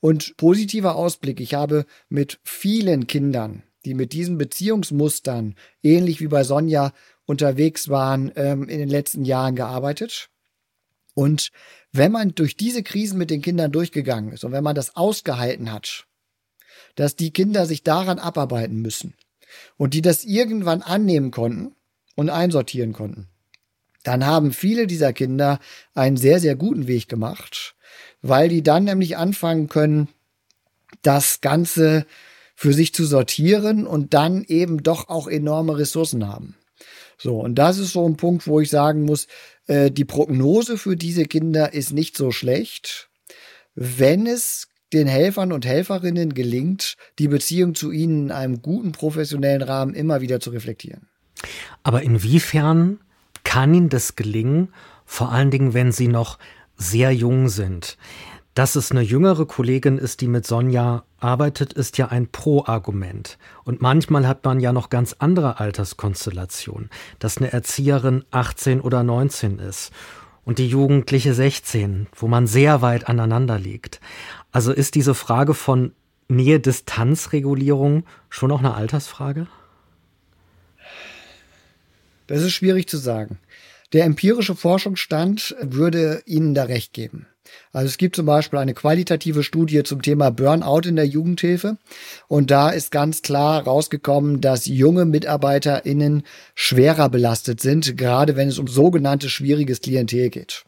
Und 0.00 0.36
positiver 0.36 0.96
Ausblick, 0.96 1.38
ich 1.38 1.54
habe 1.54 1.86
mit 2.08 2.40
vielen 2.42 3.06
Kindern, 3.06 3.62
die 3.84 3.94
mit 3.94 4.12
diesen 4.12 4.36
Beziehungsmustern, 4.36 5.54
ähnlich 5.84 6.20
wie 6.20 6.26
bei 6.26 6.42
Sonja, 6.42 6.92
unterwegs 7.26 7.88
waren, 7.88 8.32
ähm, 8.34 8.68
in 8.68 8.80
den 8.80 8.88
letzten 8.88 9.24
Jahren 9.24 9.54
gearbeitet. 9.54 10.30
Und 11.14 11.52
wenn 11.92 12.10
man 12.10 12.34
durch 12.34 12.56
diese 12.56 12.82
Krisen 12.82 13.18
mit 13.18 13.30
den 13.30 13.40
Kindern 13.40 13.70
durchgegangen 13.70 14.32
ist 14.32 14.42
und 14.42 14.50
wenn 14.50 14.64
man 14.64 14.74
das 14.74 14.96
ausgehalten 14.96 15.70
hat, 15.72 16.07
dass 16.98 17.14
die 17.14 17.32
Kinder 17.32 17.64
sich 17.64 17.84
daran 17.84 18.18
abarbeiten 18.18 18.82
müssen 18.82 19.14
und 19.76 19.94
die 19.94 20.02
das 20.02 20.24
irgendwann 20.24 20.82
annehmen 20.82 21.30
konnten 21.30 21.76
und 22.16 22.28
einsortieren 22.28 22.92
konnten, 22.92 23.28
dann 24.02 24.26
haben 24.26 24.52
viele 24.52 24.88
dieser 24.88 25.12
Kinder 25.12 25.60
einen 25.94 26.16
sehr, 26.16 26.40
sehr 26.40 26.56
guten 26.56 26.88
Weg 26.88 27.08
gemacht, 27.08 27.76
weil 28.20 28.48
die 28.48 28.64
dann 28.64 28.82
nämlich 28.82 29.16
anfangen 29.16 29.68
können, 29.68 30.08
das 31.02 31.40
Ganze 31.40 32.04
für 32.56 32.72
sich 32.72 32.92
zu 32.92 33.04
sortieren 33.04 33.86
und 33.86 34.12
dann 34.12 34.42
eben 34.42 34.82
doch 34.82 35.08
auch 35.08 35.28
enorme 35.28 35.78
Ressourcen 35.78 36.26
haben. 36.26 36.56
So, 37.16 37.38
und 37.38 37.54
das 37.54 37.78
ist 37.78 37.92
so 37.92 38.08
ein 38.08 38.16
Punkt, 38.16 38.48
wo 38.48 38.60
ich 38.60 38.70
sagen 38.70 39.04
muss, 39.04 39.28
äh, 39.68 39.92
die 39.92 40.04
Prognose 40.04 40.78
für 40.78 40.96
diese 40.96 41.24
Kinder 41.24 41.72
ist 41.72 41.92
nicht 41.92 42.16
so 42.16 42.32
schlecht, 42.32 43.08
wenn 43.76 44.26
es 44.26 44.67
den 44.92 45.06
Helfern 45.06 45.52
und 45.52 45.66
Helferinnen 45.66 46.34
gelingt, 46.34 46.96
die 47.18 47.28
Beziehung 47.28 47.74
zu 47.74 47.90
ihnen 47.90 48.26
in 48.26 48.32
einem 48.32 48.62
guten 48.62 48.92
professionellen 48.92 49.62
Rahmen 49.62 49.94
immer 49.94 50.20
wieder 50.20 50.40
zu 50.40 50.50
reflektieren. 50.50 51.08
Aber 51.82 52.02
inwiefern 52.02 52.98
kann 53.44 53.72
Ihnen 53.74 53.88
das 53.88 54.16
gelingen, 54.16 54.68
vor 55.04 55.32
allen 55.32 55.50
Dingen, 55.50 55.72
wenn 55.72 55.92
Sie 55.92 56.08
noch 56.08 56.38
sehr 56.76 57.12
jung 57.12 57.48
sind? 57.48 57.96
Dass 58.54 58.74
es 58.74 58.90
eine 58.90 59.02
jüngere 59.02 59.46
Kollegin 59.46 59.98
ist, 59.98 60.20
die 60.20 60.26
mit 60.26 60.46
Sonja 60.46 61.04
arbeitet, 61.20 61.72
ist 61.72 61.96
ja 61.96 62.08
ein 62.08 62.28
Pro-Argument. 62.28 63.38
Und 63.64 63.80
manchmal 63.80 64.26
hat 64.26 64.44
man 64.44 64.58
ja 64.58 64.72
noch 64.72 64.90
ganz 64.90 65.14
andere 65.18 65.60
Alterskonstellationen, 65.60 66.90
dass 67.20 67.38
eine 67.38 67.52
Erzieherin 67.52 68.24
18 68.32 68.80
oder 68.80 69.04
19 69.04 69.60
ist 69.60 69.92
und 70.44 70.58
die 70.58 70.66
Jugendliche 70.66 71.34
16, 71.34 72.08
wo 72.16 72.26
man 72.26 72.46
sehr 72.46 72.82
weit 72.82 73.08
aneinander 73.08 73.58
liegt. 73.58 74.00
Also 74.52 74.72
ist 74.72 74.94
diese 74.94 75.14
Frage 75.14 75.54
von 75.54 75.92
Nähe-Distanz-Regulierung 76.28 78.04
schon 78.28 78.52
auch 78.52 78.60
eine 78.60 78.74
Altersfrage? 78.74 79.46
Das 82.26 82.42
ist 82.42 82.52
schwierig 82.52 82.88
zu 82.88 82.98
sagen. 82.98 83.38
Der 83.94 84.04
empirische 84.04 84.54
Forschungsstand 84.54 85.56
würde 85.62 86.22
Ihnen 86.26 86.54
da 86.54 86.64
recht 86.64 86.92
geben. 86.92 87.26
Also 87.72 87.86
es 87.86 87.96
gibt 87.96 88.16
zum 88.16 88.26
Beispiel 88.26 88.58
eine 88.58 88.74
qualitative 88.74 89.42
Studie 89.42 89.82
zum 89.82 90.02
Thema 90.02 90.30
Burnout 90.30 90.86
in 90.86 90.96
der 90.96 91.06
Jugendhilfe. 91.06 91.78
Und 92.26 92.50
da 92.50 92.68
ist 92.68 92.90
ganz 92.90 93.22
klar 93.22 93.62
rausgekommen, 93.64 94.42
dass 94.42 94.66
junge 94.66 95.06
MitarbeiterInnen 95.06 96.24
schwerer 96.54 97.08
belastet 97.08 97.60
sind, 97.60 97.96
gerade 97.96 98.36
wenn 98.36 98.48
es 98.48 98.58
um 98.58 98.68
sogenannte 98.68 99.30
schwieriges 99.30 99.80
Klientel 99.80 100.28
geht. 100.28 100.64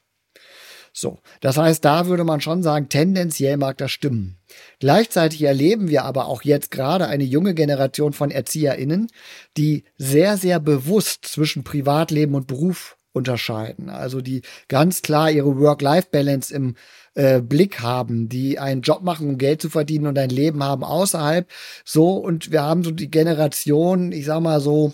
So, 0.92 1.20
das 1.40 1.56
heißt, 1.56 1.84
da 1.84 2.06
würde 2.06 2.24
man 2.24 2.40
schon 2.40 2.62
sagen, 2.62 2.88
tendenziell 2.88 3.56
mag 3.56 3.78
das 3.78 3.90
stimmen. 3.90 4.38
Gleichzeitig 4.80 5.42
erleben 5.42 5.88
wir 5.88 6.04
aber 6.04 6.26
auch 6.26 6.42
jetzt 6.42 6.70
gerade 6.70 7.06
eine 7.06 7.24
junge 7.24 7.54
Generation 7.54 8.12
von 8.12 8.30
ErzieherInnen, 8.30 9.08
die 9.56 9.84
sehr, 9.96 10.36
sehr 10.36 10.58
bewusst 10.58 11.26
zwischen 11.26 11.64
Privatleben 11.64 12.34
und 12.34 12.46
Beruf 12.46 12.96
unterscheiden. 13.12 13.88
Also 13.88 14.20
die 14.20 14.42
ganz 14.68 15.02
klar 15.02 15.30
ihre 15.30 15.58
Work-Life-Balance 15.58 16.54
im 16.54 16.76
äh, 17.14 17.40
Blick 17.40 17.80
haben, 17.80 18.28
die 18.28 18.58
einen 18.58 18.82
Job 18.82 19.02
machen, 19.02 19.28
um 19.28 19.38
Geld 19.38 19.60
zu 19.60 19.68
verdienen 19.68 20.06
und 20.06 20.18
ein 20.18 20.30
Leben 20.30 20.62
haben 20.62 20.84
außerhalb. 20.84 21.48
So, 21.84 22.14
und 22.14 22.52
wir 22.52 22.62
haben 22.62 22.84
so 22.84 22.92
die 22.92 23.10
Generation, 23.10 24.12
ich 24.12 24.26
sag 24.26 24.40
mal 24.40 24.60
so, 24.60 24.92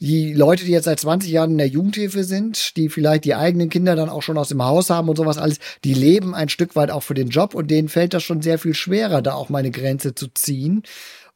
die 0.00 0.32
Leute, 0.32 0.64
die 0.64 0.72
jetzt 0.72 0.86
seit 0.86 0.98
20 0.98 1.30
Jahren 1.30 1.52
in 1.52 1.58
der 1.58 1.68
Jugendhilfe 1.68 2.24
sind, 2.24 2.76
die 2.76 2.88
vielleicht 2.88 3.24
die 3.24 3.34
eigenen 3.34 3.68
Kinder 3.68 3.96
dann 3.96 4.08
auch 4.08 4.22
schon 4.22 4.38
aus 4.38 4.48
dem 4.48 4.64
Haus 4.64 4.88
haben 4.88 5.10
und 5.10 5.16
sowas 5.16 5.36
alles, 5.36 5.58
die 5.84 5.92
leben 5.92 6.34
ein 6.34 6.48
Stück 6.48 6.74
weit 6.74 6.90
auch 6.90 7.02
für 7.02 7.14
den 7.14 7.28
Job 7.28 7.54
und 7.54 7.70
denen 7.70 7.88
fällt 7.88 8.14
das 8.14 8.22
schon 8.22 8.40
sehr 8.40 8.58
viel 8.58 8.74
schwerer, 8.74 9.20
da 9.20 9.34
auch 9.34 9.50
mal 9.50 9.58
eine 9.58 9.70
Grenze 9.70 10.14
zu 10.14 10.28
ziehen. 10.28 10.82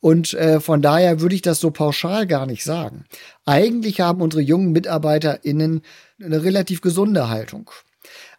Und 0.01 0.35
äh, 0.35 0.61
von 0.61 0.83
daher 0.83 1.21
würde 1.21 1.35
ich 1.35 1.43
das 1.43 1.61
so 1.61 1.71
pauschal 1.71 2.27
gar 2.27 2.47
nicht 2.47 2.65
sagen. 2.65 3.05
Eigentlich 3.45 4.01
haben 4.01 4.23
unsere 4.23 4.43
jungen 4.43 4.73
MitarbeiterInnen 4.73 5.83
eine 6.23 6.43
relativ 6.43 6.81
gesunde 6.81 7.29
Haltung. 7.29 7.71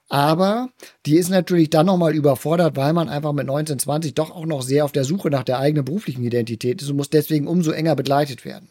Aber 0.10 0.70
die 1.06 1.18
ist 1.18 1.30
natürlich 1.30 1.70
dann 1.70 1.88
nochmal 1.88 2.14
überfordert, 2.16 2.76
weil 2.76 2.94
man 2.94 3.10
einfach 3.10 3.34
mit 3.34 3.48
19, 3.48 3.80
20 3.80 4.14
doch 4.14 4.32
auch 4.32 4.46
noch 4.46 4.62
sehr 4.62 4.86
auf 4.86 4.92
der 4.92 5.04
Suche 5.04 5.30
nach 5.30 5.44
der 5.44 5.60
eigenen 5.60 5.86
beruflichen 5.86 6.24
Identität 6.24 6.82
ist 6.82 6.90
und 6.90 6.98
muss 6.98 7.10
deswegen 7.10 7.48
umso 7.48 7.72
enger 7.72 7.96
begleitet 7.96 8.46
werden. 8.46 8.70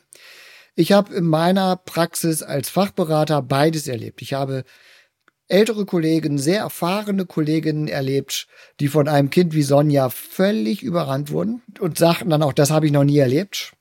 Ich 0.77 0.93
habe 0.93 1.15
in 1.15 1.25
meiner 1.25 1.77
Praxis 1.77 2.43
als 2.43 2.69
Fachberater 2.69 3.43
beides 3.43 3.87
erlebt. 3.87 4.23
Ich 4.23 4.33
habe 4.33 4.65
ältere 5.47 5.85
Kollegen, 5.85 6.39
sehr 6.39 6.61
erfahrene 6.61 7.27
Kolleginnen 7.27 7.87
erlebt, 7.87 8.49
die 8.81 8.89
von 8.89 9.07
einem 9.07 9.31
Kind 9.31 9.55
wie 9.55 9.63
Sonja 9.63 10.11
völlig 10.11 10.83
überrannt 10.83 11.31
wurden 11.31 11.63
und 11.79 11.99
sagten 11.99 12.31
dann 12.31 12.43
auch, 12.43 12.53
das 12.53 12.71
habe 12.71 12.87
ich 12.87 12.93
noch 12.93 13.05
nie 13.05 13.19
erlebt. 13.19 13.73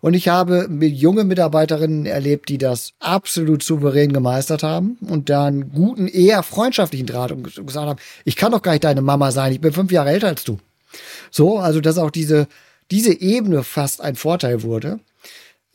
Und 0.00 0.14
ich 0.14 0.28
habe 0.28 0.68
junge 0.70 1.24
Mitarbeiterinnen 1.24 2.04
erlebt, 2.04 2.48
die 2.48 2.58
das 2.58 2.92
absolut 3.00 3.62
souverän 3.62 4.12
gemeistert 4.12 4.62
haben 4.62 4.98
und 5.00 5.30
dann 5.30 5.70
guten, 5.70 6.06
eher 6.08 6.42
freundschaftlichen 6.42 7.06
Draht 7.06 7.32
und 7.32 7.44
gesagt 7.44 7.88
haben, 7.88 8.00
ich 8.24 8.36
kann 8.36 8.52
doch 8.52 8.62
gar 8.62 8.72
nicht 8.72 8.84
deine 8.84 9.02
Mama 9.02 9.30
sein, 9.30 9.52
ich 9.52 9.60
bin 9.60 9.72
fünf 9.72 9.90
Jahre 9.90 10.10
älter 10.10 10.28
als 10.28 10.44
du. 10.44 10.58
So, 11.30 11.58
also 11.58 11.80
dass 11.80 11.96
auch 11.96 12.10
diese, 12.10 12.46
diese 12.90 13.18
Ebene 13.18 13.64
fast 13.64 14.00
ein 14.00 14.14
Vorteil 14.14 14.62
wurde. 14.62 15.00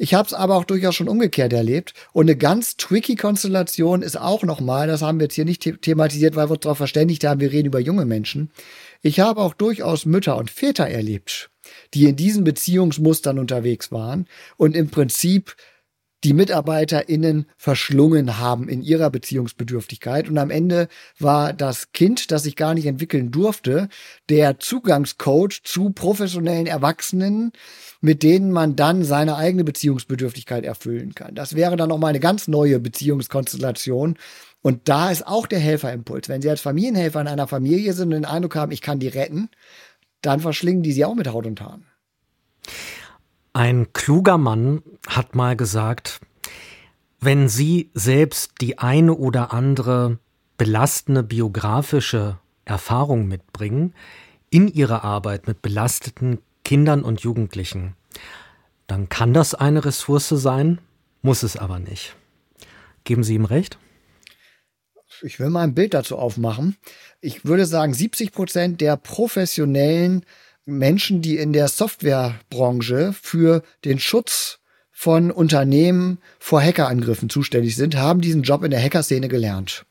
Ich 0.01 0.13
habe 0.13 0.25
es 0.25 0.33
aber 0.33 0.55
auch 0.55 0.63
durchaus 0.63 0.95
schon 0.95 1.09
umgekehrt 1.09 1.51
erlebt. 1.51 1.93
Und 2.13 2.27
eine 2.27 2.37
ganz 2.37 2.77
tricky 2.77 3.17
Konstellation 3.17 4.01
ist 4.01 4.17
auch 4.17 4.43
nochmal, 4.43 4.87
das 4.87 5.01
haben 5.01 5.19
wir 5.19 5.25
jetzt 5.25 5.35
hier 5.35 5.43
nicht 5.43 5.81
thematisiert, 5.81 6.37
weil 6.37 6.47
wir 6.47 6.53
uns 6.53 6.61
darauf 6.61 6.77
verständigt 6.77 7.25
haben, 7.25 7.41
wir 7.41 7.51
reden 7.51 7.67
über 7.67 7.81
junge 7.81 8.05
Menschen. 8.05 8.49
Ich 9.01 9.19
habe 9.19 9.41
auch 9.41 9.53
durchaus 9.53 10.05
Mütter 10.05 10.37
und 10.37 10.49
Väter 10.49 10.87
erlebt, 10.87 11.49
die 11.93 12.05
in 12.05 12.15
diesen 12.15 12.45
Beziehungsmustern 12.45 13.37
unterwegs 13.37 13.91
waren 13.91 14.25
und 14.55 14.73
im 14.73 14.89
Prinzip 14.89 15.57
die 16.23 16.33
MitarbeiterInnen 16.33 17.45
verschlungen 17.57 18.39
haben 18.39 18.67
in 18.67 18.81
ihrer 18.81 19.09
Beziehungsbedürftigkeit. 19.09 20.29
Und 20.29 20.37
am 20.37 20.49
Ende 20.49 20.87
war 21.17 21.53
das 21.53 21.91
Kind, 21.91 22.31
das 22.31 22.43
sich 22.43 22.55
gar 22.55 22.73
nicht 22.73 22.85
entwickeln 22.85 23.31
durfte, 23.31 23.87
der 24.29 24.59
Zugangscoach 24.59 25.61
zu 25.63 25.91
professionellen 25.91 26.67
Erwachsenen, 26.67 27.51
mit 28.01 28.23
denen 28.23 28.51
man 28.51 28.75
dann 28.75 29.03
seine 29.03 29.35
eigene 29.37 29.63
Beziehungsbedürftigkeit 29.63 30.65
erfüllen 30.65 31.15
kann. 31.15 31.35
Das 31.35 31.55
wäre 31.55 31.77
dann 31.77 31.89
nochmal 31.89 32.09
eine 32.09 32.19
ganz 32.19 32.47
neue 32.47 32.79
Beziehungskonstellation. 32.79 34.17
Und 34.61 34.89
da 34.89 35.09
ist 35.09 35.25
auch 35.25 35.47
der 35.47 35.59
Helferimpuls. 35.59 36.27
Wenn 36.27 36.41
Sie 36.41 36.49
als 36.49 36.59
Familienhelfer 36.59 37.21
in 37.21 37.27
einer 37.27 37.47
Familie 37.47 37.93
sind 37.93 38.09
und 38.09 38.21
den 38.21 38.25
Eindruck 38.25 38.55
haben, 38.55 38.73
ich 38.73 38.81
kann 38.81 38.99
die 38.99 39.07
retten, 39.07 39.49
dann 40.21 40.39
verschlingen 40.39 40.83
die 40.83 40.91
sie 40.91 41.05
auch 41.05 41.15
mit 41.15 41.31
Haut 41.31 41.45
und 41.45 41.61
Haaren. 41.61 41.85
Ein 43.59 43.91
kluger 43.91 44.37
Mann 44.37 44.83
hat 45.05 45.35
mal 45.35 45.57
gesagt, 45.57 46.21
wenn 47.19 47.49
Sie 47.49 47.91
selbst 47.93 48.53
die 48.61 48.77
eine 48.77 49.13
oder 49.13 49.51
andere 49.51 50.17
belastende 50.57 51.23
biografische 51.23 52.39
Erfahrung 52.63 53.27
mitbringen 53.27 53.93
in 54.49 54.69
Ihrer 54.69 55.03
Arbeit 55.03 55.45
mit 55.47 55.61
belasteten 55.61 56.39
Kindern 56.63 57.03
und 57.03 57.19
Jugendlichen, 57.19 57.97
dann 58.87 59.09
kann 59.09 59.33
das 59.33 59.55
eine 59.55 59.83
Ressource 59.83 60.29
sein, 60.29 60.79
muss 61.21 61.43
es 61.43 61.57
aber 61.57 61.79
nicht. 61.79 62.15
Geben 63.03 63.25
Sie 63.25 63.35
ihm 63.35 63.43
recht? 63.43 63.77
Ich 65.21 65.37
will 65.37 65.49
mal 65.49 65.63
ein 65.63 65.75
Bild 65.75 65.93
dazu 65.93 66.17
aufmachen. 66.17 66.77
Ich 67.19 67.43
würde 67.43 67.65
sagen, 67.65 67.93
70 67.93 68.31
Prozent 68.31 68.79
der 68.79 68.95
professionellen 68.95 70.23
Menschen, 70.77 71.21
die 71.21 71.37
in 71.37 71.53
der 71.53 71.67
Softwarebranche 71.67 73.13
für 73.13 73.63
den 73.85 73.99
Schutz 73.99 74.59
von 74.91 75.31
Unternehmen 75.31 76.19
vor 76.39 76.61
Hackerangriffen 76.61 77.29
zuständig 77.29 77.75
sind, 77.75 77.95
haben 77.95 78.21
diesen 78.21 78.43
Job 78.43 78.63
in 78.63 78.71
der 78.71 78.81
Hackerszene 78.81 79.27
gelernt. 79.27 79.85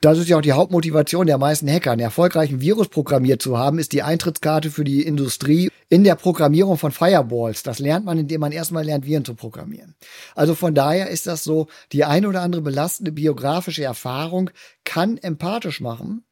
Das 0.00 0.16
ist 0.16 0.28
ja 0.28 0.38
auch 0.38 0.42
die 0.42 0.52
Hauptmotivation 0.52 1.26
der 1.26 1.36
meisten 1.36 1.70
Hacker. 1.70 1.92
Einen 1.92 2.00
erfolgreichen 2.00 2.60
Virus 2.60 2.88
programmiert 2.88 3.42
zu 3.42 3.58
haben, 3.58 3.78
ist 3.78 3.92
die 3.92 4.02
Eintrittskarte 4.02 4.70
für 4.70 4.82
die 4.82 5.02
Industrie 5.02 5.70
in 5.90 6.04
der 6.04 6.14
Programmierung 6.14 6.78
von 6.78 6.90
Firewalls. 6.90 7.62
Das 7.62 7.80
lernt 7.80 8.06
man, 8.06 8.16
indem 8.16 8.40
man 8.40 8.52
erstmal 8.52 8.84
lernt, 8.84 9.04
Viren 9.04 9.26
zu 9.26 9.34
programmieren. 9.34 9.94
Also 10.34 10.54
von 10.54 10.74
daher 10.74 11.10
ist 11.10 11.26
das 11.26 11.44
so, 11.44 11.66
die 11.92 12.04
eine 12.04 12.28
oder 12.28 12.40
andere 12.40 12.62
belastende 12.62 13.12
biografische 13.12 13.84
Erfahrung 13.84 14.50
kann 14.84 15.18
empathisch 15.18 15.82
machen, 15.82 16.24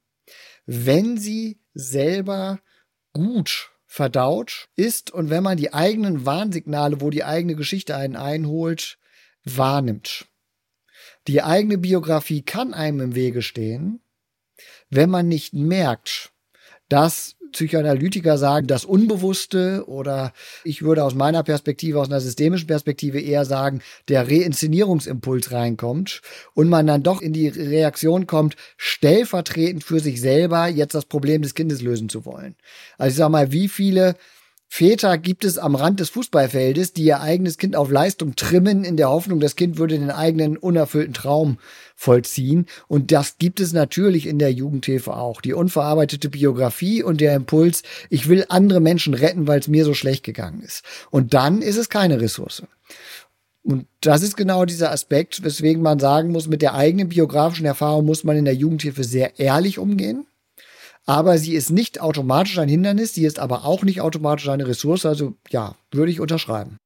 wenn 0.65 1.19
sie 1.19 1.61
selber 1.75 2.61
gut 3.19 3.73
verdaut 3.85 4.69
ist 4.77 5.11
und 5.11 5.29
wenn 5.29 5.43
man 5.43 5.57
die 5.57 5.75
eigenen 5.75 6.25
Warnsignale, 6.25 7.01
wo 7.01 7.11
die 7.11 7.25
eigene 7.25 7.57
Geschichte 7.57 7.97
einen 7.97 8.15
einholt, 8.15 8.97
wahrnimmt. 9.43 10.27
Die 11.27 11.43
eigene 11.43 11.79
Biografie 11.79 12.43
kann 12.43 12.73
einem 12.73 13.01
im 13.01 13.15
Wege 13.17 13.43
stehen, 13.43 14.01
wenn 14.89 15.11
man 15.11 15.27
nicht 15.27 15.53
merkt, 15.53 16.31
dass 16.89 17.35
Psychoanalytiker 17.53 18.39
sagen, 18.39 18.67
das 18.67 18.85
Unbewusste 18.85 19.85
oder 19.87 20.33
ich 20.65 20.83
würde 20.83 21.05
aus 21.05 21.15
meiner 21.15 21.43
Perspektive, 21.43 22.01
aus 22.01 22.09
einer 22.09 22.21
systemischen 22.21 22.67
Perspektive 22.67 23.21
eher 23.21 23.45
sagen, 23.45 23.81
der 24.09 24.29
Reinszenierungsimpuls 24.29 25.53
reinkommt 25.53 26.21
und 26.55 26.69
man 26.69 26.87
dann 26.87 27.03
doch 27.03 27.21
in 27.21 27.33
die 27.33 27.49
Reaktion 27.49 28.27
kommt, 28.27 28.57
stellvertretend 28.77 29.85
für 29.85 30.01
sich 30.01 30.21
selber 30.21 30.67
jetzt 30.69 30.95
das 30.95 31.05
Problem 31.05 31.43
des 31.43 31.55
Kindes 31.55 31.83
lösen 31.83 32.09
zu 32.09 32.25
wollen. 32.25 32.57
Also 32.97 33.13
ich 33.13 33.17
sag 33.19 33.31
mal, 33.31 33.53
wie 33.53 33.69
viele 33.69 34.17
Väter 34.71 35.17
gibt 35.17 35.45
es 35.47 35.57
am 35.57 35.75
Rand 35.75 35.99
des 35.99 36.11
Fußballfeldes, 36.11 36.93
die 36.93 37.05
ihr 37.05 37.21
eigenes 37.21 37.57
Kind 37.57 37.75
auf 37.75 37.91
Leistung 37.91 38.37
trimmen, 38.37 38.85
in 38.85 38.99
der 38.99 39.09
Hoffnung, 39.09 39.41
das 39.41 39.57
Kind 39.57 39.79
würde 39.79 39.99
den 39.99 40.11
eigenen 40.11 40.59
unerfüllten 40.59 41.15
Traum 41.15 41.59
vollziehen. 41.97 42.67
Und 42.87 43.11
das 43.11 43.39
gibt 43.39 43.61
es 43.61 43.73
natürlich 43.73 44.27
in 44.27 44.39
der 44.39 44.53
Jugendhilfe 44.53 45.17
auch. 45.17 45.41
Die 45.41 45.55
unverarbeitete 45.55 46.29
Biografie 46.29 47.03
und 47.03 47.21
der 47.23 47.35
Impuls, 47.35 47.83
ich 48.11 48.29
will 48.29 48.45
andere 48.51 48.81
Menschen 48.81 49.15
retten, 49.15 49.47
weil 49.47 49.59
es 49.59 49.69
mir 49.69 49.87
so 49.87 49.95
schlecht 49.95 50.23
gegangen 50.23 50.61
ist. 50.61 50.85
Und 51.11 51.33
dann 51.33 51.63
ist 51.63 51.79
es 51.79 51.89
keine 51.89 52.21
Ressource. 52.21 52.63
Und 53.63 53.87
das 54.03 54.23
ist 54.23 54.37
genau 54.37 54.67
dieser 54.67 54.93
Aspekt, 54.93 55.43
weswegen 55.43 55.83
man 55.83 55.99
sagen 55.99 56.31
muss, 56.31 56.47
mit 56.47 56.63
der 56.63 56.75
eigenen 56.75 57.09
biografischen 57.09 57.67
Erfahrung 57.67 58.05
muss 58.05 58.23
man 58.23 58.37
in 58.37 58.45
der 58.45 58.55
Jugendhilfe 58.55 59.03
sehr 59.03 59.41
ehrlich 59.41 59.79
umgehen 59.79 60.28
aber 61.09 61.39
sie 61.39 61.55
ist 61.55 61.71
nicht 61.71 62.03
automatisch 62.03 62.59
ein 62.59 62.69
Hindernis, 62.69 63.15
sie 63.15 63.25
ist 63.25 63.39
aber 63.39 63.65
auch 63.65 63.83
nicht 63.83 64.03
automatisch 64.03 64.47
eine 64.51 64.69
Ressource, 64.69 65.07
also 65.07 65.33
ja, 65.49 65.75
würde 65.91 66.13
ich 66.13 66.21
unterschreiben. 66.21 66.77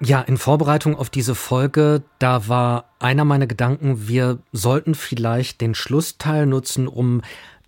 Ja, 0.00 0.20
in 0.20 0.36
Vorbereitung 0.36 0.96
auf 0.96 1.10
diese 1.10 1.34
Folge, 1.34 2.02
da 2.20 2.46
war 2.46 2.84
einer 3.00 3.24
meiner 3.24 3.48
Gedanken, 3.48 4.06
wir 4.06 4.38
sollten 4.52 4.94
vielleicht 4.94 5.60
den 5.60 5.74
Schlussteil 5.74 6.46
nutzen, 6.46 6.86
um 6.86 7.22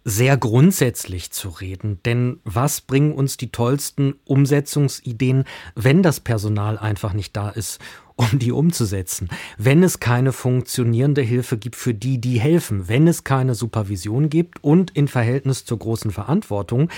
sehr 0.04 0.36
grundsätzlich 0.36 1.32
zu 1.32 1.48
reden. 1.48 1.98
Denn 2.04 2.40
was 2.44 2.82
bringen 2.82 3.12
uns 3.12 3.36
die 3.36 3.50
tollsten 3.50 4.14
Umsetzungsideen, 4.24 5.44
wenn 5.74 6.02
das 6.02 6.20
Personal 6.20 6.78
einfach 6.78 7.14
nicht 7.14 7.34
da 7.36 7.48
ist, 7.48 7.80
um 8.16 8.38
die 8.38 8.52
umzusetzen? 8.52 9.30
Wenn 9.56 9.82
es 9.82 10.00
keine 10.00 10.32
funktionierende 10.32 11.22
Hilfe 11.22 11.56
gibt 11.56 11.76
für 11.76 11.94
die, 11.94 12.20
die 12.20 12.38
helfen, 12.38 12.88
wenn 12.88 13.08
es 13.08 13.24
keine 13.24 13.54
Supervision 13.54 14.28
gibt 14.28 14.62
und 14.62 14.90
in 14.90 15.08
Verhältnis 15.08 15.64
zur 15.64 15.78
großen 15.78 16.10
Verantwortung, 16.10 16.90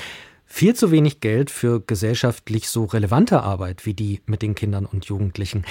viel 0.44 0.74
zu 0.74 0.90
wenig 0.90 1.20
Geld 1.20 1.50
für 1.50 1.80
gesellschaftlich 1.80 2.68
so 2.68 2.84
relevante 2.84 3.42
Arbeit 3.42 3.86
wie 3.86 3.94
die 3.94 4.20
mit 4.26 4.42
den 4.42 4.54
Kindern 4.54 4.86
und 4.86 5.04
Jugendlichen. 5.06 5.64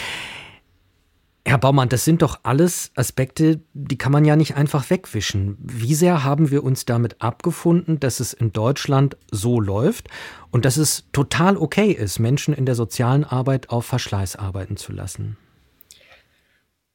Herr 1.47 1.59
Baumann, 1.59 1.89
das 1.89 2.03
sind 2.03 2.23
doch 2.23 2.39
alles 2.41 2.91
Aspekte, 2.95 3.61
die 3.73 3.99
kann 3.99 4.11
man 4.11 4.25
ja 4.25 4.35
nicht 4.35 4.55
einfach 4.55 4.89
wegwischen. 4.89 5.57
Wie 5.59 5.93
sehr 5.93 6.23
haben 6.23 6.49
wir 6.49 6.63
uns 6.63 6.85
damit 6.85 7.21
abgefunden, 7.21 7.99
dass 7.99 8.19
es 8.19 8.33
in 8.33 8.51
Deutschland 8.51 9.15
so 9.29 9.59
läuft 9.59 10.07
und 10.49 10.65
dass 10.65 10.77
es 10.77 11.05
total 11.11 11.55
okay 11.55 11.91
ist, 11.91 12.17
Menschen 12.17 12.55
in 12.55 12.65
der 12.65 12.73
sozialen 12.73 13.23
Arbeit 13.23 13.69
auf 13.69 13.85
Verschleiß 13.85 14.37
arbeiten 14.37 14.75
zu 14.75 14.91
lassen? 14.91 15.37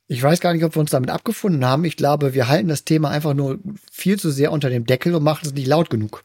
Ich 0.09 0.21
weiß 0.21 0.41
gar 0.41 0.53
nicht, 0.53 0.65
ob 0.65 0.75
wir 0.75 0.81
uns 0.81 0.91
damit 0.91 1.11
abgefunden 1.11 1.65
haben. 1.65 1.85
Ich 1.85 1.97
glaube, 1.97 2.35
wir 2.35 2.49
halten 2.49 2.67
das 2.67 2.85
Thema 2.85 3.11
einfach 3.11 3.35
nur 3.35 3.61
viel 3.93 4.19
zu 4.19 4.33
sehr 4.33 4.51
unter 4.51 4.69
dem 4.69 4.85
Deckel 4.85 5.15
und 5.15 5.23
machen 5.23 5.47
es 5.47 5.55
nicht 5.55 5.69
laut 5.69 5.91
genug. 5.91 6.25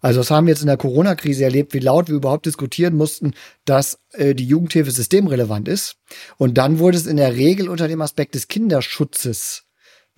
Also 0.00 0.20
das 0.20 0.30
haben 0.30 0.46
wir 0.46 0.52
jetzt 0.52 0.62
in 0.62 0.68
der 0.68 0.76
Corona-Krise 0.76 1.44
erlebt, 1.44 1.74
wie 1.74 1.78
laut 1.78 2.08
wir 2.08 2.16
überhaupt 2.16 2.46
diskutieren 2.46 2.96
mussten, 2.96 3.34
dass 3.64 3.98
äh, 4.12 4.34
die 4.34 4.46
Jugendhilfe 4.46 4.90
systemrelevant 4.90 5.68
ist. 5.68 5.96
Und 6.36 6.58
dann 6.58 6.78
wurde 6.78 6.96
es 6.96 7.06
in 7.06 7.16
der 7.16 7.34
Regel 7.34 7.68
unter 7.68 7.88
dem 7.88 8.02
Aspekt 8.02 8.34
des 8.34 8.48
Kinderschutzes 8.48 9.65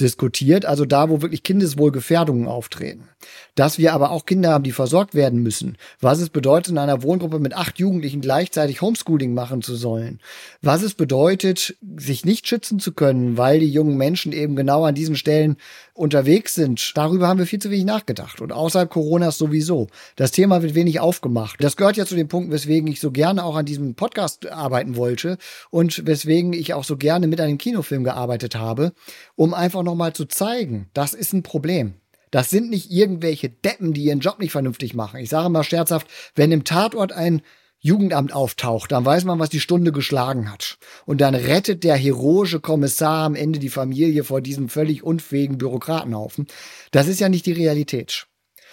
diskutiert, 0.00 0.64
also 0.64 0.84
da, 0.84 1.10
wo 1.10 1.22
wirklich 1.22 1.42
Kindeswohlgefährdungen 1.42 2.46
auftreten. 2.46 3.08
Dass 3.56 3.78
wir 3.78 3.92
aber 3.92 4.12
auch 4.12 4.26
Kinder 4.26 4.50
haben, 4.50 4.62
die 4.62 4.70
versorgt 4.70 5.14
werden 5.14 5.42
müssen. 5.42 5.76
Was 6.00 6.20
es 6.20 6.28
bedeutet, 6.28 6.70
in 6.70 6.78
einer 6.78 7.02
Wohngruppe 7.02 7.40
mit 7.40 7.54
acht 7.54 7.80
Jugendlichen 7.80 8.20
gleichzeitig 8.20 8.80
Homeschooling 8.80 9.34
machen 9.34 9.60
zu 9.60 9.74
sollen. 9.74 10.20
Was 10.62 10.82
es 10.82 10.94
bedeutet, 10.94 11.76
sich 11.96 12.24
nicht 12.24 12.46
schützen 12.46 12.78
zu 12.78 12.92
können, 12.92 13.36
weil 13.36 13.58
die 13.58 13.70
jungen 13.70 13.96
Menschen 13.96 14.32
eben 14.32 14.54
genau 14.54 14.84
an 14.84 14.94
diesen 14.94 15.16
Stellen 15.16 15.56
unterwegs 15.94 16.54
sind. 16.54 16.96
Darüber 16.96 17.26
haben 17.26 17.40
wir 17.40 17.46
viel 17.46 17.58
zu 17.58 17.70
wenig 17.70 17.84
nachgedacht. 17.84 18.40
Und 18.40 18.52
außerhalb 18.52 18.88
Coronas 18.88 19.36
sowieso. 19.36 19.88
Das 20.14 20.30
Thema 20.30 20.62
wird 20.62 20.76
wenig 20.76 21.00
aufgemacht. 21.00 21.62
Das 21.62 21.76
gehört 21.76 21.96
ja 21.96 22.06
zu 22.06 22.14
den 22.14 22.28
Punkten, 22.28 22.52
weswegen 22.52 22.86
ich 22.86 23.00
so 23.00 23.10
gerne 23.10 23.44
auch 23.44 23.56
an 23.56 23.66
diesem 23.66 23.96
Podcast 23.96 24.46
arbeiten 24.46 24.94
wollte 24.94 25.38
und 25.70 26.06
weswegen 26.06 26.52
ich 26.52 26.74
auch 26.74 26.84
so 26.84 26.96
gerne 26.96 27.26
mit 27.26 27.40
einem 27.40 27.58
Kinofilm 27.58 28.04
gearbeitet 28.04 28.54
habe, 28.54 28.92
um 29.34 29.54
einfach 29.54 29.82
nochmal 29.88 30.12
zu 30.12 30.26
zeigen, 30.26 30.90
das 30.92 31.14
ist 31.14 31.32
ein 31.32 31.42
Problem. 31.42 31.94
Das 32.30 32.50
sind 32.50 32.68
nicht 32.68 32.90
irgendwelche 32.90 33.48
Deppen, 33.48 33.94
die 33.94 34.04
ihren 34.04 34.20
Job 34.20 34.38
nicht 34.38 34.52
vernünftig 34.52 34.94
machen. 34.94 35.18
Ich 35.20 35.30
sage 35.30 35.48
mal 35.48 35.64
scherzhaft, 35.64 36.06
wenn 36.34 36.52
im 36.52 36.64
Tatort 36.64 37.12
ein 37.12 37.42
Jugendamt 37.80 38.32
auftaucht, 38.32 38.92
dann 38.92 39.04
weiß 39.04 39.24
man, 39.24 39.38
was 39.38 39.50
die 39.50 39.60
Stunde 39.60 39.92
geschlagen 39.92 40.50
hat. 40.50 40.78
Und 41.06 41.20
dann 41.20 41.34
rettet 41.34 41.84
der 41.84 41.96
heroische 41.96 42.60
Kommissar 42.60 43.24
am 43.24 43.34
Ende 43.34 43.60
die 43.60 43.68
Familie 43.68 44.24
vor 44.24 44.40
diesem 44.40 44.68
völlig 44.68 45.04
unfähigen 45.04 45.58
Bürokratenhaufen. 45.58 46.48
Das 46.90 47.06
ist 47.06 47.20
ja 47.20 47.28
nicht 47.28 47.46
die 47.46 47.52
Realität. 47.52 48.26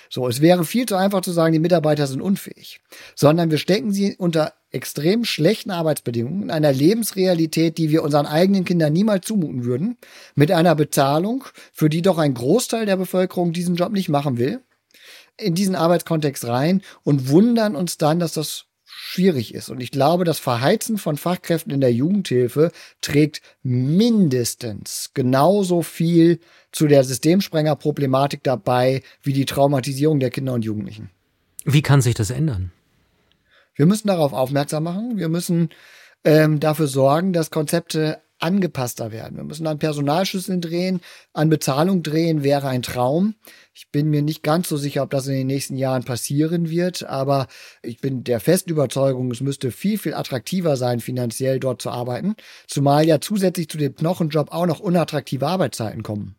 So, 0.10 0.28
es 0.28 0.42
wäre 0.42 0.66
viel 0.66 0.86
zu 0.86 0.96
einfach 0.96 1.22
zu 1.22 1.32
sagen, 1.32 1.54
die 1.54 1.60
Mitarbeiter 1.60 2.08
sind 2.08 2.22
unfähig, 2.22 2.82
sondern 3.16 3.52
wir 3.52 3.58
stecken 3.58 3.92
sie 3.92 4.16
unter 4.18 4.54
extrem 4.76 5.26
schlechten 5.26 5.72
Arbeitsbedingungen 5.72 6.44
in 6.44 6.52
einer 6.52 6.74
Lebensrealität, 6.74 7.78
die 7.78 7.90
wir 7.90 8.04
unseren 8.04 8.26
eigenen 8.26 8.66
Kindern 8.66 8.94
niemals 8.94 9.26
zumuten 9.26 9.64
würden, 9.64 9.98
mit 10.36 10.52
einer 10.52 10.76
Bezahlung, 10.76 11.46
für 11.72 11.90
die 11.90 12.02
doch 12.02 12.18
ein 12.18 12.34
Großteil 12.34 12.86
der 12.86 12.98
Bevölkerung 12.98 13.54
diesen 13.54 13.76
Job 13.76 13.92
nicht 13.94 14.10
machen 14.10 14.38
will, 14.38 14.62
in 15.38 15.56
diesen 15.56 15.76
Arbeitskontext 15.76 16.46
rein 16.46 16.82
und 17.04 17.30
wundern 17.30 17.76
uns 17.76 17.98
dann, 17.98 18.20
dass 18.20 18.34
das 18.34 18.66
schwierig 18.84 19.54
ist. 19.54 19.70
Und 19.70 19.82
ich 19.82 19.92
glaube, 19.92 20.26
das 20.26 20.40
Verheizen 20.40 20.98
von 20.98 21.18
Fachkräften 21.18 21.72
in 21.72 21.82
der 21.82 21.94
Jugendhilfe 21.94 22.72
trägt 23.02 23.42
mindestens 23.64 25.12
genauso 25.14 25.82
viel 25.82 26.40
zu 26.72 26.88
der 26.88 27.04
Systemsprengerproblematik 27.04 28.44
dabei 28.44 29.02
wie 29.24 29.34
die 29.34 29.46
Traumatisierung 29.46 30.20
der 30.20 30.30
Kinder 30.30 30.54
und 30.54 30.66
Jugendlichen. 30.66 31.10
Wie 31.64 31.82
kann 31.82 32.02
sich 32.02 32.14
das 32.14 32.30
ändern? 32.30 32.72
Wir 33.76 33.86
müssen 33.86 34.08
darauf 34.08 34.34
aufmerksam 34.34 34.84
machen. 34.84 35.18
Wir 35.18 35.30
müssen 35.30 35.70
ähm, 36.24 36.60
dafür 36.60 36.88
sorgen, 36.88 37.34
dass 37.34 37.52
Konzepte 37.52 38.22
angepasster 38.40 39.12
werden. 39.12 39.38
Wir 39.38 39.44
müssen 39.44 39.66
an 39.68 39.80
Personalschlüsseln 39.80 40.62
drehen, 40.62 41.00
an 41.34 41.50
Bezahlung 41.50 42.04
drehen, 42.04 42.44
wäre 42.44 42.68
ein 42.68 42.82
Traum. 42.82 43.36
Ich 43.74 43.92
bin 43.92 44.10
mir 44.10 44.22
nicht 44.22 44.44
ganz 44.44 44.68
so 44.68 44.78
sicher, 44.78 45.04
ob 45.04 45.10
das 45.10 45.28
in 45.28 45.34
den 45.34 45.48
nächsten 45.48 45.78
Jahren 45.78 46.04
passieren 46.04 46.70
wird, 46.70 47.04
aber 47.04 47.48
ich 47.82 48.02
bin 48.02 48.24
der 48.24 48.40
festen 48.40 48.72
Überzeugung, 48.72 49.32
es 49.32 49.42
müsste 49.42 49.72
viel, 49.72 49.98
viel 49.98 50.14
attraktiver 50.14 50.76
sein, 50.76 51.00
finanziell 51.00 51.60
dort 51.60 51.82
zu 51.82 51.90
arbeiten, 51.90 52.36
zumal 52.68 53.06
ja 53.06 53.22
zusätzlich 53.22 53.70
zu 53.70 53.78
dem 53.78 53.96
Knochenjob 53.96 54.52
auch 54.52 54.66
noch 54.66 54.80
unattraktive 54.80 55.48
Arbeitszeiten 55.48 56.04
kommen. 56.04 56.36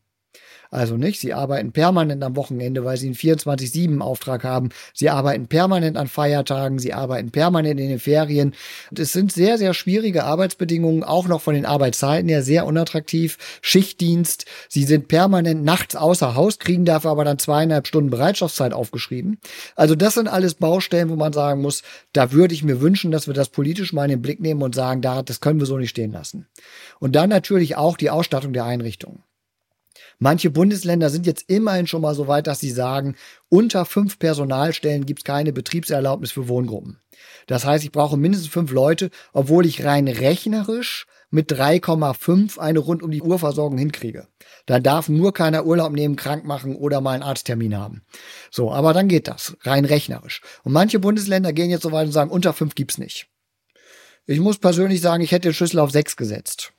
Also 0.70 0.96
nicht, 0.96 1.20
sie 1.20 1.34
arbeiten 1.34 1.72
permanent 1.72 2.22
am 2.22 2.36
Wochenende, 2.36 2.84
weil 2.84 2.96
sie 2.96 3.06
einen 3.06 3.14
24-7-Auftrag 3.14 4.44
haben. 4.44 4.70
Sie 4.92 5.10
arbeiten 5.10 5.46
permanent 5.46 5.96
an 5.96 6.08
Feiertagen, 6.08 6.78
sie 6.78 6.92
arbeiten 6.92 7.30
permanent 7.30 7.80
in 7.80 7.88
den 7.88 7.98
Ferien. 7.98 8.54
Und 8.90 8.98
es 8.98 9.12
sind 9.12 9.32
sehr, 9.32 9.58
sehr 9.58 9.74
schwierige 9.74 10.24
Arbeitsbedingungen, 10.24 11.04
auch 11.04 11.28
noch 11.28 11.40
von 11.40 11.54
den 11.54 11.66
Arbeitszeiten 11.66 12.28
her 12.28 12.42
sehr 12.42 12.66
unattraktiv. 12.66 13.38
Schichtdienst, 13.62 14.46
sie 14.68 14.84
sind 14.84 15.08
permanent 15.08 15.64
nachts 15.64 15.96
außer 15.96 16.34
Haus, 16.34 16.58
kriegen 16.58 16.84
dafür 16.84 17.10
aber 17.10 17.24
dann 17.24 17.38
zweieinhalb 17.38 17.86
Stunden 17.86 18.10
Bereitschaftszeit 18.10 18.72
aufgeschrieben. 18.72 19.38
Also 19.74 19.94
das 19.94 20.14
sind 20.14 20.28
alles 20.28 20.54
Baustellen, 20.54 21.10
wo 21.10 21.16
man 21.16 21.32
sagen 21.32 21.62
muss, 21.62 21.82
da 22.12 22.32
würde 22.32 22.54
ich 22.54 22.64
mir 22.64 22.80
wünschen, 22.80 23.10
dass 23.10 23.26
wir 23.26 23.34
das 23.34 23.48
politisch 23.48 23.92
mal 23.92 24.04
in 24.04 24.10
den 24.10 24.22
Blick 24.22 24.40
nehmen 24.40 24.62
und 24.62 24.74
sagen, 24.74 25.02
da, 25.02 25.22
das 25.22 25.40
können 25.40 25.60
wir 25.60 25.66
so 25.66 25.78
nicht 25.78 25.90
stehen 25.90 26.12
lassen. 26.12 26.46
Und 26.98 27.14
dann 27.14 27.30
natürlich 27.30 27.76
auch 27.76 27.96
die 27.96 28.10
Ausstattung 28.10 28.52
der 28.52 28.64
Einrichtungen. 28.64 29.22
Manche 30.18 30.50
Bundesländer 30.50 31.10
sind 31.10 31.26
jetzt 31.26 31.44
immerhin 31.48 31.86
schon 31.86 32.00
mal 32.00 32.14
so 32.14 32.26
weit, 32.26 32.46
dass 32.46 32.60
sie 32.60 32.70
sagen, 32.70 33.16
unter 33.48 33.84
fünf 33.84 34.18
Personalstellen 34.18 35.04
gibt 35.04 35.20
es 35.20 35.24
keine 35.24 35.52
Betriebserlaubnis 35.52 36.32
für 36.32 36.48
Wohngruppen. 36.48 37.00
Das 37.46 37.64
heißt, 37.64 37.84
ich 37.84 37.92
brauche 37.92 38.16
mindestens 38.16 38.48
fünf 38.48 38.72
Leute, 38.72 39.10
obwohl 39.32 39.66
ich 39.66 39.84
rein 39.84 40.08
rechnerisch 40.08 41.06
mit 41.30 41.52
3,5 41.52 42.58
eine 42.58 42.78
rund 42.78 43.02
um 43.02 43.10
die 43.10 43.20
Uhrversorgung 43.20 43.78
hinkriege. 43.78 44.28
Da 44.64 44.80
darf 44.80 45.08
nur 45.08 45.34
keiner 45.34 45.66
Urlaub 45.66 45.92
nehmen, 45.92 46.16
krank 46.16 46.44
machen 46.44 46.76
oder 46.76 47.00
mal 47.00 47.12
einen 47.12 47.22
Arzttermin 47.22 47.76
haben. 47.76 48.02
So, 48.50 48.72
aber 48.72 48.94
dann 48.94 49.08
geht 49.08 49.28
das, 49.28 49.56
rein 49.62 49.84
rechnerisch. 49.84 50.40
Und 50.62 50.72
manche 50.72 50.98
Bundesländer 50.98 51.52
gehen 51.52 51.70
jetzt 51.70 51.82
so 51.82 51.92
weit 51.92 52.06
und 52.06 52.12
sagen, 52.12 52.30
unter 52.30 52.52
fünf 52.52 52.74
gibt's 52.74 52.98
nicht. 52.98 53.28
Ich 54.24 54.40
muss 54.40 54.58
persönlich 54.58 55.00
sagen, 55.00 55.22
ich 55.22 55.32
hätte 55.32 55.48
den 55.48 55.54
Schlüssel 55.54 55.78
auf 55.78 55.90
sechs 55.90 56.16
gesetzt. 56.16 56.72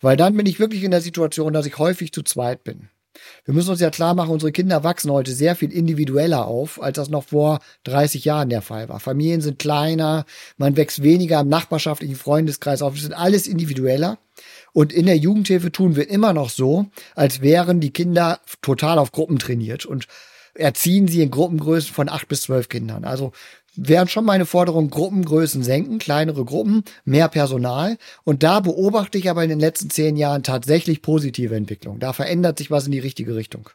Weil 0.00 0.16
dann 0.16 0.36
bin 0.36 0.46
ich 0.46 0.60
wirklich 0.60 0.84
in 0.84 0.90
der 0.90 1.00
Situation, 1.00 1.52
dass 1.52 1.66
ich 1.66 1.78
häufig 1.78 2.12
zu 2.12 2.22
zweit 2.22 2.64
bin. 2.64 2.88
Wir 3.44 3.54
müssen 3.54 3.70
uns 3.70 3.80
ja 3.80 3.90
klar 3.90 4.14
machen, 4.14 4.30
unsere 4.30 4.52
Kinder 4.52 4.84
wachsen 4.84 5.10
heute 5.10 5.32
sehr 5.32 5.56
viel 5.56 5.72
individueller 5.72 6.46
auf, 6.46 6.80
als 6.82 6.96
das 6.96 7.08
noch 7.08 7.24
vor 7.24 7.60
30 7.84 8.24
Jahren 8.24 8.48
der 8.48 8.62
Fall 8.62 8.88
war. 8.88 9.00
Familien 9.00 9.40
sind 9.40 9.58
kleiner, 9.58 10.24
man 10.56 10.76
wächst 10.76 11.02
weniger 11.02 11.40
im 11.40 11.48
nachbarschaftlichen 11.48 12.16
Freundeskreis 12.16 12.82
auf. 12.82 12.94
Das 12.94 13.02
sind 13.02 13.14
alles 13.14 13.46
individueller. 13.46 14.18
Und 14.72 14.92
in 14.92 15.06
der 15.06 15.16
Jugendhilfe 15.16 15.72
tun 15.72 15.96
wir 15.96 16.08
immer 16.08 16.32
noch 16.32 16.50
so, 16.50 16.86
als 17.14 17.40
wären 17.40 17.80
die 17.80 17.92
Kinder 17.92 18.40
total 18.62 18.98
auf 18.98 19.12
Gruppen 19.12 19.38
trainiert 19.38 19.86
und 19.86 20.06
erziehen 20.58 21.08
sie 21.08 21.22
in 21.22 21.30
Gruppengrößen 21.30 21.94
von 21.94 22.08
acht 22.08 22.28
bis 22.28 22.42
zwölf 22.42 22.68
Kindern. 22.68 23.04
Also 23.04 23.32
wären 23.76 24.08
schon 24.08 24.24
meine 24.24 24.44
Forderung, 24.44 24.90
Gruppengrößen 24.90 25.62
senken, 25.62 25.98
kleinere 25.98 26.44
Gruppen, 26.44 26.84
mehr 27.04 27.28
Personal. 27.28 27.96
Und 28.24 28.42
da 28.42 28.60
beobachte 28.60 29.18
ich 29.18 29.30
aber 29.30 29.44
in 29.44 29.50
den 29.50 29.60
letzten 29.60 29.88
zehn 29.88 30.16
Jahren 30.16 30.42
tatsächlich 30.42 31.00
positive 31.00 31.54
Entwicklung. 31.54 32.00
Da 32.00 32.12
verändert 32.12 32.58
sich 32.58 32.70
was 32.70 32.86
in 32.86 32.92
die 32.92 32.98
richtige 32.98 33.36
Richtung. 33.36 33.70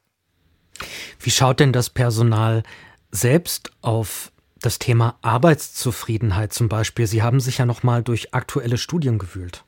Wie 1.19 1.31
schaut 1.31 1.59
denn 1.59 1.71
das 1.71 1.89
Personal 1.89 2.63
selbst 3.11 3.71
auf 3.81 4.31
das 4.59 4.79
Thema 4.79 5.17
Arbeitszufriedenheit 5.21 6.53
zum 6.53 6.67
Beispiel? 6.67 7.07
Sie 7.07 7.23
haben 7.23 7.39
sich 7.39 7.59
ja 7.59 7.65
noch 7.65 7.83
mal 7.83 8.03
durch 8.03 8.33
aktuelle 8.33 8.77
Studien 8.77 9.19
gewühlt. 9.19 9.63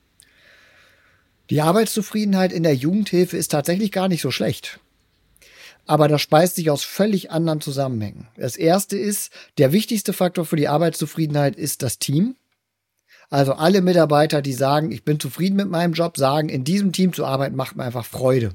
Die 1.50 1.62
Arbeitszufriedenheit 1.62 2.52
in 2.52 2.64
der 2.64 2.76
Jugendhilfe 2.76 3.38
ist 3.38 3.50
tatsächlich 3.50 3.92
gar 3.92 4.08
nicht 4.08 4.22
so 4.22 4.32
schlecht 4.32 4.80
aber 5.86 6.08
das 6.08 6.22
speist 6.22 6.56
sich 6.56 6.70
aus 6.70 6.84
völlig 6.84 7.32
anderen 7.32 7.62
Zusammenhängen. 7.62 8.28
Das 8.38 8.56
erste 8.56 8.98
ist, 8.98 9.32
der 9.58 9.72
wichtigste 9.72 10.14
Faktor 10.14 10.46
für 10.46 10.56
die 10.56 10.68
Arbeitszufriedenheit 10.68 11.56
ist 11.56 11.84
das 11.84 12.00
Team. 12.00 12.36
Also 13.30 13.54
alle 13.54 13.82
Mitarbeiter, 13.82 14.42
die 14.42 14.54
sagen, 14.54 14.92
ich 14.92 15.04
bin 15.04 15.20
zufrieden 15.20 15.56
mit 15.56 15.70
meinem 15.70 15.94
Job, 15.94 16.18
sagen, 16.18 16.50
in 16.50 16.64
diesem 16.64 16.92
Team 16.92 17.14
zu 17.14 17.26
arbeiten 17.26 17.56
macht 17.56 17.76
mir 17.76 17.84
einfach 17.84 18.06
Freude. 18.06 18.52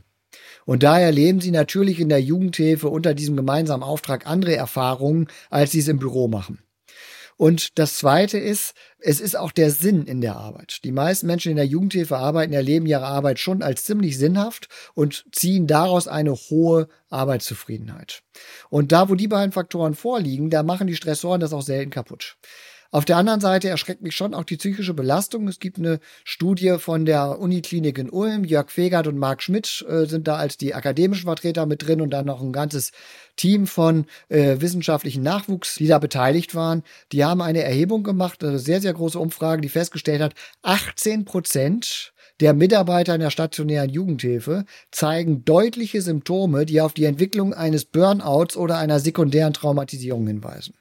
Und 0.64 0.82
daher 0.82 1.10
leben 1.10 1.40
sie 1.40 1.50
natürlich 1.50 1.98
in 1.98 2.08
der 2.08 2.22
Jugendhilfe 2.22 2.88
unter 2.88 3.14
diesem 3.14 3.36
gemeinsamen 3.36 3.82
Auftrag 3.82 4.26
andere 4.26 4.54
Erfahrungen, 4.54 5.28
als 5.48 5.72
sie 5.72 5.80
es 5.80 5.88
im 5.88 5.98
Büro 5.98 6.28
machen. 6.28 6.60
Und 7.40 7.78
das 7.78 7.96
Zweite 7.96 8.36
ist, 8.36 8.74
es 8.98 9.18
ist 9.18 9.34
auch 9.34 9.50
der 9.50 9.70
Sinn 9.70 10.04
in 10.04 10.20
der 10.20 10.36
Arbeit. 10.36 10.84
Die 10.84 10.92
meisten 10.92 11.26
Menschen 11.26 11.48
in 11.48 11.56
der 11.56 11.64
Jugendhilfe 11.64 12.18
arbeiten, 12.18 12.52
erleben 12.52 12.84
ihre 12.84 13.06
Arbeit 13.06 13.38
schon 13.38 13.62
als 13.62 13.86
ziemlich 13.86 14.18
sinnhaft 14.18 14.68
und 14.92 15.24
ziehen 15.32 15.66
daraus 15.66 16.06
eine 16.06 16.34
hohe 16.34 16.86
Arbeitszufriedenheit. 17.08 18.22
Und 18.68 18.92
da, 18.92 19.08
wo 19.08 19.14
die 19.14 19.26
beiden 19.26 19.52
Faktoren 19.52 19.94
vorliegen, 19.94 20.50
da 20.50 20.62
machen 20.62 20.86
die 20.86 20.96
Stressoren 20.96 21.40
das 21.40 21.54
auch 21.54 21.62
selten 21.62 21.88
kaputt. 21.88 22.36
Auf 22.92 23.04
der 23.04 23.18
anderen 23.18 23.40
Seite 23.40 23.68
erschreckt 23.68 24.02
mich 24.02 24.16
schon 24.16 24.34
auch 24.34 24.42
die 24.42 24.56
psychische 24.56 24.94
Belastung. 24.94 25.46
Es 25.46 25.60
gibt 25.60 25.78
eine 25.78 26.00
Studie 26.24 26.76
von 26.78 27.04
der 27.04 27.38
Uniklinik 27.38 27.98
in 27.98 28.10
Ulm. 28.10 28.42
Jörg 28.42 28.68
Fegert 28.70 29.06
und 29.06 29.16
Marc 29.16 29.44
Schmidt 29.44 29.86
äh, 29.88 30.06
sind 30.06 30.26
da 30.26 30.36
als 30.36 30.56
die 30.56 30.74
akademischen 30.74 31.26
Vertreter 31.26 31.66
mit 31.66 31.86
drin 31.86 32.00
und 32.00 32.10
dann 32.10 32.26
noch 32.26 32.42
ein 32.42 32.52
ganzes 32.52 32.90
Team 33.36 33.68
von 33.68 34.06
äh, 34.28 34.56
wissenschaftlichen 34.60 35.22
Nachwuchs, 35.22 35.76
die 35.76 35.86
da 35.86 36.00
beteiligt 36.00 36.56
waren. 36.56 36.82
Die 37.12 37.24
haben 37.24 37.42
eine 37.42 37.62
Erhebung 37.62 38.02
gemacht, 38.02 38.42
eine 38.42 38.58
sehr, 38.58 38.80
sehr 38.80 38.92
große 38.92 39.20
Umfrage, 39.20 39.62
die 39.62 39.68
festgestellt 39.68 40.20
hat, 40.20 40.34
18 40.62 41.24
Prozent 41.24 42.12
der 42.40 42.54
Mitarbeiter 42.54 43.14
in 43.14 43.20
der 43.20 43.30
stationären 43.30 43.90
Jugendhilfe 43.90 44.64
zeigen 44.90 45.44
deutliche 45.44 46.02
Symptome, 46.02 46.66
die 46.66 46.80
auf 46.80 46.94
die 46.94 47.04
Entwicklung 47.04 47.54
eines 47.54 47.84
Burnouts 47.84 48.56
oder 48.56 48.78
einer 48.78 48.98
sekundären 48.98 49.52
Traumatisierung 49.52 50.26
hinweisen. 50.26 50.74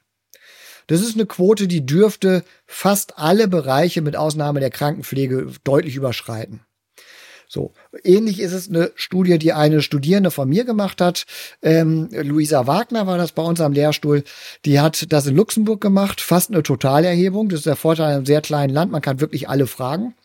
Das 0.89 1.01
ist 1.01 1.13
eine 1.13 1.27
Quote, 1.27 1.67
die 1.67 1.85
dürfte 1.85 2.43
fast 2.65 3.19
alle 3.19 3.47
Bereiche 3.47 4.01
mit 4.01 4.15
Ausnahme 4.15 4.59
der 4.59 4.71
Krankenpflege 4.71 5.51
deutlich 5.63 5.95
überschreiten. 5.95 6.61
So, 7.47 7.73
ähnlich 8.03 8.39
ist 8.39 8.53
es 8.53 8.69
eine 8.69 8.91
Studie, 8.95 9.37
die 9.37 9.53
eine 9.53 9.83
Studierende 9.83 10.31
von 10.31 10.49
mir 10.49 10.65
gemacht 10.65 10.99
hat. 10.99 11.27
Ähm, 11.61 12.09
Luisa 12.11 12.65
Wagner 12.65 13.05
war 13.05 13.19
das 13.19 13.33
bei 13.33 13.43
uns 13.43 13.61
am 13.61 13.73
Lehrstuhl. 13.73 14.23
Die 14.65 14.79
hat 14.79 15.11
das 15.13 15.27
in 15.27 15.35
Luxemburg 15.35 15.79
gemacht, 15.79 16.21
fast 16.21 16.49
eine 16.49 16.63
Totalerhebung. 16.63 17.49
Das 17.49 17.59
ist 17.59 17.65
der 17.67 17.75
Vorteil 17.75 18.09
in 18.09 18.15
einem 18.15 18.25
sehr 18.25 18.41
kleinen 18.41 18.73
Land. 18.73 18.91
Man 18.91 19.01
kann 19.03 19.21
wirklich 19.21 19.47
alle 19.47 19.67
fragen. 19.67 20.15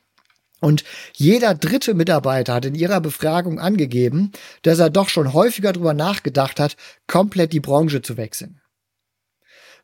Und 0.61 0.83
jeder 1.13 1.55
dritte 1.55 1.93
Mitarbeiter 1.93 2.55
hat 2.55 2.65
in 2.65 2.75
ihrer 2.75 3.03
Befragung 3.03 3.59
angegeben, 3.59 4.33
dass 4.63 4.79
er 4.79 4.89
doch 4.89 5.11
schon 5.11 5.35
häufiger 5.35 5.75
darüber 5.75 5.93
nachgedacht 5.93 6.59
hat, 6.59 6.77
komplett 7.07 7.53
die 7.53 7.61
Branche 7.61 8.01
zu 8.01 8.17
wechseln. 8.17 8.63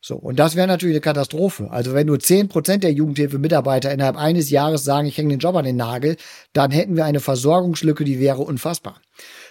So, 0.03 0.15
und 0.15 0.39
das 0.39 0.55
wäre 0.55 0.67
natürlich 0.67 0.95
eine 0.95 1.01
Katastrophe. 1.01 1.69
Also 1.69 1.93
wenn 1.93 2.07
nur 2.07 2.19
zehn 2.19 2.47
Prozent 2.49 2.83
der 2.83 2.91
Jugendhilfe-Mitarbeiter 2.91 3.91
innerhalb 3.91 4.17
eines 4.17 4.49
Jahres 4.49 4.83
sagen, 4.83 5.07
ich 5.07 5.15
hänge 5.15 5.29
den 5.29 5.39
Job 5.39 5.55
an 5.55 5.63
den 5.63 5.75
Nagel, 5.75 6.17
dann 6.53 6.71
hätten 6.71 6.95
wir 6.95 7.05
eine 7.05 7.19
Versorgungslücke, 7.19 8.03
die 8.03 8.19
wäre 8.19 8.41
unfassbar. 8.41 8.99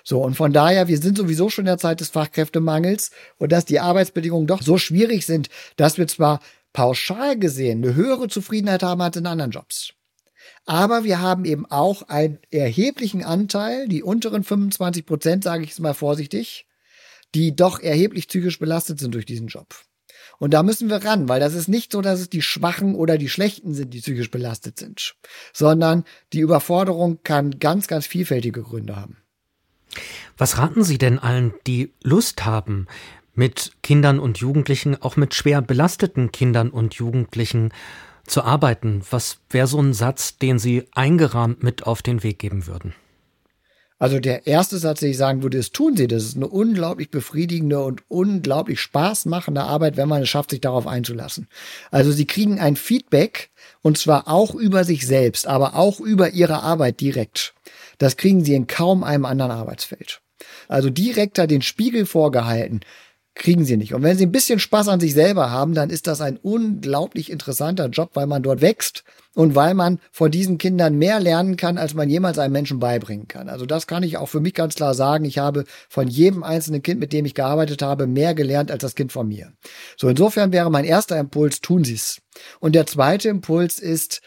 So, 0.03 0.20
und 0.20 0.34
von 0.34 0.53
daher, 0.53 0.88
wir 0.88 0.98
sind 0.98 1.16
sowieso 1.16 1.51
schon 1.51 1.62
in 1.62 1.66
der 1.66 1.78
Zeit 1.78 2.01
des 2.01 2.09
Fachkräftemangels 2.09 3.12
und 3.38 3.53
dass 3.53 3.64
die 3.64 3.78
Arbeitsbedingungen 3.78 4.48
doch 4.48 4.61
so 4.61 4.76
schwierig 4.76 5.24
sind, 5.24 5.51
dass 5.76 5.98
wir 5.98 6.09
zwar 6.09 6.40
pauschal 6.72 7.38
gesehen 7.38 7.84
eine 7.84 7.94
höhere 7.94 8.26
Zufriedenheit 8.26 8.82
haben 8.82 9.03
als 9.03 9.16
in 9.16 9.26
anderen 9.26 9.53
Jobs. 9.53 9.92
Aber 10.66 11.05
wir 11.05 11.20
haben 11.20 11.44
eben 11.44 11.64
auch 11.66 12.03
einen 12.09 12.38
erheblichen 12.51 13.24
Anteil, 13.24 13.86
die 13.86 14.03
unteren 14.03 14.42
25 14.42 15.07
Prozent, 15.07 15.44
sage 15.44 15.62
ich 15.62 15.70
es 15.70 15.78
mal 15.78 15.94
vorsichtig, 15.94 16.66
die 17.36 17.55
doch 17.55 17.78
erheblich 17.78 18.26
psychisch 18.26 18.59
belastet 18.59 18.98
sind 18.98 19.14
durch 19.14 19.26
diesen 19.26 19.46
Job. 19.46 19.68
Und 20.41 20.55
da 20.55 20.62
müssen 20.62 20.88
wir 20.88 21.05
ran, 21.05 21.28
weil 21.28 21.38
das 21.38 21.53
ist 21.53 21.68
nicht 21.68 21.93
so, 21.93 22.01
dass 22.01 22.18
es 22.18 22.30
die 22.30 22.41
Schwachen 22.41 22.95
oder 22.95 23.18
die 23.18 23.28
Schlechten 23.28 23.74
sind, 23.74 23.93
die 23.93 24.01
psychisch 24.01 24.30
belastet 24.30 24.78
sind, 24.78 25.14
sondern 25.53 26.05
die 26.32 26.41
Überforderung 26.41 27.18
kann 27.22 27.59
ganz, 27.59 27.88
ganz 27.88 28.07
vielfältige 28.07 28.62
Gründe 28.62 28.97
haben. 28.97 29.18
Was 30.38 30.57
raten 30.57 30.82
Sie 30.82 30.97
denn 30.97 31.18
allen, 31.18 31.53
die 31.66 31.93
Lust 32.03 32.47
haben, 32.47 32.86
mit 33.34 33.72
Kindern 33.82 34.18
und 34.18 34.38
Jugendlichen, 34.38 35.01
auch 35.01 35.16
mit 35.16 35.34
schwer 35.34 35.61
belasteten 35.61 36.32
Kindern 36.32 36.70
und 36.70 36.95
Jugendlichen 36.95 37.74
zu 38.26 38.43
arbeiten? 38.43 39.03
Was 39.11 39.41
wäre 39.51 39.66
so 39.66 39.78
ein 39.78 39.93
Satz, 39.93 40.38
den 40.38 40.59
Sie 40.59 40.86
eingerahmt 40.93 41.62
mit 41.62 41.86
auf 41.86 42.01
den 42.01 42.22
Weg 42.22 42.38
geben 42.38 42.66
würden? 42.66 42.95
Also 44.01 44.18
der 44.18 44.46
erste 44.46 44.78
Satz, 44.78 45.01
den 45.01 45.11
ich 45.11 45.18
sagen 45.18 45.42
würde, 45.42 45.59
ist, 45.59 45.74
tun 45.74 45.94
Sie. 45.94 46.09
Das 46.09 46.24
ist 46.24 46.34
eine 46.34 46.48
unglaublich 46.48 47.11
befriedigende 47.11 47.80
und 47.80 48.03
unglaublich 48.09 48.80
spaßmachende 48.80 49.62
Arbeit, 49.62 49.98
wenn 49.98 50.09
man 50.09 50.22
es 50.22 50.28
schafft, 50.30 50.51
sich 50.51 50.62
darauf 50.62 50.86
einzulassen. 50.86 51.48
Also 51.90 52.11
Sie 52.11 52.26
kriegen 52.26 52.59
ein 52.59 52.76
Feedback 52.76 53.51
und 53.82 53.98
zwar 53.98 54.26
auch 54.26 54.55
über 54.55 54.84
sich 54.84 55.07
selbst, 55.07 55.46
aber 55.46 55.76
auch 55.76 56.01
über 56.01 56.30
Ihre 56.30 56.62
Arbeit 56.62 57.01
direkt. 57.01 57.55
Das 57.98 58.16
kriegen 58.16 58.42
Sie 58.42 58.55
in 58.55 58.66
kaum 58.66 59.05
einem 59.05 59.26
anderen 59.26 59.53
Arbeitsfeld. 59.53 60.22
Also 60.66 60.88
direkter 60.88 61.46
den 61.46 61.61
Spiegel 61.61 62.07
vorgehalten 62.07 62.80
kriegen 63.34 63.64
sie 63.64 63.76
nicht. 63.76 63.94
Und 63.94 64.03
wenn 64.03 64.18
sie 64.18 64.26
ein 64.26 64.32
bisschen 64.32 64.59
Spaß 64.59 64.88
an 64.88 65.01
sich 65.01 65.14
selber 65.14 65.51
haben, 65.51 65.74
dann 65.74 65.88
ist 65.88 66.07
das 66.07 66.20
ein 66.20 66.36
unglaublich 66.36 67.30
interessanter 67.30 67.86
Job, 67.86 68.11
weil 68.14 68.26
man 68.26 68.42
dort 68.42 68.61
wächst 68.61 69.05
und 69.35 69.55
weil 69.55 69.74
man 69.74 70.01
von 70.11 70.31
diesen 70.31 70.59
Kindern 70.59 70.97
mehr 70.97 71.20
lernen 71.20 71.57
kann, 71.57 71.78
als 71.78 71.95
man 71.95 72.11
jemals 72.11 72.39
einem 72.39 72.53
Menschen 72.53 72.81
beibringen 72.81 73.28
kann. 73.28 73.49
Also 73.49 73.64
das 73.64 73.87
kann 73.87 74.03
ich 74.03 74.16
auch 74.16 74.28
für 74.28 74.41
mich 74.41 74.55
ganz 74.55 74.74
klar 74.74 74.95
sagen. 74.95 75.24
Ich 75.24 75.39
habe 75.39 75.64
von 75.89 76.09
jedem 76.09 76.43
einzelnen 76.43 76.83
Kind, 76.83 77.01
mit 77.01 77.12
dem 77.12 77.24
ich 77.24 77.35
gearbeitet 77.35 77.83
habe, 77.83 78.07
mehr 78.07 78.35
gelernt 78.35 78.70
als 78.70 78.83
das 78.83 78.95
Kind 78.95 79.12
von 79.12 79.28
mir. 79.28 79.53
So, 79.97 80.09
insofern 80.09 80.53
wäre 80.53 80.70
mein 80.70 80.85
erster 80.85 81.18
Impuls, 81.18 81.61
tun 81.61 81.85
Sie 81.85 81.95
es. 81.95 82.20
Und 82.59 82.74
der 82.74 82.87
zweite 82.87 83.28
Impuls 83.28 83.78
ist, 83.78 84.20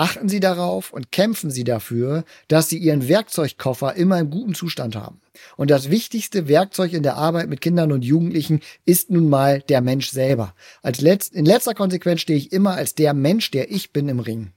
achten 0.00 0.30
Sie 0.30 0.40
darauf 0.40 0.94
und 0.94 1.12
kämpfen 1.12 1.50
Sie 1.50 1.62
dafür, 1.62 2.24
dass 2.48 2.70
Sie 2.70 2.78
Ihren 2.78 3.06
Werkzeugkoffer 3.06 3.96
immer 3.96 4.18
im 4.18 4.30
guten 4.30 4.54
Zustand 4.54 4.96
haben. 4.96 5.20
Und 5.58 5.70
das 5.70 5.90
wichtigste 5.90 6.48
Werkzeug 6.48 6.94
in 6.94 7.02
der 7.02 7.16
Arbeit 7.16 7.50
mit 7.50 7.60
Kindern 7.60 7.92
und 7.92 8.02
Jugendlichen 8.02 8.60
ist 8.86 9.10
nun 9.10 9.28
mal 9.28 9.60
der 9.60 9.82
Mensch 9.82 10.08
selber. 10.10 10.54
Als 10.82 11.02
letzt, 11.02 11.34
in 11.34 11.44
letzter 11.44 11.74
Konsequenz 11.74 12.22
stehe 12.22 12.38
ich 12.38 12.50
immer 12.50 12.72
als 12.72 12.94
der 12.94 13.12
Mensch, 13.12 13.50
der 13.50 13.70
ich 13.70 13.92
bin 13.92 14.08
im 14.08 14.20
Ring. 14.20 14.52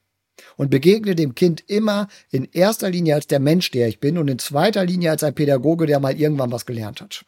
Und 0.56 0.70
begegne 0.70 1.14
dem 1.14 1.36
Kind 1.36 1.62
immer 1.68 2.08
in 2.32 2.48
erster 2.52 2.90
Linie 2.90 3.16
als 3.16 3.28
der 3.28 3.40
Mensch, 3.42 3.70
der 3.72 3.90
ich 3.90 4.00
bin 4.00 4.18
und 4.18 4.30
in 4.30 4.40
zweiter 4.40 4.86
Linie 4.86 5.12
als 5.12 5.24
ein 5.24 5.36
Pädagoge, 5.36 5.88
der 5.88 6.00
mal 6.00 6.18
irgendwann 6.18 6.54
was 6.54 6.66
gelernt 6.66 7.02
hat. 7.02 7.26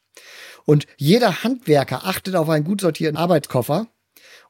Und 0.64 0.88
jeder 0.96 1.44
Handwerker 1.44 2.06
achtet 2.06 2.36
auf 2.36 2.48
einen 2.48 2.64
gut 2.64 2.80
sortierten 2.80 3.18
Arbeitskoffer 3.18 3.88